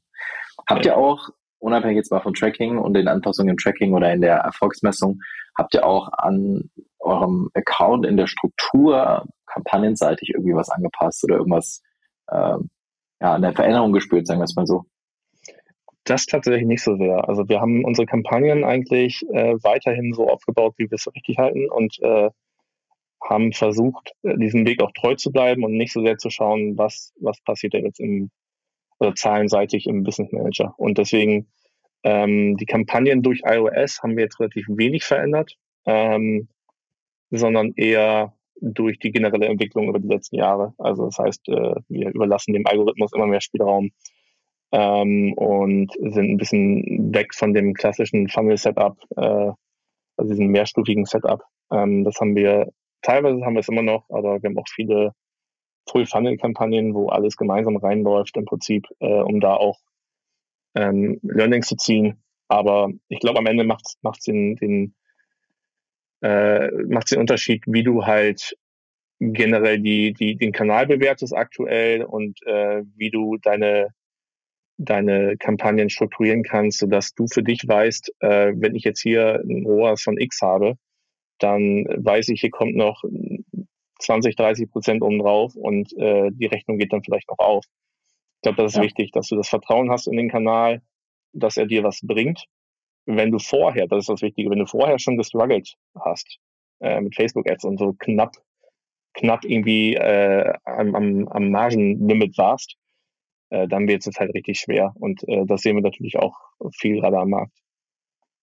Habt 0.68 0.86
ihr 0.86 0.98
auch 0.98 1.30
unabhängig 1.60 1.98
jetzt 1.98 2.12
mal 2.12 2.22
von 2.22 2.34
Tracking 2.34 2.78
und 2.78 2.94
den 2.94 3.08
Anpassungen 3.08 3.52
im 3.52 3.58
Tracking 3.58 3.94
oder 3.94 4.14
in 4.14 4.22
der 4.22 4.38
Erfolgsmessung, 4.38 5.20
habt 5.58 5.74
ihr 5.74 5.86
auch 5.86 6.10
an 6.12 6.70
eurem 7.00 7.50
Account 7.54 8.06
in 8.06 8.18
der 8.18 8.28
Struktur 8.28 9.26
kampagnenseitig 9.48 10.30
irgendwie 10.34 10.56
was 10.56 10.70
angepasst 10.70 11.24
oder 11.24 11.38
irgendwas 11.38 11.82
äh, 12.28 12.58
ja, 13.22 13.34
an 13.34 13.42
der 13.42 13.54
Veränderung 13.54 13.94
gespürt, 13.94 14.28
sagen 14.28 14.40
wir 14.40 14.46
es 14.46 14.56
mal 14.56 14.68
so? 14.68 14.86
Das 16.06 16.26
tatsächlich 16.28 16.66
nicht 16.66 16.84
so 16.84 16.96
sehr. 16.98 17.28
Also 17.28 17.50
wir 17.50 17.60
haben 17.60 17.84
unsere 17.84 18.06
Kampagnen 18.06 18.64
eigentlich 18.64 19.24
äh, 19.34 19.56
weiterhin 19.64 20.14
so 20.14 20.30
aufgebaut, 20.30 20.76
wie 20.78 20.90
wir 20.90 20.96
es 20.96 21.08
richtig 21.14 21.38
halten 21.38 21.70
und 21.70 22.00
äh, 22.02 22.30
haben 23.24 23.54
versucht, 23.54 24.12
diesen 24.24 24.68
Weg 24.68 24.82
auch 24.84 24.92
treu 24.92 25.16
zu 25.16 25.32
bleiben 25.32 25.64
und 25.64 25.74
nicht 25.74 25.92
so 25.92 26.04
sehr 26.04 26.18
zu 26.18 26.30
schauen, 26.30 26.78
was, 26.78 27.14
was 27.20 27.42
passiert 27.42 27.74
denn 27.74 27.86
jetzt 27.86 28.00
im 28.00 28.30
oder 29.00 29.16
zahlenseitig 29.16 29.88
im 29.88 30.04
Business 30.04 30.32
Manager. 30.32 30.74
Und 30.78 30.98
deswegen 30.98 31.48
ähm, 32.04 32.56
die 32.58 32.66
Kampagnen 32.66 33.24
durch 33.24 33.42
iOS 33.44 34.02
haben 34.02 34.16
wir 34.16 34.24
jetzt 34.24 34.40
relativ 34.40 34.68
wenig 34.70 35.04
verändert, 35.04 35.58
ähm, 35.86 36.48
sondern 37.32 37.74
eher 37.76 38.34
durch 38.62 39.00
die 39.00 39.12
generelle 39.12 39.48
Entwicklung 39.48 39.90
über 39.90 40.00
die 40.00 40.08
letzten 40.08 40.38
Jahre. 40.38 40.74
Also 40.78 41.06
das 41.06 41.18
heißt, 41.18 41.50
äh, 41.50 41.76
wir 41.90 42.10
überlassen 42.14 42.54
dem 42.54 42.66
Algorithmus 42.66 43.12
immer 43.14 43.28
mehr 43.28 43.42
Spielraum 43.42 43.92
ähm, 44.76 45.32
und 45.34 45.94
sind 45.94 46.32
ein 46.32 46.38
bisschen 46.38 47.14
weg 47.14 47.34
von 47.34 47.54
dem 47.54 47.74
klassischen 47.74 48.28
Funnel-Setup, 48.28 48.98
äh, 49.16 49.52
also 50.18 50.30
diesem 50.30 50.48
mehrstufigen 50.48 51.06
Setup. 51.06 51.44
Ähm, 51.72 52.04
das 52.04 52.20
haben 52.20 52.36
wir, 52.36 52.70
teilweise 53.02 53.46
haben 53.46 53.54
wir 53.54 53.62
es 53.62 53.70
immer 53.70 53.84
noch, 53.84 54.06
aber 54.10 54.44
wir 54.44 54.50
haben 54.50 54.58
auch 54.58 54.68
viele 54.68 55.14
Full-Funnel-Kampagnen, 55.90 56.94
wo 56.94 57.08
alles 57.08 57.38
gemeinsam 57.38 57.78
reinläuft 57.78 58.36
im 58.36 58.44
Prinzip, 58.44 58.86
äh, 59.00 59.22
um 59.22 59.40
da 59.40 59.56
auch 59.56 59.80
ähm, 60.76 61.20
Learnings 61.24 61.68
zu 61.68 61.78
ziehen. 61.78 62.22
Aber 62.50 62.90
ich 63.08 63.22
glaube, 63.22 63.40
am 63.40 63.46
Ende 63.46 63.64
macht 63.64 63.88
es 63.88 64.24
den, 64.26 64.58
den, 64.58 64.94
äh, 66.20 66.70
den 66.70 67.20
Unterschied, 67.20 67.64
wie 67.66 67.84
du 67.84 68.06
halt 68.06 68.58
generell 69.20 69.80
die, 69.80 70.12
die, 70.12 70.36
den 70.36 70.52
Kanal 70.52 70.86
bewertest 70.86 71.34
aktuell 71.34 72.04
und 72.04 72.38
äh, 72.46 72.84
wie 72.98 73.10
du 73.10 73.38
deine, 73.38 73.94
deine 74.78 75.38
Kampagnen 75.38 75.90
strukturieren 75.90 76.44
kannst, 76.44 76.80
sodass 76.80 77.14
du 77.14 77.28
für 77.28 77.44
dich 77.44 77.68
weißt, 77.68 78.14
äh, 78.20 78.54
wenn 78.56 78.76
ich 78.76 78.84
jetzt 78.84 79.02
hier 79.02 79.42
ein 79.44 79.66
ROAS 79.66 80.02
von 80.02 80.18
X 80.18 80.42
habe, 80.42 80.78
dann 81.40 81.86
weiß 81.86 82.30
ich, 82.30 82.42
hier 82.42 82.52
kommt 82.52 82.76
noch 82.76 83.04
20, 84.00 84.36
30 84.36 84.70
Prozent 84.70 85.02
obendrauf 85.02 85.56
und 85.56 85.94
äh, 85.98 86.30
die 86.32 86.46
Rechnung 86.46 86.78
geht 86.78 86.94
dann 86.94 87.04
vielleicht 87.04 87.30
noch 87.30 87.40
auf. 87.40 87.66
Ich 87.66 88.42
glaube, 88.42 88.62
das 88.62 88.74
ist 88.74 88.78
ja. 88.78 88.84
wichtig, 88.84 89.12
dass 89.12 89.28
du 89.28 89.36
das 89.36 89.50
Vertrauen 89.50 89.90
hast 89.90 90.08
in 90.08 90.18
den 90.18 90.30
Kanal, 90.30 90.82
dass 91.34 91.58
er 91.58 91.66
dir 91.66 91.84
was 91.84 92.02
bringt. 92.04 92.46
Wenn 93.06 93.32
du 93.32 93.40
vorher, 93.40 93.88
das 93.88 94.02
ist 94.02 94.10
das 94.10 94.22
Wichtige, 94.22 94.50
wenn 94.50 94.60
du 94.60 94.66
vorher 94.66 95.00
schon 95.00 95.18
gestruggelt 95.18 95.76
hast 96.00 96.40
äh, 96.82 97.00
mit 97.02 97.16
Facebook-Ads 97.16 97.66
und 97.66 97.78
so 97.78 97.94
knapp, 97.94 98.36
knapp 99.14 99.46
irgendwie 99.46 99.96
äh, 99.96 100.54
am, 100.64 100.96
am, 100.96 101.28
am 101.28 101.50
Margenlimit 101.50 102.38
warst, 102.38 102.76
äh, 103.50 103.68
dann 103.68 103.88
wird 103.88 104.06
es 104.06 104.20
halt 104.20 104.34
richtig 104.34 104.60
schwer. 104.60 104.94
Und 105.00 105.28
äh, 105.28 105.46
das 105.46 105.62
sehen 105.62 105.76
wir 105.76 105.84
natürlich 105.84 106.18
auch 106.18 106.36
viel 106.74 107.00
gerade 107.00 107.18
am 107.20 107.30
Markt. 107.30 107.58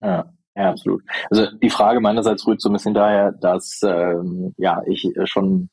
Ja. 0.00 0.32
Ja, 0.54 0.68
absolut. 0.70 1.02
Also 1.30 1.46
die 1.62 1.70
Frage 1.70 2.00
meinerseits 2.00 2.46
rührt 2.46 2.60
so 2.60 2.68
ein 2.68 2.74
bisschen 2.74 2.92
daher, 2.92 3.32
dass 3.32 3.80
ähm, 3.82 4.54
ja 4.58 4.82
ich 4.86 5.08
schon 5.24 5.70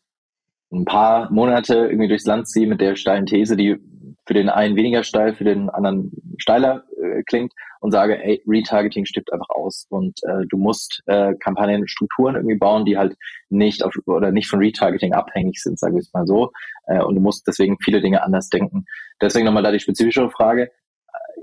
ein 0.71 0.85
paar 0.85 1.29
Monate 1.31 1.75
irgendwie 1.75 2.07
durchs 2.07 2.25
Land 2.25 2.47
ziehe 2.47 2.67
mit 2.67 2.79
der 2.79 2.95
steilen 2.95 3.25
These, 3.25 3.57
die 3.57 3.77
für 4.25 4.33
den 4.33 4.47
einen 4.47 4.75
weniger 4.75 5.03
steil, 5.03 5.35
für 5.35 5.43
den 5.43 5.69
anderen 5.69 6.11
steiler 6.37 6.83
äh, 7.01 7.23
klingt 7.23 7.51
und 7.79 7.91
sage, 7.91 8.21
ey, 8.21 8.41
Retargeting 8.45 9.05
stirbt 9.05 9.31
einfach 9.31 9.49
aus 9.49 9.85
und 9.89 10.19
äh, 10.23 10.45
du 10.47 10.57
musst 10.57 11.01
äh, 11.05 11.33
Kampagnenstrukturen 11.35 12.35
irgendwie 12.35 12.57
bauen, 12.57 12.85
die 12.85 12.97
halt 12.97 13.15
nicht 13.49 13.83
auf 13.83 13.93
oder 14.05 14.31
nicht 14.31 14.49
von 14.49 14.59
Retargeting 14.59 15.13
abhängig 15.13 15.61
sind, 15.61 15.79
sage 15.79 15.99
ich 15.99 16.09
mal 16.13 16.27
so. 16.27 16.51
Äh, 16.87 17.01
und 17.01 17.15
du 17.15 17.21
musst 17.21 17.47
deswegen 17.47 17.77
viele 17.79 18.01
Dinge 18.01 18.21
anders 18.23 18.49
denken. 18.49 18.85
Deswegen 19.21 19.45
nochmal 19.45 19.63
da 19.63 19.71
die 19.71 19.79
spezifischere 19.79 20.29
Frage. 20.29 20.71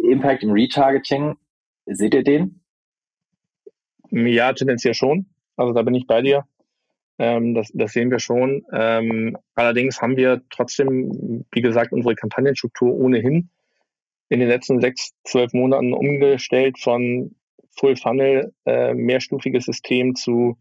Impact 0.05 0.43
im 0.43 0.53
Retargeting, 0.53 1.37
seht 1.87 2.15
ihr 2.15 2.23
den? 2.23 2.61
Ja, 4.11 4.53
tendenziell 4.53 4.95
schon. 4.95 5.27
Also 5.57 5.73
da 5.73 5.83
bin 5.83 5.95
ich 5.95 6.07
bei 6.07 6.21
dir. 6.21 6.45
Ähm, 7.19 7.55
das, 7.55 7.71
das 7.73 7.93
sehen 7.93 8.11
wir 8.11 8.19
schon. 8.19 8.65
Ähm, 8.73 9.39
allerdings 9.55 10.03
haben 10.03 10.17
wir 10.17 10.43
trotzdem, 10.51 11.45
wie 11.51 11.63
gesagt, 11.63 11.93
unsere 11.93 12.15
Kampagnenstruktur 12.15 12.95
ohnehin 12.95 13.49
in 14.29 14.41
den 14.41 14.49
letzten 14.49 14.81
sechs, 14.81 15.13
zwölf 15.25 15.53
Monaten 15.53 15.93
umgestellt 15.93 16.79
von 16.79 17.35
Full 17.79 17.97
Funnel, 17.97 18.53
äh, 18.65 18.95
mehrstufiges 18.95 19.67
System 19.67 20.15
zu 20.15 20.59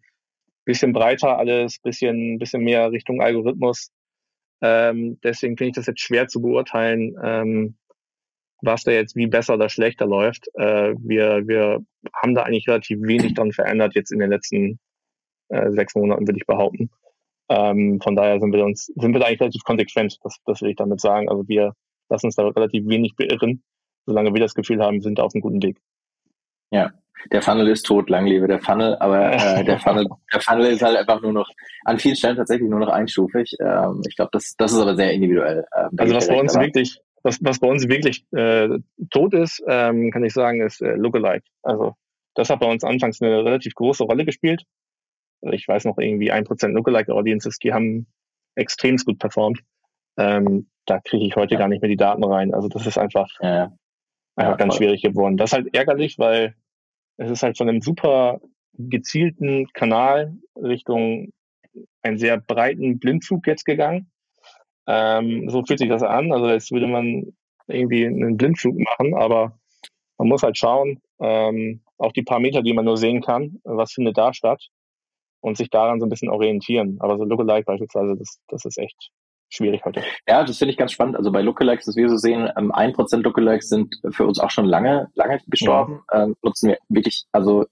bisschen 0.66 0.94
breiter 0.94 1.38
alles, 1.38 1.80
bisschen, 1.80 2.40
bisschen 2.40 2.64
mehr 2.64 2.92
Richtung 2.92 3.22
Algorithmus. 3.22 3.92
Ähm, 4.62 5.20
deswegen 5.24 5.58
finde 5.58 5.70
ich 5.70 5.76
das 5.76 5.86
jetzt 5.86 6.02
schwer 6.02 6.28
zu 6.28 6.42
beurteilen, 6.42 7.16
ähm, 7.24 7.78
was 8.62 8.84
da 8.84 8.92
jetzt 8.92 9.16
wie 9.16 9.28
besser 9.28 9.54
oder 9.54 9.70
schlechter 9.70 10.08
läuft. 10.08 10.48
Äh, 10.56 10.96
wir, 10.98 11.48
wir 11.48 11.80
haben 12.14 12.34
da 12.34 12.44
eigentlich 12.44 12.68
relativ 12.68 13.00
wenig 13.02 13.36
dran 13.36 13.52
verändert 13.52 13.96
jetzt 13.96 14.12
in 14.12 14.20
den 14.20 14.32
letzten 14.32 14.80
äh, 15.50 15.72
sechs 15.72 15.94
Monaten, 15.96 16.28
würde 16.28 16.40
ich 16.40 16.48
behaupten. 16.48 16.90
Ähm, 17.48 18.00
von 18.02 18.16
daher 18.16 18.40
sind 18.40 18.52
wir 18.52 18.66
uns, 18.66 18.86
sind 18.86 19.14
wir 19.14 19.20
da 19.20 19.28
eigentlich 19.28 19.42
relativ 19.42 19.64
konsequent, 19.64 20.18
das, 20.24 20.38
das 20.46 20.62
will 20.62 20.72
ich 20.72 20.78
damit 20.78 21.00
sagen. 21.00 21.30
Also 21.30 21.48
wir 21.48 21.74
lassen 22.10 22.28
uns 22.28 22.36
da 22.36 22.48
relativ 22.48 22.88
wenig 22.88 23.16
beirren, 23.16 23.64
solange 24.06 24.34
wir 24.34 24.42
das 24.42 24.54
Gefühl 24.54 24.82
haben, 24.82 25.02
sind 25.02 25.20
auf 25.20 25.34
einem 25.34 25.42
guten 25.42 25.64
Weg. 25.64 25.80
Ja, 26.72 26.92
der 27.32 27.42
Funnel 27.42 27.68
ist 27.68 27.84
tot, 27.84 28.10
lang 28.10 28.26
lebe 28.26 28.48
der 28.48 28.60
Funnel, 28.60 28.96
aber 29.00 29.34
äh, 29.34 29.64
der 29.66 29.80
Funnel, 29.80 30.08
der 30.34 30.42
Funnel 30.42 30.72
ist 30.72 30.82
halt 30.82 30.98
einfach 30.98 31.22
nur 31.22 31.34
noch 31.34 31.50
an 31.86 32.00
vielen 32.00 32.16
Stellen 32.16 32.36
tatsächlich 32.36 32.70
nur 32.70 32.80
noch 32.80 32.90
einstufig. 32.90 33.56
Ähm, 33.60 34.02
ich 34.08 34.16
glaube, 34.16 34.30
das, 34.34 34.56
das 34.58 34.74
ist 34.74 34.80
aber 34.80 34.96
sehr 34.96 35.12
individuell. 35.12 35.66
Ähm, 35.76 35.90
also 35.98 36.16
was 36.16 36.28
bei 36.28 36.40
uns 36.40 36.56
wirklich, 36.56 37.00
was, 37.24 37.40
was 37.42 37.60
bei 37.60 37.68
uns 37.68 37.88
wirklich 37.88 38.26
äh, 38.34 38.70
tot 39.10 39.34
ist, 39.34 39.64
ähm, 39.68 40.12
kann 40.12 40.24
ich 40.24 40.34
sagen, 40.34 40.62
ist 40.62 40.82
äh, 40.82 40.96
Lookalike. 40.96 41.46
Also 41.64 41.96
das 42.36 42.50
hat 42.50 42.60
bei 42.60 42.70
uns 42.70 42.84
anfangs 42.84 43.22
eine 43.22 43.44
relativ 43.44 43.74
große 43.74 44.04
Rolle 44.04 44.26
gespielt. 44.26 44.64
Also 45.42 45.54
ich 45.54 45.68
weiß 45.68 45.86
noch 45.86 45.98
irgendwie 45.98 46.32
ein 46.32 46.44
Prozent 46.44 46.76
Lookalike-Audiences, 46.76 47.60
die 47.60 47.74
haben 47.74 48.08
extrem 48.56 48.98
gut 48.98 49.20
performt. 49.20 49.62
Ähm, 50.18 50.68
da 50.86 51.00
kriege 51.00 51.26
ich 51.26 51.36
heute 51.36 51.56
ja. 51.56 51.60
gar 51.60 51.68
nicht 51.68 51.82
mehr 51.82 51.90
die 51.90 51.98
Daten 51.98 52.24
rein. 52.24 52.54
Also 52.54 52.68
das 52.68 52.86
ist 52.86 52.98
einfach, 52.98 53.28
ja. 53.42 53.72
einfach 54.36 54.52
ja, 54.52 54.56
ganz 54.56 54.76
voll. 54.76 54.86
schwierig 54.86 55.02
geworden. 55.02 55.38
Das 55.38 55.52
ist 55.52 55.54
halt 55.54 55.76
ärgerlich, 55.76 56.20
weil 56.20 56.56
es 57.18 57.32
ist 57.32 57.44
halt 57.44 57.58
von 57.58 57.70
einem 57.70 57.82
super 57.82 58.40
gezielten 58.78 59.68
Kanal 59.74 60.34
Richtung 60.56 61.32
einen 62.02 62.18
sehr 62.18 62.38
breiten 62.38 63.00
Blindzug 63.00 63.48
jetzt 63.48 63.66
gegangen. 63.66 64.12
Ähm, 64.88 65.50
so 65.50 65.64
fühlt 65.66 65.80
sich 65.80 65.90
das 65.90 66.04
an. 66.04 66.32
Also 66.32 66.50
jetzt 66.50 66.72
würde 66.72 66.88
man 66.88 67.34
irgendwie 67.68 68.06
einen 68.06 68.38
Blindzug 68.38 68.78
machen, 68.78 69.16
aber 69.16 69.58
man 70.18 70.28
muss 70.28 70.44
halt 70.44 70.58
schauen, 70.58 71.02
ähm, 71.20 71.82
auch 71.98 72.12
die 72.12 72.24
paar 72.24 72.40
Meter, 72.40 72.62
die 72.62 72.74
man 72.74 72.86
nur 72.86 72.98
sehen 72.98 73.22
kann, 73.22 73.60
was 73.64 73.94
findet 73.94 74.18
da 74.18 74.34
statt 74.34 74.70
und 75.42 75.58
sich 75.58 75.70
daran 75.70 76.00
so 76.00 76.06
ein 76.06 76.10
bisschen 76.10 76.30
orientieren. 76.30 76.98
Aber 77.00 77.18
so 77.18 77.24
Lookalike 77.24 77.66
beispielsweise, 77.66 78.16
das, 78.18 78.40
das 78.48 78.66
ist 78.66 78.78
echt 78.78 79.12
schwierig 79.50 79.84
heute. 79.86 80.04
Ja, 80.28 80.44
das 80.44 80.58
finde 80.58 80.72
ich 80.72 80.78
ganz 80.78 80.92
spannend. 80.92 81.16
Also 81.16 81.32
bei 81.32 81.42
Lookalikes, 81.42 81.86
das 81.86 81.96
wir 81.96 82.10
so 82.10 82.18
sehen, 82.18 82.50
ähm, 82.58 82.72
ein 82.72 82.94
Prozent 82.94 83.24
Lookalikes 83.24 83.70
sind 83.70 83.96
für 84.12 84.26
uns 84.26 84.40
auch 84.40 84.52
schon 84.52 84.66
lange, 84.66 85.10
lange 85.16 85.40
gestorben. 85.48 86.02
Ja. 86.12 86.24
Ähm, 86.24 86.36
nutzen 86.42 86.70
wir 86.70 86.78
wirklich, 86.90 87.26
also 87.32 87.66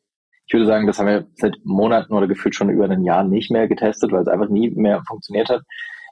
ich 0.45 0.53
würde 0.53 0.65
sagen, 0.65 0.87
das 0.87 0.99
haben 0.99 1.07
wir 1.07 1.27
seit 1.35 1.55
Monaten 1.63 2.13
oder 2.13 2.27
gefühlt 2.27 2.55
schon 2.55 2.69
über 2.69 2.85
ein 2.85 3.03
Jahr 3.03 3.23
nicht 3.23 3.49
mehr 3.49 3.67
getestet, 3.67 4.11
weil 4.11 4.21
es 4.21 4.27
einfach 4.27 4.49
nie 4.49 4.69
mehr 4.69 5.01
funktioniert 5.07 5.49
hat. 5.49 5.61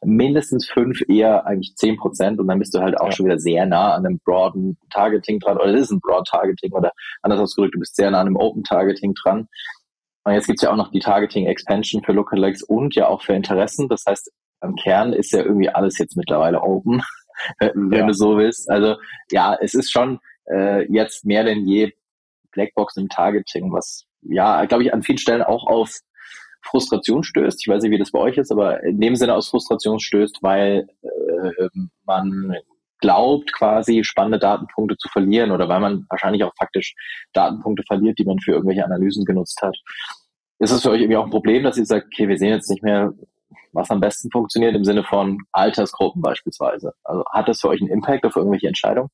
Mindestens 0.04 0.68
fünf, 0.68 1.02
eher 1.08 1.46
eigentlich 1.46 1.76
zehn 1.76 1.98
Prozent 1.98 2.40
und 2.40 2.48
dann 2.48 2.58
bist 2.58 2.74
du 2.74 2.80
halt 2.80 3.00
auch 3.00 3.08
ja. 3.08 3.12
schon 3.12 3.28
wieder 3.28 3.38
sehr 3.38 3.68
nah 3.68 3.94
an 3.94 4.06
einem 4.06 4.20
broaden 4.26 4.78
Targeting 4.90 5.40
dran 5.40 5.58
oder 5.58 5.72
das 5.72 5.82
ist 5.82 5.92
ein 5.92 6.00
Broad 6.00 6.26
Targeting 6.28 6.72
oder 6.72 6.92
anders 7.22 7.40
ausgedrückt, 7.40 7.76
du 7.76 7.80
bist 7.80 7.96
sehr 7.96 8.10
nah 8.10 8.22
an 8.22 8.28
einem 8.28 8.38
Open 8.38 8.64
Targeting 8.64 9.14
dran. 9.14 9.48
Und 10.24 10.34
jetzt 10.34 10.48
gibt's 10.48 10.62
ja 10.62 10.72
auch 10.72 10.76
noch 10.76 10.92
die 10.92 11.00
Targeting 11.00 11.46
Expansion 11.48 12.04
für 12.04 12.14
Lookalikes 12.14 12.64
und 12.64 12.96
ja 12.96 13.08
auch 13.08 13.22
für 13.22 13.34
Interessen. 13.34 13.90
Das 13.90 14.04
heißt, 14.08 14.32
am 14.62 14.76
Kern 14.76 15.14
ist 15.14 15.32
ja 15.32 15.40
irgendwie 15.40 15.70
alles 15.70 15.98
jetzt 15.98 16.16
mittlerweile 16.16 16.62
open, 16.62 17.02
wenn 17.60 17.92
ja. 17.92 18.08
du 18.08 18.14
so 18.14 18.38
willst. 18.38 18.70
Also 18.70 18.96
ja, 19.32 19.58
es 19.60 19.74
ist 19.74 19.92
schon 19.92 20.20
äh, 20.50 20.86
jetzt 20.92 21.26
mehr 21.26 21.44
denn 21.44 21.68
je 21.68 21.92
Blackbox 22.52 22.98
im 22.98 23.10
Targeting, 23.10 23.72
was 23.72 24.06
ja, 24.22 24.66
glaube 24.66 24.84
ich, 24.84 24.94
an 24.94 25.04
vielen 25.04 25.18
Stellen 25.18 25.42
auch 25.42 25.66
auf 25.68 26.00
Frustration 26.64 27.24
stößt. 27.24 27.60
Ich 27.62 27.68
weiß 27.68 27.82
nicht, 27.84 27.92
wie 27.92 27.98
das 27.98 28.12
bei 28.12 28.20
euch 28.20 28.38
ist, 28.38 28.52
aber 28.52 28.84
in 28.84 29.00
dem 29.00 29.16
Sinne 29.16 29.34
aus 29.34 29.50
Frustration 29.50 30.00
stößt, 30.00 30.40
weil 30.42 30.88
äh, 31.02 31.68
man 32.06 32.56
glaubt, 33.00 33.52
quasi 33.52 34.04
spannende 34.04 34.40
Datenpunkte 34.40 34.96
zu 34.98 35.10
verlieren 35.10 35.52
oder 35.52 35.68
weil 35.68 35.80
man 35.80 36.06
wahrscheinlich 36.10 36.44
auch 36.44 36.54
faktisch 36.58 36.94
Datenpunkte 37.34 37.84
verliert, 37.88 38.20
die 38.20 38.26
man 38.26 38.40
für 38.40 38.52
irgendwelche 38.52 38.86
Analysen 38.86 39.26
genutzt 39.26 39.60
hat. 39.62 39.76
Ist 40.60 40.72
es 40.72 40.84
für 40.84 40.92
euch 40.92 41.02
irgendwie 41.02 41.18
auch 41.18 41.26
ein 41.26 41.32
Problem, 41.32 41.64
dass 41.64 41.78
ihr 41.78 41.86
sagt, 41.86 42.06
okay, 42.14 42.28
wir 42.28 42.38
sehen 42.38 42.54
jetzt 42.54 42.70
nicht 42.70 42.84
mehr, 42.84 43.12
was 43.74 43.90
am 43.90 44.00
besten 44.00 44.30
funktioniert 44.32 44.76
im 44.76 44.84
Sinne 44.84 45.04
von 45.04 45.38
Altersgruppen 45.52 46.22
beispielsweise? 46.22 46.94
Also 47.04 47.24
hat 47.32 47.48
das 47.48 47.62
für 47.62 47.70
euch 47.70 47.82
einen 47.82 47.92
Impact 47.92 48.26
auf 48.26 48.36
irgendwelche 48.36 48.68
Entscheidungen? 48.68 49.10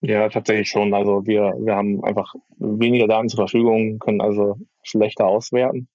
Ja, 0.00 0.28
tatsächlich 0.28 0.68
schon. 0.68 0.94
Also 0.94 1.26
wir, 1.26 1.54
wir 1.58 1.74
haben 1.74 2.04
einfach 2.04 2.34
weniger 2.58 3.08
Daten 3.08 3.28
zur 3.28 3.38
Verfügung, 3.38 3.98
können 3.98 4.20
also 4.20 4.56
schlechter 4.82 5.26
auswerten. 5.26 5.88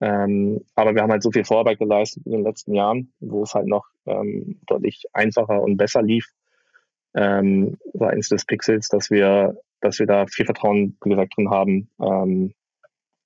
Ähm, 0.00 0.60
aber 0.74 0.94
wir 0.94 1.02
haben 1.02 1.10
halt 1.10 1.22
so 1.22 1.30
viel 1.30 1.44
Vorarbeit 1.44 1.78
geleistet 1.78 2.24
in 2.26 2.32
den 2.32 2.44
letzten 2.44 2.74
Jahren, 2.74 3.12
wo 3.20 3.42
es 3.42 3.54
halt 3.54 3.66
noch 3.66 3.86
ähm, 4.06 4.60
deutlich 4.66 5.04
einfacher 5.12 5.62
und 5.62 5.76
besser 5.76 6.02
lief 6.02 6.28
ähm, 7.14 7.78
seitens 7.94 8.28
des 8.28 8.44
Pixels, 8.44 8.88
dass 8.88 9.10
wir, 9.10 9.56
dass 9.80 9.98
wir 9.98 10.06
da 10.06 10.26
viel 10.26 10.44
Vertrauen, 10.44 10.98
wie 11.02 11.10
gesagt, 11.10 11.34
drin 11.36 11.50
haben, 11.50 11.90
ähm, 12.00 12.54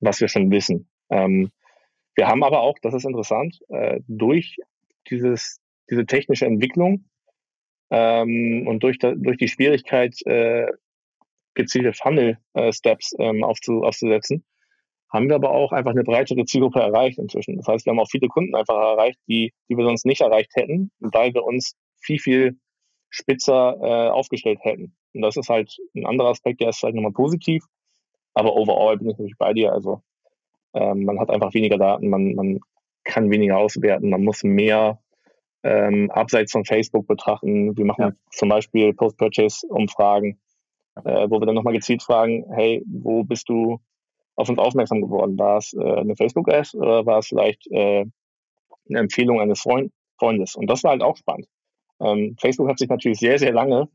was 0.01 0.21
wir 0.21 0.29
schon 0.29 0.51
wissen. 0.51 0.89
Ähm, 1.11 1.51
wir 2.15 2.29
haben 2.29 2.45
aber 2.45 2.61
auch, 2.61 2.79
das 2.83 2.95
ist 2.95 3.05
interessant, 3.05 3.61
äh, 3.69 4.01
durch 4.09 4.57
dieses, 5.09 5.61
diese 5.91 6.07
technische 6.07 6.47
Entwicklung 6.47 7.05
ähm, 7.91 8.67
und 8.67 8.83
durch, 8.83 8.99
durch 8.99 9.37
die 9.37 9.49
Schwierigkeit, 9.49 10.15
äh, 10.27 10.67
gezielte 11.55 11.93
Funnel-Steps 11.93 13.15
äh, 13.15 13.25
ähm, 13.25 13.45
aufzu, 13.45 13.83
aufzusetzen, 13.83 14.45
haben 15.13 15.29
wir 15.29 15.35
aber 15.35 15.51
auch 15.51 15.73
einfach 15.73 15.91
eine 15.91 16.05
breitere 16.05 16.45
Zielgruppe 16.45 16.81
erreicht 16.81 17.19
inzwischen. 17.19 17.57
Das 17.57 17.67
heißt, 17.67 17.85
wir 17.85 17.91
haben 17.91 17.99
auch 17.99 18.11
viele 18.11 18.29
Kunden 18.29 18.55
einfach 18.55 18.77
erreicht, 18.77 19.19
die, 19.29 19.53
die 19.69 19.77
wir 19.77 19.85
sonst 19.85 20.07
nicht 20.07 20.21
erreicht 20.21 20.53
hätten, 20.55 20.93
weil 21.01 21.35
wir 21.35 21.45
uns 21.45 21.75
viel, 22.01 22.21
viel 22.21 22.59
spitzer 23.09 23.77
äh, 23.81 24.11
aufgestellt 24.11 24.61
hätten. 24.63 24.95
Und 25.13 25.23
das 25.23 25.37
ist 25.37 25.49
halt 25.49 25.77
ein 25.97 26.07
anderer 26.07 26.29
Aspekt, 26.29 26.61
der 26.61 26.69
ist 26.69 26.79
vielleicht 26.79 26.95
nochmal 26.95 27.13
positiv. 27.13 27.65
Aber 28.35 28.55
overall 28.55 28.97
bin 28.99 29.09
ich 29.09 29.15
natürlich 29.15 29.37
bei 29.37 29.53
dir. 29.53 29.73
Also 29.73 30.01
ähm, 30.75 31.05
man 31.05 31.19
hat 31.19 31.31
einfach 31.31 31.55
weniger 31.55 31.79
Daten, 31.79 32.09
man, 32.09 32.35
man 32.35 32.61
kann 33.05 33.31
weniger 33.31 33.59
auswerten, 33.59 34.11
man 34.11 34.23
muss 34.23 34.43
mehr 34.43 35.01
ähm, 35.63 36.11
abseits 36.11 36.53
von 36.53 36.65
Facebook 36.65 37.07
betrachten. 37.07 37.77
Wir 37.77 37.85
machen 37.85 38.03
ja. 38.03 38.13
zum 38.31 38.49
Beispiel 38.49 38.95
Post-Purchase-Umfragen, 38.95 40.39
äh, 41.05 41.29
wo 41.29 41.41
wir 41.41 41.47
dann 41.47 41.55
nochmal 41.55 41.75
gezielt 41.75 42.03
fragen, 42.03 42.45
hey, 42.55 42.83
wo 42.87 43.25
bist 43.25 43.49
du 43.49 43.79
auf 44.37 44.49
uns 44.49 44.59
aufmerksam 44.59 45.03
geworden? 45.03 45.39
War 45.39 45.59
es 45.59 45.75
äh, 45.75 45.83
eine 45.83 46.17
Facebook-Ad 46.17 46.77
oder 46.77 47.05
war 47.05 47.19
es 47.19 47.29
vielleicht 47.29 47.67
äh, 47.71 48.07
eine 48.89 48.99
Empfehlung 48.99 49.41
eines 49.41 49.61
Freund 49.61 49.93
Freundes? 50.19 50.55
Und 50.55 50.69
das 50.69 50.83
war 50.85 50.93
halt 50.93 51.03
auch 51.03 51.17
spannend. 51.17 51.47
Ähm, 52.01 52.37
Facebook 52.41 52.69
hat 52.69 52.79
sich 52.79 52.89
natürlich 52.89 53.19
sehr, 53.19 53.39
sehr 53.39 53.53
lange 53.53 53.89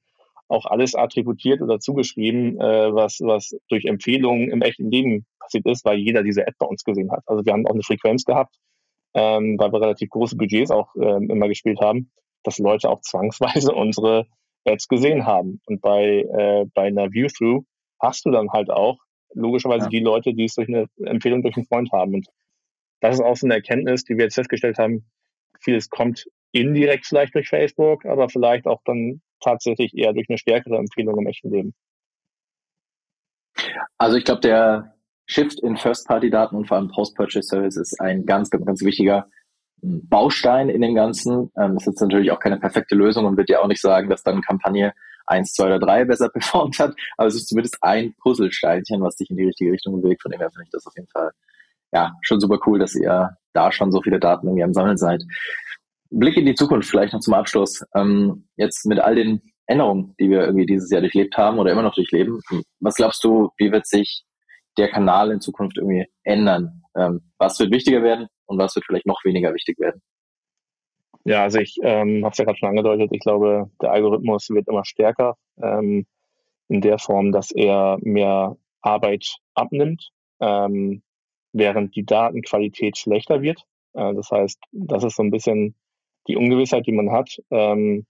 auch 0.47 0.65
alles 0.65 0.95
attributiert 0.95 1.62
oder 1.62 1.79
zugeschrieben, 1.79 2.60
äh, 2.60 2.93
was, 2.93 3.19
was 3.21 3.55
durch 3.69 3.86
Empfehlungen 3.86 4.49
im 4.51 4.62
echten 4.62 4.91
Leben 4.91 5.25
passiert 5.39 5.65
ist, 5.65 5.86
weil 5.86 5.97
jeder 5.97 6.23
diese 6.23 6.41
Ad 6.43 6.55
bei 6.60 6.67
uns 6.67 6.84
gesehen 6.84 7.12
hat. 7.12 7.23
Also 7.25 7.45
wir 7.45 7.53
haben 7.53 7.65
auch 7.65 7.73
eine 7.73 7.84
Frequenz 7.84 8.25
gehabt, 8.25 8.55
ähm, 9.15 9.58
weil 9.58 9.71
wir 9.71 9.81
relativ 9.81 10.10
große 10.10 10.36
Budgets 10.36 10.71
auch 10.71 10.93
ähm, 11.01 11.29
immer 11.29 11.47
gespielt 11.47 11.79
haben, 11.81 12.12
dass 12.43 12.60
Leute 12.60 12.89
auch 12.89 13.01
zwangsweise 13.01 13.73
unsere 13.73 14.27
Ads 14.65 14.88
gesehen 14.88 15.25
haben. 15.25 15.62
Und 15.65 15.81
bei, 15.81 16.21
äh, 16.21 16.65
bei 16.73 16.84
einer 16.84 17.12
View-Through 17.12 17.63
hast 17.99 18.25
du 18.25 18.31
dann 18.31 18.51
halt 18.51 18.69
auch 18.69 18.97
logischerweise 19.34 19.86
ja. 19.86 19.89
die 19.89 19.99
Leute, 19.99 20.34
die 20.34 20.45
es 20.45 20.55
durch 20.55 20.67
eine 20.67 20.88
Empfehlung 21.03 21.41
durch 21.41 21.58
einen 21.58 21.65
Freund 21.65 21.91
haben. 21.91 22.13
Und 22.13 22.27
das 23.01 23.15
ist 23.15 23.21
auch 23.21 23.36
so 23.36 23.47
eine 23.47 23.55
Erkenntnis, 23.55 24.03
die 24.03 24.15
wir 24.15 24.25
jetzt 24.25 24.36
festgestellt 24.36 24.77
haben. 24.77 25.05
Vieles 25.60 25.89
kommt 25.89 26.25
indirekt 26.51 27.05
vielleicht 27.05 27.36
durch 27.36 27.49
Facebook, 27.49 28.05
aber 28.05 28.29
vielleicht 28.29 28.67
auch 28.67 28.81
dann 28.86 29.21
tatsächlich 29.45 29.95
eher 29.95 30.13
durch 30.13 30.27
eine 30.29 30.38
stärkere 30.38 30.77
Empfehlung 30.77 31.17
im 31.19 31.27
echten 31.27 31.51
Leben. 31.51 31.73
Also 33.97 34.17
ich 34.17 34.25
glaube, 34.25 34.41
der 34.41 34.95
Shift 35.27 35.60
in 35.62 35.77
First-Party-Daten 35.77 36.55
und 36.55 36.67
vor 36.67 36.77
allem 36.77 36.89
Post-Purchase-Service 36.89 37.77
ist 37.77 37.99
ein 37.99 38.25
ganz, 38.25 38.49
ganz 38.49 38.81
wichtiger 38.84 39.27
hm, 39.81 40.08
Baustein 40.08 40.69
in 40.69 40.81
dem 40.81 40.95
Ganzen. 40.95 41.51
Ähm, 41.58 41.75
das 41.75 41.88
ist 41.88 42.01
natürlich 42.01 42.31
auch 42.31 42.39
keine 42.39 42.60
perfekte 42.60 42.95
Lösung 42.95 43.25
und 43.25 43.38
wird 43.38 43.49
ja 43.49 43.62
auch 43.62 43.67
nicht 43.67 43.81
sagen, 43.81 44.10
dass 44.10 44.23
dann 44.23 44.41
Kampagne 44.41 44.93
1, 45.27 45.53
2 45.53 45.65
oder 45.65 45.79
3 45.79 46.05
besser 46.05 46.29
performt 46.34 46.79
hat, 46.79 46.95
aber 47.17 47.27
es 47.27 47.36
ist 47.36 47.47
zumindest 47.47 47.77
ein 47.81 48.13
Puzzlesteinchen, 48.21 49.01
was 49.01 49.15
dich 49.15 49.29
in 49.29 49.38
die 49.38 49.45
richtige 49.45 49.71
Richtung 49.71 50.01
bewegt. 50.01 50.21
Von 50.21 50.31
dem 50.31 50.39
her 50.39 50.51
finde 50.51 50.65
ich 50.65 50.71
das 50.71 50.86
auf 50.86 50.93
jeden 50.95 51.10
Fall 51.10 51.31
ja 51.93 52.13
schon 52.21 52.39
super 52.39 52.60
cool, 52.65 52.79
dass 52.79 52.95
ihr 52.95 53.38
da 53.53 53.71
schon 53.71 53.91
so 53.91 54.01
viele 54.01 54.19
Daten 54.19 54.47
irgendwie 54.47 54.63
am 54.63 54.73
Sammeln 54.73 54.97
seid. 54.97 55.23
Blick 56.10 56.38
in 56.38 56.46
die 56.46 56.56
Zukunft 56.56 56.89
vielleicht 56.89 57.13
noch 57.13 57.20
zum 57.20 57.34
Abschluss. 57.34 57.84
Ähm, 57.96 58.48
jetzt 58.58 58.86
mit 58.86 59.00
all 59.00 59.15
den 59.15 59.41
Änderungen, 59.68 60.15
die 60.20 60.30
wir 60.30 60.41
irgendwie 60.41 60.65
dieses 60.65 60.89
Jahr 60.91 61.02
durchlebt 61.02 61.36
haben 61.38 61.60
oder 61.60 61.72
immer 61.72 61.82
noch 61.82 61.96
durchleben, 61.96 62.41
was 62.80 62.96
glaubst 62.96 63.24
du, 63.24 63.50
wie 63.58 63.72
wird 63.72 63.88
sich 63.88 64.24
der 64.78 64.89
Kanal 64.89 65.32
in 65.32 65.41
Zukunft 65.41 65.78
irgendwie 65.78 66.06
ändern? 66.24 66.84
Ähm, 66.96 67.22
was 67.38 67.60
wird 67.60 67.72
wichtiger 67.72 68.04
werden 68.04 68.28
und 68.46 68.58
was 68.58 68.76
wird 68.76 68.86
vielleicht 68.86 69.06
noch 69.06 69.24
weniger 69.24 69.54
wichtig 69.54 69.80
werden? 69.80 70.02
Ja, 71.24 71.41
also 71.41 71.60
ich 71.60 71.78
ähm, 71.82 72.24
habe 72.24 72.34
es 72.34 72.38
ja 72.38 72.46
gerade 72.46 72.58
schon 72.60 72.70
angedeutet, 72.70 73.10
ich 73.12 73.20
glaube, 73.20 73.72
der 73.82 73.91
Algorithmus 73.91 74.50
wird 74.50 74.68
immer 74.68 74.86
stärker 74.86 75.36
ähm, 75.62 76.06
in 76.68 76.82
der 76.82 77.00
Form, 77.00 77.32
dass 77.32 77.52
er 77.52 77.98
mehr 78.02 78.58
Arbeit 78.82 79.38
abnimmt, 79.56 80.10
ähm, 80.39 81.02
während 81.52 81.96
die 81.96 82.06
Datenqualität 82.06 82.98
schlechter 82.98 83.41
wird. 83.41 83.63
Äh, 83.94 84.13
das 84.13 84.30
heißt, 84.30 84.60
das 84.72 85.04
ist 85.04 85.15
so 85.15 85.24
ein 85.24 85.32
bisschen 85.32 85.76
die 86.28 86.38
Ungewissheit, 86.38 86.88
die 86.88 86.92
man 86.92 87.12
hat. 87.12 87.42
Ähm, 87.52 88.06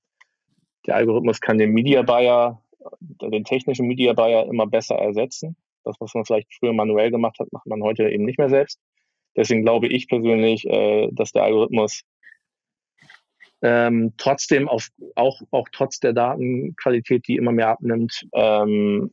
der 0.85 0.95
Algorithmus 0.95 1.41
kann 1.41 1.57
den 1.57 1.71
Media 1.71 2.01
Buyer, 2.01 2.61
den 2.99 3.43
technischen 3.43 3.87
Media 3.87 4.13
Buyer 4.13 4.45
immer 4.47 4.67
besser 4.67 4.95
ersetzen. 4.95 5.55
Das, 5.83 5.95
was 5.99 6.13
man 6.13 6.25
vielleicht 6.25 6.53
früher 6.53 6.73
manuell 6.73 7.11
gemacht 7.11 7.39
hat, 7.39 7.51
macht 7.51 7.67
man 7.67 7.83
heute 7.83 8.09
eben 8.09 8.25
nicht 8.25 8.39
mehr 8.39 8.49
selbst. 8.49 8.79
Deswegen 9.35 9.63
glaube 9.63 9.87
ich 9.87 10.07
persönlich, 10.07 10.65
äh, 10.65 11.09
dass 11.11 11.31
der 11.31 11.43
Algorithmus 11.43 12.03
ähm, 13.61 14.13
trotzdem 14.17 14.67
auf, 14.67 14.89
auch, 15.15 15.41
auch 15.51 15.67
trotz 15.71 15.99
der 15.99 16.13
Datenqualität, 16.13 17.27
die 17.27 17.35
immer 17.35 17.51
mehr 17.51 17.69
abnimmt, 17.69 18.27
ähm, 18.33 19.11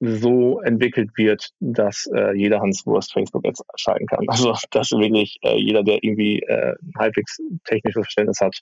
so 0.00 0.60
entwickelt 0.60 1.10
wird, 1.16 1.50
dass 1.60 2.06
äh, 2.14 2.36
jeder 2.36 2.60
Hanswurst 2.60 3.12
Facebook 3.12 3.44
jetzt 3.46 3.62
schalten 3.76 4.06
kann. 4.06 4.26
Also 4.28 4.54
dass 4.70 4.90
wirklich 4.92 5.38
äh, 5.42 5.56
jeder, 5.56 5.82
der 5.82 6.02
irgendwie 6.02 6.40
äh, 6.42 6.74
halbwegs 6.98 7.38
technisches 7.64 8.04
Verständnis 8.04 8.40
hat, 8.40 8.60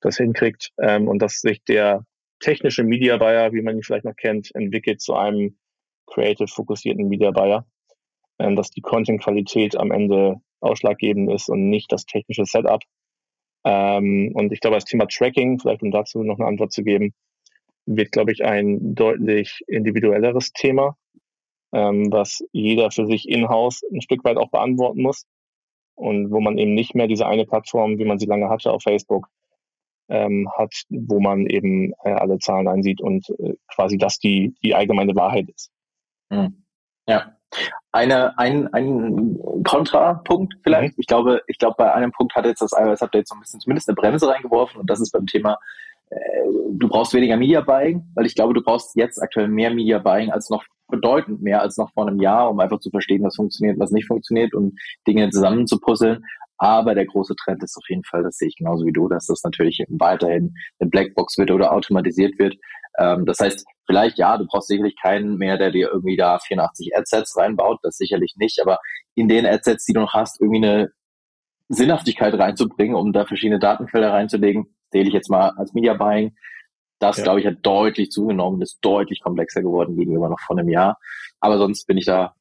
das 0.00 0.18
hinkriegt 0.18 0.70
ähm, 0.78 1.08
und 1.08 1.20
dass 1.20 1.40
sich 1.40 1.62
der 1.64 2.04
technische 2.40 2.84
Media 2.84 3.16
Buyer, 3.16 3.52
wie 3.52 3.62
man 3.62 3.76
ihn 3.76 3.82
vielleicht 3.82 4.04
noch 4.04 4.16
kennt, 4.16 4.54
entwickelt 4.54 5.00
zu 5.00 5.14
einem 5.14 5.56
creative 6.06 6.48
fokussierten 6.48 7.08
Media 7.08 7.30
Buyer, 7.30 7.66
ähm, 8.38 8.56
dass 8.56 8.70
die 8.70 8.82
Content-Qualität 8.82 9.76
am 9.76 9.90
Ende 9.90 10.36
ausschlaggebend 10.60 11.32
ist 11.32 11.48
und 11.48 11.70
nicht 11.70 11.90
das 11.90 12.04
technische 12.04 12.44
Setup. 12.44 12.82
Ähm, 13.64 14.32
und 14.34 14.52
ich 14.52 14.60
glaube, 14.60 14.76
das 14.76 14.84
Thema 14.84 15.06
Tracking, 15.06 15.58
vielleicht 15.58 15.82
um 15.82 15.90
dazu 15.90 16.22
noch 16.22 16.38
eine 16.38 16.48
Antwort 16.48 16.72
zu 16.72 16.82
geben, 16.82 17.14
wird, 17.86 18.12
glaube 18.12 18.32
ich, 18.32 18.44
ein 18.44 18.94
deutlich 18.94 19.62
individuelleres 19.66 20.52
Thema. 20.52 20.96
ähm, 21.74 22.12
was 22.12 22.42
jeder 22.52 22.90
für 22.92 23.04
sich 23.06 23.28
in-house 23.28 23.82
ein 23.92 24.00
Stück 24.00 24.24
weit 24.24 24.36
auch 24.36 24.50
beantworten 24.50 25.02
muss 25.02 25.26
und 25.96 26.30
wo 26.30 26.40
man 26.40 26.56
eben 26.56 26.72
nicht 26.74 26.94
mehr 26.94 27.08
diese 27.08 27.26
eine 27.26 27.44
Plattform, 27.46 27.98
wie 27.98 28.04
man 28.04 28.18
sie 28.18 28.26
lange 28.26 28.48
hatte 28.48 28.72
auf 28.72 28.82
Facebook, 28.82 29.28
ähm, 30.08 30.48
hat, 30.56 30.72
wo 30.88 31.18
man 31.18 31.46
eben 31.46 31.92
äh, 32.04 32.12
alle 32.12 32.38
Zahlen 32.38 32.68
einsieht 32.68 33.00
und 33.00 33.28
äh, 33.40 33.54
quasi 33.66 33.98
das 33.98 34.18
die, 34.18 34.54
die 34.62 34.74
allgemeine 34.74 35.16
Wahrheit 35.16 35.48
ist. 35.48 35.72
Hm. 36.30 36.64
Ja. 37.08 37.36
Eine, 37.92 38.36
ein, 38.38 38.72
ein 38.72 39.38
Kontrapunkt 39.64 40.54
vielleicht. 40.62 40.96
Mhm. 40.96 41.00
Ich 41.00 41.06
glaube, 41.06 41.42
ich 41.46 41.58
glaube, 41.58 41.76
bei 41.78 41.92
einem 41.92 42.10
Punkt 42.10 42.34
hat 42.34 42.44
jetzt 42.46 42.60
das 42.60 42.72
iOS-Update 42.72 43.28
so 43.28 43.34
ein 43.34 43.40
bisschen 43.40 43.60
zumindest 43.60 43.88
eine 43.88 43.94
Bremse 43.94 44.28
reingeworfen 44.28 44.80
und 44.80 44.90
das 44.90 45.00
ist 45.00 45.12
beim 45.12 45.26
Thema, 45.26 45.58
du 46.10 46.88
brauchst 46.88 47.14
weniger 47.14 47.36
Media 47.36 47.60
Buying, 47.60 48.04
weil 48.14 48.26
ich 48.26 48.34
glaube, 48.34 48.54
du 48.54 48.62
brauchst 48.62 48.96
jetzt 48.96 49.20
aktuell 49.22 49.48
mehr 49.48 49.72
Media 49.72 49.98
Buying 49.98 50.30
als 50.30 50.50
noch 50.50 50.64
bedeutend 50.88 51.42
mehr 51.42 51.62
als 51.62 51.76
noch 51.76 51.92
vor 51.92 52.06
einem 52.06 52.20
Jahr, 52.20 52.50
um 52.50 52.60
einfach 52.60 52.78
zu 52.78 52.90
verstehen, 52.90 53.22
was 53.22 53.36
funktioniert, 53.36 53.78
was 53.78 53.90
nicht 53.90 54.06
funktioniert 54.06 54.54
und 54.54 54.78
Dinge 55.06 55.30
zusammenzupuzzeln. 55.30 56.24
Aber 56.58 56.94
der 56.94 57.06
große 57.06 57.34
Trend 57.36 57.62
ist 57.62 57.76
auf 57.76 57.88
jeden 57.88 58.04
Fall, 58.04 58.22
das 58.22 58.36
sehe 58.36 58.48
ich 58.48 58.56
genauso 58.56 58.86
wie 58.86 58.92
du, 58.92 59.08
dass 59.08 59.26
das 59.26 59.42
natürlich 59.42 59.84
weiterhin 59.88 60.54
eine 60.78 60.88
Blackbox 60.88 61.36
wird 61.36 61.50
oder 61.50 61.72
automatisiert 61.72 62.38
wird. 62.38 62.54
Ähm, 62.98 63.26
das 63.26 63.38
heißt, 63.40 63.64
vielleicht 63.86 64.18
ja, 64.18 64.38
du 64.38 64.46
brauchst 64.46 64.68
sicherlich 64.68 64.94
keinen 65.02 65.36
mehr, 65.36 65.58
der 65.58 65.72
dir 65.72 65.90
irgendwie 65.92 66.16
da 66.16 66.38
84 66.38 66.96
Adsets 66.96 67.36
reinbaut, 67.36 67.80
das 67.82 67.96
sicherlich 67.96 68.34
nicht, 68.36 68.60
aber 68.62 68.78
in 69.14 69.28
den 69.28 69.46
Adsets, 69.46 69.84
die 69.84 69.94
du 69.94 70.00
noch 70.00 70.14
hast, 70.14 70.40
irgendwie 70.40 70.64
eine 70.64 70.90
Sinnhaftigkeit 71.68 72.34
reinzubringen, 72.34 72.94
um 72.94 73.12
da 73.12 73.24
verschiedene 73.24 73.58
Datenfelder 73.58 74.12
reinzulegen, 74.12 74.73
zähle 74.94 75.08
ich 75.08 75.14
jetzt 75.14 75.28
mal 75.28 75.50
als 75.56 75.74
Media 75.74 75.94
Buying. 75.94 76.36
Das, 77.00 77.16
ja. 77.16 77.24
glaube 77.24 77.40
ich, 77.40 77.46
hat 77.46 77.56
deutlich 77.62 78.10
zugenommen, 78.10 78.62
ist 78.62 78.78
deutlich 78.80 79.20
komplexer 79.20 79.60
geworden 79.60 79.96
gegenüber 79.96 80.28
noch 80.28 80.38
vor 80.40 80.56
einem 80.56 80.68
Jahr. 80.68 80.98
Aber 81.40 81.58
sonst 81.58 81.86
bin 81.86 81.98
ich 81.98 82.04
da 82.04 82.34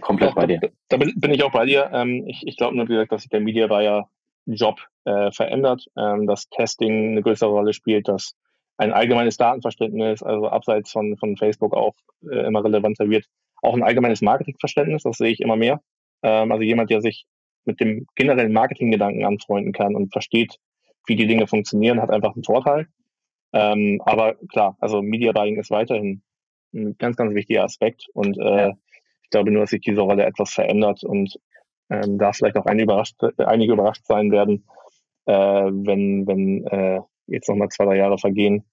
komplett 0.00 0.30
Doch, 0.30 0.36
bei 0.36 0.46
dir. 0.46 0.60
Da, 0.88 0.96
bin, 0.96 1.12
bin, 1.16 1.34
ich 1.34 1.44
auch 1.44 1.52
bei 1.52 1.66
dir. 1.66 1.90
Ähm, 1.92 2.24
ich 2.26 2.46
ich 2.46 2.56
glaube 2.56 2.76
nur, 2.76 2.88
wie 2.88 2.92
gesagt, 2.92 3.12
dass 3.12 3.22
sich 3.22 3.30
der 3.30 3.40
Media 3.40 3.66
Buyer 3.66 4.08
Job 4.46 4.80
äh, 5.04 5.30
verändert, 5.32 5.84
ähm, 5.98 6.26
dass 6.26 6.48
Testing 6.48 7.10
eine 7.10 7.22
größere 7.22 7.50
Rolle 7.50 7.74
spielt, 7.74 8.08
dass 8.08 8.32
ein 8.78 8.92
allgemeines 8.92 9.36
Datenverständnis, 9.36 10.22
also 10.22 10.48
abseits 10.48 10.90
von, 10.90 11.18
von 11.18 11.36
Facebook 11.36 11.74
auch 11.74 11.94
äh, 12.22 12.46
immer 12.46 12.64
relevanter 12.64 13.10
wird. 13.10 13.26
Auch 13.60 13.74
ein 13.74 13.82
allgemeines 13.82 14.22
Marketingverständnis, 14.22 15.02
das 15.02 15.18
sehe 15.18 15.32
ich 15.32 15.40
immer 15.40 15.56
mehr. 15.56 15.82
Ähm, 16.22 16.50
also 16.52 16.62
jemand, 16.62 16.88
der 16.88 17.02
sich 17.02 17.26
mit 17.66 17.80
dem 17.80 18.06
generellen 18.14 18.52
Marketinggedanken 18.52 19.26
anfreunden 19.26 19.72
kann 19.72 19.94
und 19.94 20.10
versteht, 20.12 20.58
wie 21.08 21.16
die 21.16 21.26
Dinge 21.26 21.46
funktionieren, 21.46 22.00
hat 22.00 22.10
einfach 22.10 22.34
einen 22.34 22.44
Vorteil. 22.44 22.86
Ähm, 23.52 24.00
aber 24.04 24.36
klar, 24.52 24.76
also 24.80 25.02
Media 25.02 25.32
Buying 25.32 25.58
ist 25.58 25.70
weiterhin 25.70 26.22
ein 26.74 26.96
ganz, 26.98 27.16
ganz 27.16 27.34
wichtiger 27.34 27.64
Aspekt 27.64 28.06
und 28.12 28.38
äh, 28.38 28.72
ich 29.22 29.30
glaube 29.30 29.50
nur, 29.50 29.62
dass 29.62 29.70
sich 29.70 29.80
diese 29.80 30.02
Rolle 30.02 30.24
etwas 30.24 30.52
verändert 30.52 31.02
und 31.02 31.38
ähm, 31.90 32.18
da 32.18 32.32
vielleicht 32.32 32.56
auch 32.56 32.66
einige 32.66 32.84
überrascht, 32.84 33.16
einige 33.38 33.72
überrascht 33.72 34.04
sein 34.04 34.30
werden, 34.30 34.66
äh, 35.26 35.32
wenn, 35.32 36.26
wenn 36.26 36.66
äh, 36.66 37.00
jetzt 37.26 37.48
nochmal 37.48 37.68
zwei, 37.68 37.86
drei 37.86 37.96
Jahre 37.96 38.18
vergehen, 38.18 38.64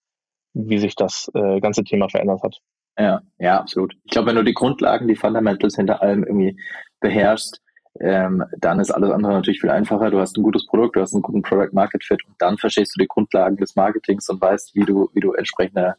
wie 0.54 0.78
sich 0.78 0.96
das 0.96 1.30
äh, 1.34 1.60
ganze 1.62 1.84
Thema 1.84 2.10
verändert 2.10 2.44
hat. 2.44 2.60
Ja, 2.98 3.22
ja, 3.40 3.60
absolut. 3.60 3.96
Ich 4.04 4.12
glaube, 4.12 4.30
wenn 4.30 4.38
du 4.38 4.44
die 4.44 4.54
Grundlagen, 4.54 5.08
die 5.08 5.16
Fundamentals 5.16 5.76
hinter 5.76 6.02
allem 6.02 6.24
irgendwie 6.24 6.58
beherrschst, 7.02 7.62
ähm, 8.00 8.44
dann 8.58 8.80
ist 8.80 8.92
alles 8.92 9.12
andere 9.12 9.34
natürlich 9.34 9.62
viel 9.62 9.70
einfacher. 9.70 10.12
Du 10.12 10.20
hast 10.20 10.38
ein 10.38 10.44
gutes 10.44 10.66
Produkt, 10.66 10.96
du 10.96 11.02
hast 11.02 11.14
einen 11.14 11.22
guten 11.22 11.42
Product 11.42 11.74
Market 11.74 12.04
Fit 12.04 12.20
und 12.28 12.36
dann 12.40 12.58
verstehst 12.58 12.94
du 12.96 13.02
die 13.02 13.08
Grundlagen 13.08 13.58
des 13.58 13.76
Marketings 13.76 14.28
und 14.30 14.42
weißt, 14.42 14.76
wie 14.76 14.86
du, 14.86 15.10
wie 15.14 15.22
du 15.22 15.34
entsprechend 15.34 15.78
eine, 15.78 15.96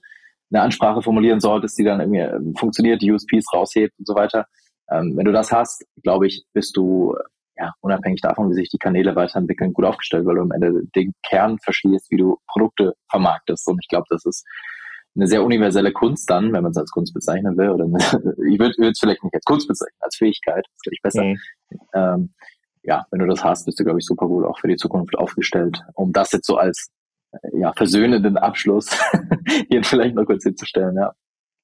Ansprache 0.52 1.02
formulieren 1.02 1.40
solltest, 1.40 1.76
die 1.78 1.84
dann 1.84 2.00
irgendwie 2.00 2.20
ähm, 2.20 2.54
funktioniert, 2.56 3.02
die 3.02 3.10
USPs 3.10 3.52
raushebt 3.52 3.98
und 3.98 4.06
so 4.06 4.14
weiter. 4.14 4.46
Ähm, 4.90 5.14
wenn 5.16 5.24
du 5.24 5.32
das 5.32 5.50
hast, 5.50 5.84
glaube 6.02 6.28
ich, 6.28 6.46
bist 6.52 6.76
du 6.76 7.16
ja, 7.58 7.72
unabhängig 7.80 8.20
davon, 8.20 8.50
wie 8.50 8.54
sich 8.54 8.68
die 8.68 8.78
Kanäle 8.78 9.16
weiterentwickeln, 9.16 9.72
gut 9.72 9.84
aufgestellt, 9.84 10.26
weil 10.26 10.36
du 10.36 10.42
am 10.42 10.52
Ende 10.52 10.82
den 10.94 11.14
Kern 11.26 11.58
verstehst, 11.58 12.10
wie 12.10 12.16
du 12.16 12.38
Produkte 12.46 12.94
vermarktest. 13.10 13.66
Und 13.68 13.78
ich 13.82 13.88
glaube, 13.88 14.06
das 14.10 14.24
ist 14.24 14.44
eine 15.16 15.26
sehr 15.26 15.42
universelle 15.42 15.92
Kunst 15.92 16.28
dann, 16.28 16.52
wenn 16.52 16.62
man 16.62 16.72
es 16.72 16.76
als 16.76 16.90
Kunst 16.90 17.14
bezeichnen 17.14 17.56
will. 17.56 17.70
Oder 17.70 17.84
eine, 17.84 17.96
ich 18.52 18.58
würde 18.58 18.90
es 18.90 18.98
vielleicht 18.98 19.24
nicht 19.24 19.34
als 19.34 19.44
Kunst 19.44 19.66
bezeichnen, 19.66 19.98
als 20.00 20.16
Fähigkeit, 20.16 20.66
ist, 20.66 20.82
glaube 20.82 20.94
ich, 20.94 21.02
besser. 21.02 21.24
Mhm. 21.24 21.38
Ähm, 21.94 22.34
ja, 22.82 23.04
wenn 23.10 23.20
du 23.20 23.26
das 23.26 23.42
hast, 23.42 23.64
bist 23.64 23.78
du, 23.80 23.84
glaube 23.84 23.98
ich, 23.98 24.06
super 24.06 24.26
gut 24.26 24.44
auch 24.44 24.58
für 24.58 24.68
die 24.68 24.76
Zukunft 24.76 25.16
aufgestellt. 25.18 25.82
Um 25.94 26.12
das 26.12 26.32
jetzt 26.32 26.46
so 26.46 26.56
als 26.56 26.90
äh, 27.32 27.58
ja, 27.58 27.72
versöhnenden 27.72 28.36
Abschluss 28.36 28.90
hier 29.68 29.82
vielleicht 29.82 30.14
noch 30.14 30.24
kurz 30.24 30.44
hinzustellen, 30.44 30.96
ja. 30.96 31.12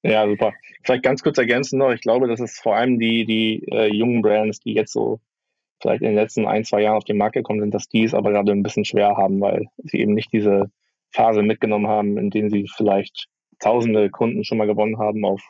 Ja, 0.05 0.27
super. 0.27 0.53
Vielleicht 0.83 1.05
ganz 1.05 1.23
kurz 1.23 1.39
ergänzen 1.39 1.79
noch, 1.79 1.93
ich 1.93 2.01
glaube, 2.01 2.27
dass 2.27 2.41
es 2.41 2.59
vor 2.59 2.75
allem 2.75 2.99
die, 2.99 3.25
die 3.25 3.65
äh, 3.71 3.87
jungen 3.87 4.21
Brands, 4.21 4.59
die 4.59 4.75
jetzt 4.75 4.93
so 4.93 5.21
vielleicht 5.81 6.03
in 6.03 6.09
den 6.09 6.17
letzten 6.17 6.47
ein, 6.47 6.65
zwei 6.65 6.83
Jahren 6.83 6.97
auf 6.97 7.05
den 7.05 7.19
Markt 7.19 7.35
gekommen 7.35 7.61
sind, 7.61 7.73
dass 7.73 7.89
die 7.89 8.03
es 8.03 8.15
aber 8.15 8.33
gerade 8.33 8.51
ein 8.51 8.65
bisschen 8.65 8.85
schwer 8.85 9.17
haben, 9.17 9.41
weil 9.41 9.67
sie 9.79 9.99
eben 9.99 10.15
nicht 10.15 10.33
diese 10.33 10.71
Phase 11.11 11.43
mitgenommen 11.43 11.87
haben, 11.87 12.19
in 12.19 12.31
denen 12.31 12.51
sie 12.51 12.69
vielleicht 12.75 13.29
tausende 13.61 14.11
Kunden 14.11 14.45
schon 14.45 14.59
mal 14.59 14.67
gewonnen 14.67 14.99
haben 14.99 15.25
auf 15.25 15.43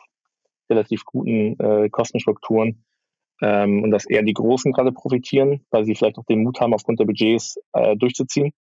relativ 0.69 1.03
guten 1.05 1.59
äh, 1.59 1.89
Kostenstrukturen 1.89 2.83
und 3.45 3.91
dass 3.91 4.05
eher 4.05 4.23
die 4.23 4.33
Großen 4.33 4.71
gerade 4.71 4.91
profitieren, 4.91 5.65
weil 5.71 5.85
sie 5.85 5.95
vielleicht 5.95 6.17
auch 6.17 6.25
den 6.25 6.43
Mut 6.43 6.59
haben, 6.59 6.73
aufgrund 6.73 6.99
der 6.99 7.05
Budgets 7.05 7.57
äh, 7.73 7.95
durchzuziehen. 7.95 8.51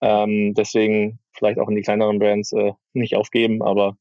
Ähm, 0.00 0.54
deswegen 0.54 1.18
vielleicht 1.32 1.58
auch 1.58 1.68
in 1.68 1.76
die 1.76 1.82
kleineren 1.82 2.18
Brands 2.18 2.52
äh, 2.52 2.72
nicht 2.92 3.16
aufgeben, 3.16 3.62
aber 3.62 3.96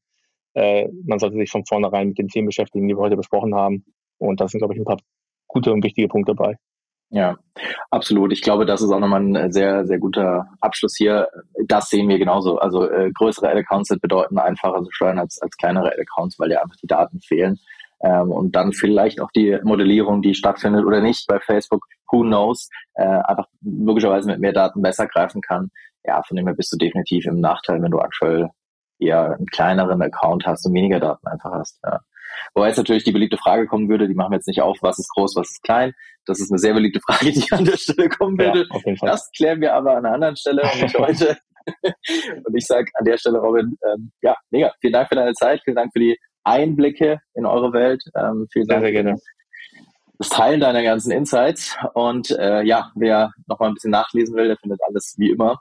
äh, 0.54 0.88
man 1.06 1.20
sollte 1.20 1.38
sich 1.38 1.52
von 1.52 1.66
vornherein 1.66 2.10
mit 2.10 2.18
den 2.18 2.28
Themen 2.28 2.48
beschäftigen, 2.48 2.88
die 2.88 2.96
wir 2.96 3.02
heute 3.02 3.18
besprochen 3.18 3.56
haben. 3.56 3.86
Und 4.18 4.40
da 4.40 4.48
sind, 4.48 4.60
glaube 4.60 4.74
ich, 4.74 4.80
ein 4.80 4.86
paar 4.86 5.00
gute 5.48 5.72
und 5.72 5.84
wichtige 5.84 6.08
Punkte 6.08 6.34
dabei. 6.34 6.58
Ja, 7.10 7.38
absolut. 7.92 8.34
Ich 8.34 8.42
glaube, 8.42 8.66
das 8.66 8.82
ist 8.82 8.92
auch 8.92 9.00
nochmal 9.00 9.22
ein 9.22 9.52
sehr, 9.52 9.86
sehr 9.86 10.00
guter 10.00 10.48
Abschluss 10.60 10.96
hier. 10.98 11.28
Das 11.68 11.90
sehen 11.90 12.10
wir 12.10 12.18
genauso. 12.18 12.58
Also 12.58 12.90
äh, 12.90 13.12
größere 13.14 13.50
Ad-Accounts 13.50 13.90
bedeuten 14.02 14.40
einfacher 14.40 14.84
zu 14.84 14.92
steuern 14.92 15.20
als, 15.20 15.40
als 15.42 15.56
kleinere 15.56 15.92
Ad-Accounts, 15.92 16.40
weil 16.40 16.52
ja 16.52 16.62
einfach 16.62 16.76
die 16.82 16.88
Daten 16.88 17.22
fehlen. 17.22 17.60
Ähm, 18.04 18.32
und 18.32 18.56
dann 18.56 18.74
vielleicht 18.74 19.22
auch 19.22 19.32
die 19.36 19.58
Modellierung, 19.64 20.22
die 20.22 20.36
stattfindet 20.36 20.86
oder 20.86 21.02
nicht 21.02 21.26
bei 21.28 21.40
Facebook, 21.40 21.86
who 22.12 22.22
knows, 22.22 22.70
äh, 22.96 23.04
einfach 23.04 23.48
logischerweise 23.62 24.30
mit 24.30 24.40
mehr 24.40 24.54
Daten 24.54 24.82
besser 24.82 25.08
greifen 25.08 25.42
kann. 25.42 25.70
Ja, 26.04 26.22
von 26.24 26.38
dem 26.38 26.46
her 26.46 26.56
bist 26.56 26.72
du 26.72 26.78
definitiv 26.78 27.26
im 27.26 27.40
Nachteil, 27.40 27.82
wenn 27.82 27.92
du 27.92 28.00
aktuell 28.00 28.50
eher 29.00 29.36
einen 29.36 29.48
kleineren 29.48 30.02
Account 30.02 30.46
hast 30.46 30.66
und 30.66 30.74
weniger 30.74 31.00
Daten 31.00 31.28
einfach 31.28 31.52
hast. 31.52 31.80
Ja. 31.84 32.02
Wobei 32.54 32.68
jetzt 32.68 32.78
natürlich 32.78 33.04
die 33.04 33.12
beliebte 33.12 33.38
Frage 33.38 33.68
kommen 33.68 33.90
würde, 33.90 34.08
die 34.08 34.14
machen 34.14 34.32
wir 34.32 34.38
jetzt 34.38 34.48
nicht 34.48 34.62
auf, 34.62 34.78
was 34.82 35.00
ist 35.00 35.10
groß, 35.10 35.36
was 35.36 35.52
ist 35.52 35.64
klein. 35.64 35.94
Das 36.26 36.40
ist 36.40 36.52
eine 36.52 36.60
sehr 36.60 36.74
beliebte 36.74 37.00
Frage, 37.00 37.32
die 37.32 37.52
an 37.52 37.66
der 37.66 37.78
Stelle 37.78 38.10
kommen 38.10 38.38
würde. 38.38 38.68
Ja, 38.72 38.96
das 39.02 39.30
klären 39.36 39.62
wir 39.62 39.74
aber 39.74 39.92
an 39.92 40.06
einer 40.06 40.16
anderen 40.16 40.36
Stelle 40.36 40.64
und 40.64 40.82
nicht 40.82 40.98
heute. 40.98 41.38
und 42.46 42.56
ich 42.56 42.66
sage 42.66 42.90
an 42.96 43.06
der 43.06 43.18
Stelle, 43.18 43.40
Robin, 43.40 43.78
ähm, 43.92 44.12
ja, 44.22 44.36
mega. 44.52 44.72
Vielen 44.82 44.94
Dank 44.94 45.10
für 45.10 45.16
deine 45.16 45.34
Zeit, 45.34 45.62
vielen 45.64 45.76
Dank 45.76 45.92
für 45.94 46.00
die 46.00 46.18
Einblicke 46.46 47.20
in 47.34 47.46
eure 47.46 47.74
Welt. 47.74 48.04
Ähm, 48.16 48.48
vielen 48.52 48.68
Dank. 48.68 48.84
Sehr, 48.84 48.94
sehr 48.94 49.04
gerne. 49.04 49.22
Das 50.18 50.30
Teilen 50.30 50.62
deiner 50.62 50.84
ganzen 50.84 51.12
Insights. 51.12 51.78
Und 51.94 52.32
äh, 52.32 52.64
ja, 52.64 52.92
wer 52.96 53.32
noch 53.48 53.60
mal 53.60 53.68
ein 53.68 53.74
bisschen 53.74 53.92
nachlesen 53.92 54.36
will, 54.36 54.48
der 54.48 54.58
findet 54.58 54.80
alles 54.88 55.16
wie 55.18 55.32
immer 55.32 55.60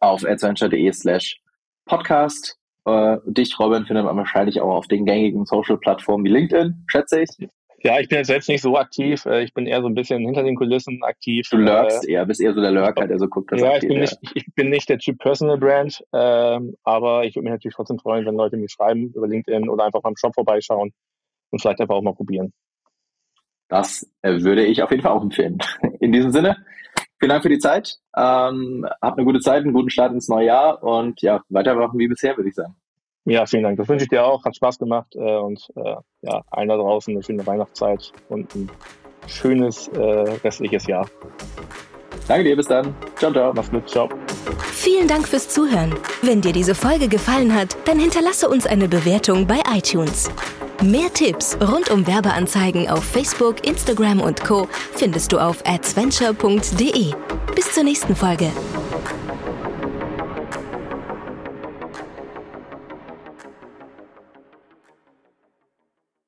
auf 0.00 0.24
adventure.de 0.24 0.92
slash 0.92 1.40
podcast. 1.86 2.58
Äh, 2.84 3.16
dich, 3.24 3.58
Robin, 3.58 3.86
findet 3.86 4.04
man 4.04 4.16
wahrscheinlich 4.16 4.60
auch 4.60 4.74
auf 4.74 4.88
den 4.88 5.06
gängigen 5.06 5.46
Social-Plattformen 5.46 6.24
wie 6.24 6.30
LinkedIn, 6.30 6.84
schätze 6.88 7.22
ich. 7.22 7.48
Ja, 7.84 8.00
ich 8.00 8.08
bin 8.08 8.18
jetzt 8.18 8.26
selbst 8.26 8.48
nicht 8.48 8.62
so 8.62 8.76
aktiv. 8.76 9.24
Äh, 9.26 9.44
ich 9.44 9.54
bin 9.54 9.66
eher 9.66 9.80
so 9.80 9.88
ein 9.88 9.94
bisschen 9.94 10.24
hinter 10.24 10.42
den 10.42 10.56
Kulissen 10.56 11.00
aktiv. 11.02 11.46
Du 11.50 11.58
lurkst 11.58 12.08
äh, 12.08 12.12
eher, 12.12 12.26
bist 12.26 12.40
eher 12.40 12.52
so 12.52 12.60
der 12.60 12.72
Lurker, 12.72 13.06
der 13.06 13.18
so 13.18 13.28
guckt, 13.28 13.52
was 13.52 13.60
Ja, 13.60 13.76
ich 13.76 13.86
bin, 13.86 14.00
nicht, 14.00 14.18
ich 14.34 14.46
bin 14.54 14.68
nicht 14.68 14.88
der 14.88 14.98
Typ 14.98 15.18
Personal 15.18 15.58
Brand, 15.58 16.02
ähm, 16.12 16.74
aber 16.82 17.24
ich 17.24 17.36
würde 17.36 17.44
mich 17.44 17.52
natürlich 17.52 17.76
trotzdem 17.76 17.98
freuen, 17.98 18.26
wenn 18.26 18.34
Leute 18.34 18.56
mir 18.56 18.68
schreiben 18.68 19.12
über 19.14 19.28
LinkedIn 19.28 19.68
oder 19.68 19.84
einfach 19.84 20.02
beim 20.02 20.16
Shop 20.16 20.34
vorbeischauen 20.34 20.92
und 21.50 21.60
vielleicht 21.60 21.80
einfach 21.80 21.94
auch 21.94 22.02
mal 22.02 22.14
probieren. 22.14 22.52
Das 23.68 24.10
äh, 24.22 24.40
würde 24.40 24.64
ich 24.64 24.82
auf 24.82 24.90
jeden 24.90 25.02
Fall 25.02 25.12
auch 25.12 25.22
empfehlen. 25.22 25.58
In 26.00 26.10
diesem 26.10 26.32
Sinne, 26.32 26.56
vielen 27.20 27.30
Dank 27.30 27.42
für 27.42 27.48
die 27.48 27.58
Zeit. 27.58 27.96
Ähm, 28.16 28.86
habt 29.00 29.18
eine 29.18 29.24
gute 29.24 29.40
Zeit, 29.40 29.62
einen 29.62 29.72
guten 29.72 29.90
Start 29.90 30.12
ins 30.12 30.28
neue 30.28 30.46
Jahr 30.46 30.82
und 30.82 31.20
ja, 31.22 31.42
weitermachen 31.48 31.98
wie 31.98 32.08
bisher, 32.08 32.36
würde 32.36 32.48
ich 32.48 32.54
sagen. 32.54 32.74
Ja, 33.28 33.44
vielen 33.44 33.62
Dank. 33.62 33.76
Das 33.76 33.88
wünsche 33.88 34.04
ich 34.04 34.08
dir 34.08 34.24
auch. 34.24 34.42
Hat 34.44 34.56
Spaß 34.56 34.78
gemacht 34.78 35.14
äh, 35.14 35.36
und 35.36 35.60
äh, 35.76 35.96
ja, 36.22 36.42
allen 36.50 36.68
da 36.68 36.76
draußen 36.76 37.12
eine 37.14 37.22
schöne 37.22 37.46
Weihnachtszeit 37.46 38.10
und 38.30 38.54
ein 38.54 38.70
schönes 39.26 39.88
äh, 39.88 40.00
restliches 40.00 40.86
Jahr. 40.86 41.06
Danke 42.26 42.44
dir, 42.44 42.56
bis 42.56 42.66
dann. 42.66 42.94
Ciao, 43.16 43.30
ciao. 43.30 43.52
Mach's 43.54 43.70
gut, 43.70 43.88
ciao. 43.88 44.08
Vielen 44.72 45.08
Dank 45.08 45.28
fürs 45.28 45.48
Zuhören. 45.48 45.94
Wenn 46.22 46.40
dir 46.40 46.52
diese 46.52 46.74
Folge 46.74 47.08
gefallen 47.08 47.54
hat, 47.54 47.76
dann 47.86 47.98
hinterlasse 47.98 48.48
uns 48.48 48.66
eine 48.66 48.88
Bewertung 48.88 49.46
bei 49.46 49.60
iTunes. 49.76 50.30
Mehr 50.82 51.12
Tipps 51.12 51.58
rund 51.60 51.90
um 51.90 52.06
Werbeanzeigen 52.06 52.88
auf 52.88 53.04
Facebook, 53.04 53.66
Instagram 53.66 54.20
und 54.20 54.42
Co. 54.42 54.68
findest 54.92 55.32
du 55.32 55.38
auf 55.38 55.62
adventure.de. 55.66 57.12
Bis 57.54 57.72
zur 57.74 57.84
nächsten 57.84 58.16
Folge. 58.16 58.50